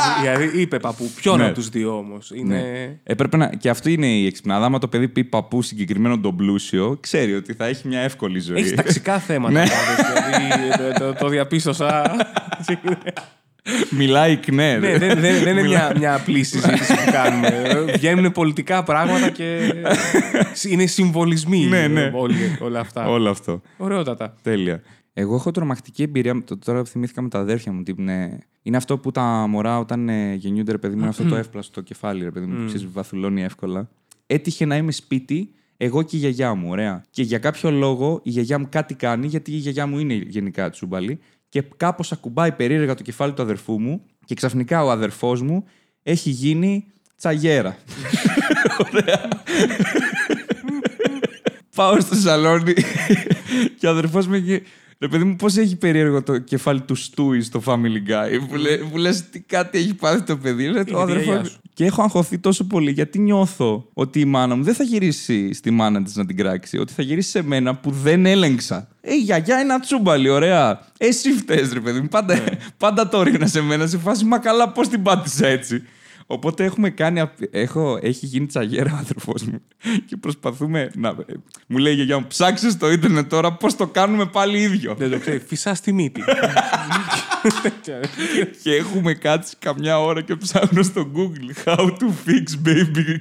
δηλαδή 0.21 0.61
είπε 0.61 0.79
παππού. 0.79 1.11
Ποιον 1.15 1.37
Ναι. 1.37 1.45
από 1.45 1.53
τους 1.53 1.69
δύο 1.69 1.97
όμως. 1.97 2.31
Είναι; 2.35 2.99
Έπρεπε 3.03 3.37
να... 3.37 3.47
Και 3.47 3.69
αυτή 3.69 3.93
είναι 3.93 4.07
η 4.07 4.25
εξυπνάδα. 4.25 4.65
Άμα 4.65 4.79
το 4.79 4.87
παιδί 4.87 5.07
πει 5.07 5.23
παππού 5.23 5.61
συγκεκριμένο 5.61 6.19
τον 6.19 6.35
πλούσιο, 6.35 6.97
ξέρει 6.99 7.33
ότι 7.35 7.53
θα 7.53 7.65
έχει 7.65 7.87
μια 7.87 7.99
εύκολη 7.99 8.39
ζωή. 8.39 8.57
Έχει 8.59 8.73
ταξικά 8.73 9.19
θέματα. 9.19 9.53
Ναι. 9.53 9.65
πάντως, 9.67 10.23
δηλαδή, 10.25 10.93
το, 10.99 11.05
το, 11.05 11.13
το 11.13 11.27
διαπίστωσα. 11.27 12.03
Μιλάει 13.89 14.37
κνέ. 14.37 14.77
ναι, 14.77 14.97
δεν, 14.97 15.19
δεν, 15.19 15.43
δεν 15.43 15.57
είναι 15.57 15.67
μια, 15.67 15.93
μια 15.97 16.13
απλή 16.13 16.43
συζήτηση 16.43 16.93
που 16.93 17.11
κάνουμε. 17.11 17.63
Βγαίνουν 17.93 18.31
πολιτικά 18.31 18.83
πράγματα 18.83 19.29
και 19.29 19.73
είναι 20.69 20.85
συμβολισμοί 20.85 21.65
Ναι, 21.65 21.87
ναι. 21.87 22.11
όλοι, 22.13 22.57
όλα 22.61 22.79
αυτά. 22.79 23.07
Όλο 23.07 23.29
αυτό. 23.29 23.61
Ωραιότατα. 23.77 24.33
Τέλεια. 24.41 24.81
Εγώ 25.13 25.35
έχω 25.35 25.51
τρομακτική 25.51 26.03
εμπειρία. 26.03 26.43
το- 26.43 26.57
Τώρα 26.57 26.83
θυμήθηκα 26.85 27.21
με 27.21 27.29
τα 27.29 27.39
αδέρφια 27.39 27.71
μου. 27.71 27.83
Τι 27.83 27.93
είναι, 27.97 28.39
είναι 28.61 28.77
αυτό 28.77 28.97
που 28.97 29.11
τα 29.11 29.21
μωρά 29.49 29.79
όταν 29.79 30.09
ε, 30.09 30.33
γεννιούνται, 30.33 30.71
ρε 30.71 30.77
παιδί 30.77 30.93
μου, 30.93 30.99
είναι 30.99 31.09
αυτό 31.09 31.23
το 31.23 31.35
εύπλαστο 31.35 31.81
κεφάλι, 31.81 32.23
ρε 32.23 32.31
παιδί 32.31 32.45
μου, 32.45 32.57
που 32.59 32.65
ξέρεις, 32.65 32.87
βαθουλώνει 32.91 33.43
εύκολα. 33.43 33.89
Έτυχε 34.27 34.65
να 34.65 34.75
είμαι 34.77 34.91
σπίτι, 34.91 35.53
εγώ 35.77 36.01
και 36.03 36.15
η 36.15 36.19
γιαγιά 36.19 36.53
μου, 36.53 36.69
ωραία. 36.69 37.03
Και 37.09 37.21
για 37.23 37.37
κάποιο 37.39 37.71
λόγο 37.71 38.19
η 38.23 38.29
γιαγιά 38.29 38.59
μου 38.59 38.67
κάτι 38.69 38.93
κάνει, 38.93 39.27
γιατί 39.27 39.51
η 39.51 39.55
γιαγιά 39.55 39.87
μου 39.87 39.99
είναι 39.99 40.13
γενικά 40.13 40.69
τσούμπαλη, 40.69 41.19
και 41.49 41.63
κάπως 41.77 42.11
ακουμπάει 42.11 42.51
περίεργα 42.51 42.93
το 42.95 43.03
κεφάλι 43.03 43.33
του 43.33 43.41
αδερφού 43.41 43.79
μου, 43.79 44.01
και 44.25 44.35
ξαφνικά 44.35 44.83
ο 44.83 44.91
αδερφός 44.91 45.41
μου 45.41 45.63
έχει 46.03 46.29
γίνει 46.29 46.85
τσαγέρα. 47.17 47.77
ωραία. 48.91 49.27
Πάω 51.75 51.99
στο 51.99 52.15
σαλόνι 52.15 52.73
και 53.79 53.87
ο 53.87 53.89
αδερφός 53.89 54.27
μου 54.27 54.33
έχει... 54.33 54.61
Ρε 55.01 55.07
παιδί 55.07 55.23
μου, 55.23 55.35
πώς 55.35 55.57
έχει 55.57 55.75
περίεργο 55.75 56.23
το 56.23 56.37
κεφάλι 56.37 56.81
του 56.81 56.95
Στούι 56.95 57.41
στο 57.41 57.61
Family 57.65 58.09
Guy; 58.09 58.39
Που, 58.49 58.55
λέ, 58.55 58.77
που 58.77 58.97
λες 58.97 59.29
τι 59.29 59.39
κάτι 59.39 59.77
έχει 59.77 59.93
πάθει 59.93 60.21
το 60.21 60.37
παιδί. 60.37 60.67
Λέ, 60.67 60.83
τη 60.83 60.93
ο 60.93 60.99
αδερφός 61.01 61.23
γιαγιά 61.23 61.41
μου. 61.41 61.47
σου. 61.49 61.59
Και 61.73 61.85
έχω 61.85 62.01
αγχωθεί 62.01 62.37
τόσο 62.37 62.63
πολύ 62.63 62.91
γιατί 62.91 63.19
νιώθω 63.19 63.87
ότι 63.93 64.19
η 64.19 64.25
μάνα 64.25 64.55
μου 64.55 64.63
δεν 64.63 64.73
θα 64.73 64.83
γυρίσει 64.83 65.53
στη 65.53 65.71
μάνα 65.71 66.03
της 66.03 66.15
να 66.15 66.25
την 66.25 66.37
κράξει, 66.37 66.77
ότι 66.77 66.93
θα 66.93 67.01
γυρίσει 67.01 67.29
σε 67.29 67.41
μένα 67.43 67.75
που 67.75 67.91
δεν 67.91 68.25
έλεγξα. 68.25 68.87
Ε, 69.01 69.13
η 69.13 69.17
γιαγιά 69.21 69.59
είναι 69.59 69.73
ατσούμπαλη, 69.73 70.29
ωραία. 70.29 70.79
Εσύ 70.97 71.31
φταίς 71.31 71.73
ρε 71.73 71.79
παιδί 71.79 71.99
μου. 71.99 72.07
Πάντα, 72.07 72.33
Ναι. 72.33 72.43
πάντα 72.77 73.07
το 73.09 73.23
ρίχνα 73.23 73.47
σε 73.47 73.61
μένα 73.61 73.87
σε 73.87 73.97
φάση, 73.97 74.25
μα 74.25 74.37
καλά 74.39 74.69
πώς 74.69 74.87
την 74.87 75.01
πάτησα 75.01 75.47
έτσι. 75.47 75.83
Οπότε 76.31 76.63
έχουμε 76.63 76.89
κάνει. 76.89 77.19
απ- 77.19 77.37
Έχω, 77.55 77.99
έχει 78.01 78.25
γίνει 78.25 78.45
τσαγέρα 78.45 78.93
ο 78.93 78.97
αδερφό 78.97 79.33
μου 79.51 79.61
και 80.07 80.17
προσπαθούμε 80.17 80.91
να. 80.95 81.15
Μου 81.67 81.77
λέει 81.77 81.91
η 81.91 81.95
γιαγιά 81.95 82.19
μου, 82.19 82.25
ψάξε 82.27 82.69
στο 82.69 82.91
ίντερνετ 82.91 83.29
τώρα 83.29 83.53
πώς 83.53 83.75
το 83.75 83.87
κάνουμε 83.87 84.25
πάλι 84.25 84.61
ίδιο. 84.61 84.95
Δεν 84.95 85.11
το 85.11 85.19
ξέρει. 85.19 85.39
Φυσά 85.39 85.73
στη 85.73 85.93
μύτη. 85.93 86.21
και 88.63 88.75
έχουμε 88.75 89.13
κάτσει 89.13 89.55
καμιά 89.59 89.99
ώρα 90.01 90.21
και 90.21 90.35
ψάχνω 90.35 90.83
στο 90.83 91.07
Google 91.15 91.67
how 91.69 91.85
to 91.85 92.05
fix 92.25 92.67
baby, 92.67 93.17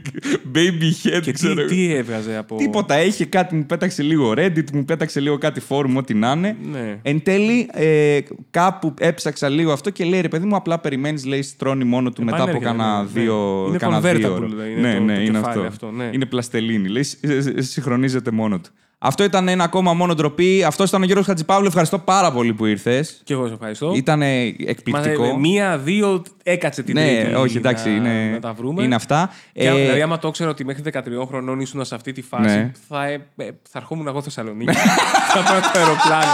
baby 0.54 1.09
head. 1.16 1.20
και 1.22 1.33
ξέρω 1.33 1.54
τι, 1.54 1.61
εγώ. 1.61 1.68
τι 1.68 1.94
έβγαζε 1.94 2.37
από. 2.37 2.56
Τίποτα. 2.56 2.94
Έχει 2.94 3.26
κάτι, 3.26 3.54
μου 3.54 3.66
πέταξε 3.66 4.02
λίγο 4.02 4.33
Reddit, 4.37 4.70
μου 4.72 4.85
πέταξε 4.85 5.20
λίγο 5.20 5.38
κάτι 5.38 5.62
forum, 5.68 5.94
ό,τι 5.96 6.14
να 6.14 6.30
είναι. 6.33 6.56
Ναι. 6.70 6.98
Εν 7.02 7.22
τέλει, 7.22 7.68
ε, 7.72 8.18
κάπου 8.50 8.94
έψαξα 8.98 9.48
λίγο 9.48 9.72
αυτό 9.72 9.90
και 9.90 10.04
λέει 10.04 10.20
ρε 10.20 10.28
παιδί 10.28 10.46
μου, 10.46 10.56
απλά 10.56 10.78
περιμένεις, 10.78 11.24
λέει, 11.24 11.42
στρώνει 11.42 11.85
μόνο 11.85 12.11
του 12.11 12.24
μετά 12.24 12.37
από 12.42 12.50
Επανέρχεται, 12.50 12.76
κάνα 12.78 12.96
ναι, 12.96 13.02
ναι. 13.02 13.09
δύο. 13.20 13.64
Είναι 13.68 13.76
κάνα 13.78 14.00
δύο 14.00 14.11
convertible, 14.12 14.30
ώρα. 14.37 14.46
δηλαδή, 14.46 14.70
είναι 14.72 14.80
ναι, 14.80 14.94
το- 14.94 15.00
ναι, 15.02 15.14
το 15.14 15.20
είναι 15.20 15.38
κεφάλι 15.38 15.66
αυτό. 15.66 15.87
αυτό, 15.87 15.90
ναι. 15.90 16.11
Είναι 16.12 16.26
πλαστελίνη. 16.26 16.88
Λέει, 16.88 17.02
σ- 17.02 17.18
σ- 17.26 17.42
σ- 17.42 17.62
συγχρονίζεται 17.70 18.30
μόνο 18.30 18.59
του. 18.61 18.70
Αυτό 19.02 19.24
ήταν 19.24 19.48
ένα 19.48 19.64
ακόμα 19.64 19.94
μόνο 19.94 20.14
ντροπή. 20.14 20.64
Αυτός 20.64 20.88
ήταν 20.88 21.02
ο 21.02 21.04
Γιώργος 21.04 21.26
Χατζηπαύλου. 21.26 21.66
Ευχαριστώ 21.66 21.98
πάρα 21.98 22.32
πολύ 22.32 22.52
που 22.52 22.66
ήρθες. 22.66 23.20
Και 23.24 23.32
εγώ 23.32 23.46
σε 23.46 23.52
ευχαριστώ. 23.52 23.92
Ήταν 23.94 24.18
Μας, 24.18 24.28
εκπληκτικό. 24.66 25.24
ε, 25.24 25.36
μία, 25.38 25.78
δύο, 25.78 26.22
έκατσε 26.42 26.82
την 26.82 26.94
ναι, 26.94 27.06
τρίτη 27.20 27.34
όχι, 27.34 27.56
εντάξει, 27.56 27.88
να, 27.88 27.94
είναι, 27.94 28.30
να 28.32 28.40
τα 28.40 28.52
βρούμε. 28.52 28.82
είναι 28.82 28.94
αυτά. 28.94 29.30
Και, 29.52 29.68
Ε, 29.68 29.74
δηλαδή, 29.74 30.02
άμα 30.02 30.18
το 30.18 30.28
ήξερα 30.28 30.50
ότι 30.50 30.64
μέχρι 30.64 30.82
13 30.92 31.00
χρονών 31.28 31.60
ήσουν 31.60 31.84
σε 31.84 31.94
αυτή 31.94 32.12
τη 32.12 32.22
φάση, 32.22 32.56
Ναι. 32.56 32.72
θα, 32.88 33.04
ε, 33.06 33.12
ε, 33.36 33.44
θα 33.70 33.78
ερχόμουν 33.78 34.06
εγώ 34.06 34.22
Θεσσαλονίκη. 34.22 34.72
θα 35.34 35.42
πάω 35.42 35.60
το 35.60 35.78
αεροπλάνο. 35.78 36.30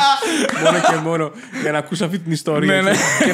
μόνο 0.65 0.79
και 0.79 1.09
μόνο 1.09 1.31
για 1.63 1.73
να 1.73 1.79
ακούσω 1.79 2.05
αυτή 2.05 2.19
την 2.19 2.33
ιστορία. 2.33 2.75
Ναι, 2.75 2.83
ναι. 2.83 2.91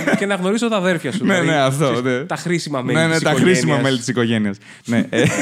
και, 0.06 0.16
και 0.16 0.26
να 0.26 0.34
γνωρίσω 0.34 0.68
τα 0.68 0.76
αδέρφια 0.76 1.12
σου. 1.12 1.24
Ναι, 1.24 1.32
δηλαδή, 1.40 1.50
ναι, 1.50 1.62
αυτό, 1.62 1.84
ξέρεις, 1.84 2.02
ναι. 2.02 2.24
Τα 2.24 2.36
χρήσιμα 2.36 2.82
μέλη. 2.82 2.98
ναι, 2.98 3.06
ναι, 3.06 3.12
της 3.14 3.22
τα 3.22 3.30
οικογένειας. 3.30 3.58
χρήσιμα 3.58 3.78
μέλη 3.82 3.98
της 3.98 4.08
οικογένειας. 4.08 4.56
ναι. 4.84 5.06
ε, 5.10 5.22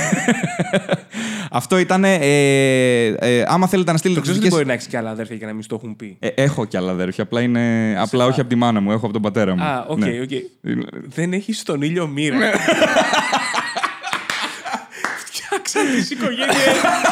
Αυτό 1.53 1.79
ήταν. 1.79 2.05
Ε, 2.05 2.15
ε, 2.15 3.43
άμα 3.47 3.67
θέλετε 3.83 3.93
να 3.93 3.99
στείλετε 3.99 4.21
Το 4.21 4.27
τις 4.27 4.31
ξέρω 4.31 4.33
ότι 4.33 4.39
δικές- 4.39 4.53
μπορεί 4.53 4.67
να 4.67 4.73
έχεις 4.73 4.87
και 4.87 4.97
άλλα 4.97 5.11
αδέρφια 5.11 5.37
και 5.37 5.47
να 5.47 5.53
μην 5.53 5.63
στο 5.63 5.75
έχουν 5.75 5.97
πει. 5.97 6.17
Ε, 6.21 6.29
έχω 6.29 6.65
κι 6.65 6.77
άλλα 6.77 6.91
αδέρφια. 6.91 7.25
Απλά, 7.25 7.41
είναι, 7.41 7.95
απλά 8.01 8.27
όχι 8.27 8.41
από 8.41 8.49
τη 8.49 8.55
μάνα 8.55 8.81
μου, 8.81 8.93
έχω 8.93 9.05
από 9.05 9.13
τον 9.13 9.23
πατέρα 9.23 9.57
μου. 9.57 9.63
Α, 9.63 9.85
οκ, 9.89 9.99
Ναι. 9.99 10.21
οκ. 10.21 10.31
Δεν 11.07 11.33
έχεις 11.33 11.63
στον 11.63 11.83
ήλιο 11.83 12.07
μοίρα. 12.07 12.37
Ναι. 12.37 12.51
Φτιάξα 15.25 15.81
τις 15.95 16.11
οικογένειε. 16.11 16.47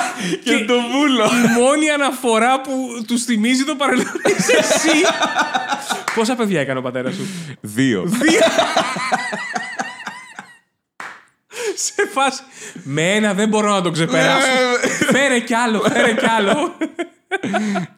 Και 0.44 0.64
το 0.66 0.74
βούλο. 0.92 1.24
Η 1.24 1.60
μόνη 1.60 1.90
αναφορά 1.90 2.60
που 2.60 2.70
τους 3.06 3.22
θυμίζει 3.24 3.64
το 3.64 3.74
παρελθόν 3.74 4.20
είσαι 4.24 4.56
εσύ. 4.58 4.96
Πόσα 6.14 6.34
παιδιά 6.34 6.60
έκανε 6.60 6.78
ο 6.78 6.82
πατέρας 6.82 7.14
σου; 7.14 7.26
Δύο. 7.60 8.06
Σε 8.08 8.16
φάση. 12.22 12.42
Με 12.82 13.14
ένα 13.14 13.34
δεν 13.34 13.48
μπορώ 13.48 13.70
να 13.70 13.80
το 13.82 13.90
ξεπεράσω. 13.90 14.46
Ναι, 14.46 14.88
φέρε 15.18 15.40
κι 15.40 15.54
άλλο, 15.54 15.80
φέρε 15.80 16.12
κι 16.14 16.26
άλλο. 16.38 16.56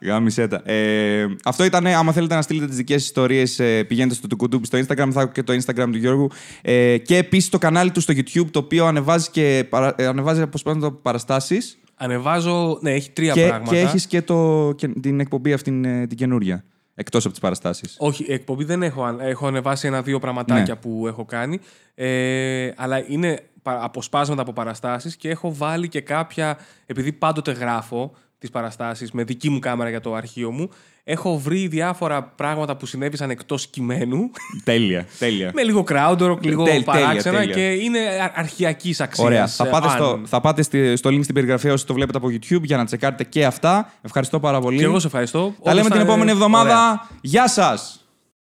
Γάμισε 0.03 0.49
τα. 0.49 0.63
Ε, 0.65 1.27
αυτό 1.45 1.65
ήταν. 1.65 1.87
Άμα 1.87 2.13
θέλετε 2.13 2.35
να 2.35 2.43
στείλετε 2.43 2.67
τις 2.67 2.77
δικές 2.77 3.03
ιστορίες, 3.05 3.59
ε, 3.59 3.85
πηγαίνετε 3.85 4.15
στο 4.15 4.27
Τουκουντούμπι 4.27 4.67
στο 4.67 4.79
Instagram. 4.79 5.09
Θα 5.13 5.21
έχω 5.21 5.31
και 5.33 5.43
το 5.43 5.53
Instagram 5.53 5.89
του 5.91 5.97
Γιώργου. 5.99 6.31
Ε, 6.63 6.99
και 6.99 7.17
επίσης 7.17 7.49
το 7.49 7.59
κανάλι 7.59 7.91
του 7.91 8.01
στο 8.01 8.15
YouTube, 8.17 8.51
το 8.51 8.59
οποίο 8.59 8.87
ανεβάζει 8.87 9.31
και 9.31 9.67
παρα, 9.69 9.95
ε, 9.97 10.07
ανεβάζει 10.07 10.43
αποσπάσματα 10.43 10.93
παραστάσεις. 11.03 11.79
Ανεβάζω. 11.95 12.79
Ναι, 12.81 12.91
έχει 12.93 13.11
τρία 13.11 13.33
Και, 13.33 13.47
πράγματα. 13.47 13.75
και 13.75 13.81
έχεις 13.81 14.07
και, 14.07 14.23
το, 14.23 14.73
και 14.77 14.89
την 14.89 15.21
εκπομπή 15.21 15.53
αυτή 15.53 15.81
ε, 15.85 16.07
την 16.07 16.17
καινούρια. 16.17 16.65
Εκτός 16.95 17.23
από 17.25 17.31
τις 17.33 17.41
παραστάσεις. 17.43 17.95
Όχι, 17.99 18.25
εκπομπή 18.29 18.65
δεν 18.65 18.83
έχω. 18.83 19.05
αν- 19.05 19.21
Έχω 19.21 19.47
ανεβάσει 19.47 19.87
ένα-δύο 19.87 20.19
πραγματάκια 20.19 20.75
Ναι. 20.75 20.81
που 20.81 21.07
έχω 21.07 21.25
κάνει. 21.25 21.61
Ε, 21.95 22.71
αλλά 22.77 23.05
είναι 23.09 23.29
πα- 23.35 23.43
αποσπάσματα 23.63 24.43
από 24.43 24.53
παραστάσεις 24.53 25.17
και 25.17 25.29
έχω 25.29 25.55
βάλει 25.55 25.89
και 25.89 26.01
κάποια. 26.01 26.59
Επειδή 26.87 27.13
πάντοτε 27.13 27.53
γράφω 27.53 28.13
τις 28.39 28.51
παραστάσεις 28.51 29.13
με 29.13 29.23
δική 29.25 29.51
μου 29.51 29.59
κάμερα 29.59 29.91
για 29.91 30.01
το 30.01 30.15
αρχείο 30.15 30.51
μου, 30.51 30.69
έχω 31.05 31.39
βρει 31.39 31.67
διάφορα 31.67 32.23
πράγματα 32.23 32.77
που 32.77 32.87
συνέβησαν 32.87 33.31
εκτός 33.31 33.67
κειμένου. 33.67 34.31
τέλεια, 34.65 35.07
τέλεια. 35.19 35.51
με 35.55 35.63
λίγο 35.63 35.85
crowd 35.89 36.19
rock, 36.19 36.43
λίγο 36.43 36.65
Τέλεια, 36.65 36.85
παράξενα 36.85 37.39
τέλεια. 37.39 37.55
και 37.55 37.67
είναι 37.73 37.99
α- 37.99 38.33
αρχιακής 38.35 39.01
αξίας. 39.01 39.27
Ωραία. 39.27 39.47
Θα 39.47 39.67
πάτε, 39.67 39.87
αν- 39.89 39.95
στο, 39.95 40.21
θα 40.27 40.41
πάτε 40.41 40.63
στη- 40.63 40.97
στο 40.97 41.11
link 41.11 41.23
στην 41.23 41.35
περιγραφή 41.35 41.69
όσοι 41.71 41.87
το 41.87 41.95
βλέπετε 41.95 42.19
από 42.19 42.29
YouTube 42.29 42.63
για 42.63 42.77
να 42.77 42.85
τσεκάρετε 42.85 43.25
και 43.25 43.45
αυτά. 43.45 43.93
Ευχαριστώ 44.03 44.41
πάρα 44.41 44.61
πολύ. 44.61 44.79
Και 44.79 44.85
εγώ 44.85 44.99
σε 44.99 45.07
ευχαριστώ. 45.07 45.39
Τα 45.41 45.47
Όντως 45.59 45.75
λέμε 45.75 45.83
θα 45.83 45.89
την 45.91 46.01
είναι 46.01 46.11
επόμενη 46.11 46.31
εβδομάδα. 46.31 46.63
ωραία. 46.75 47.07
Γεια 47.21 47.49
σας! 47.49 48.00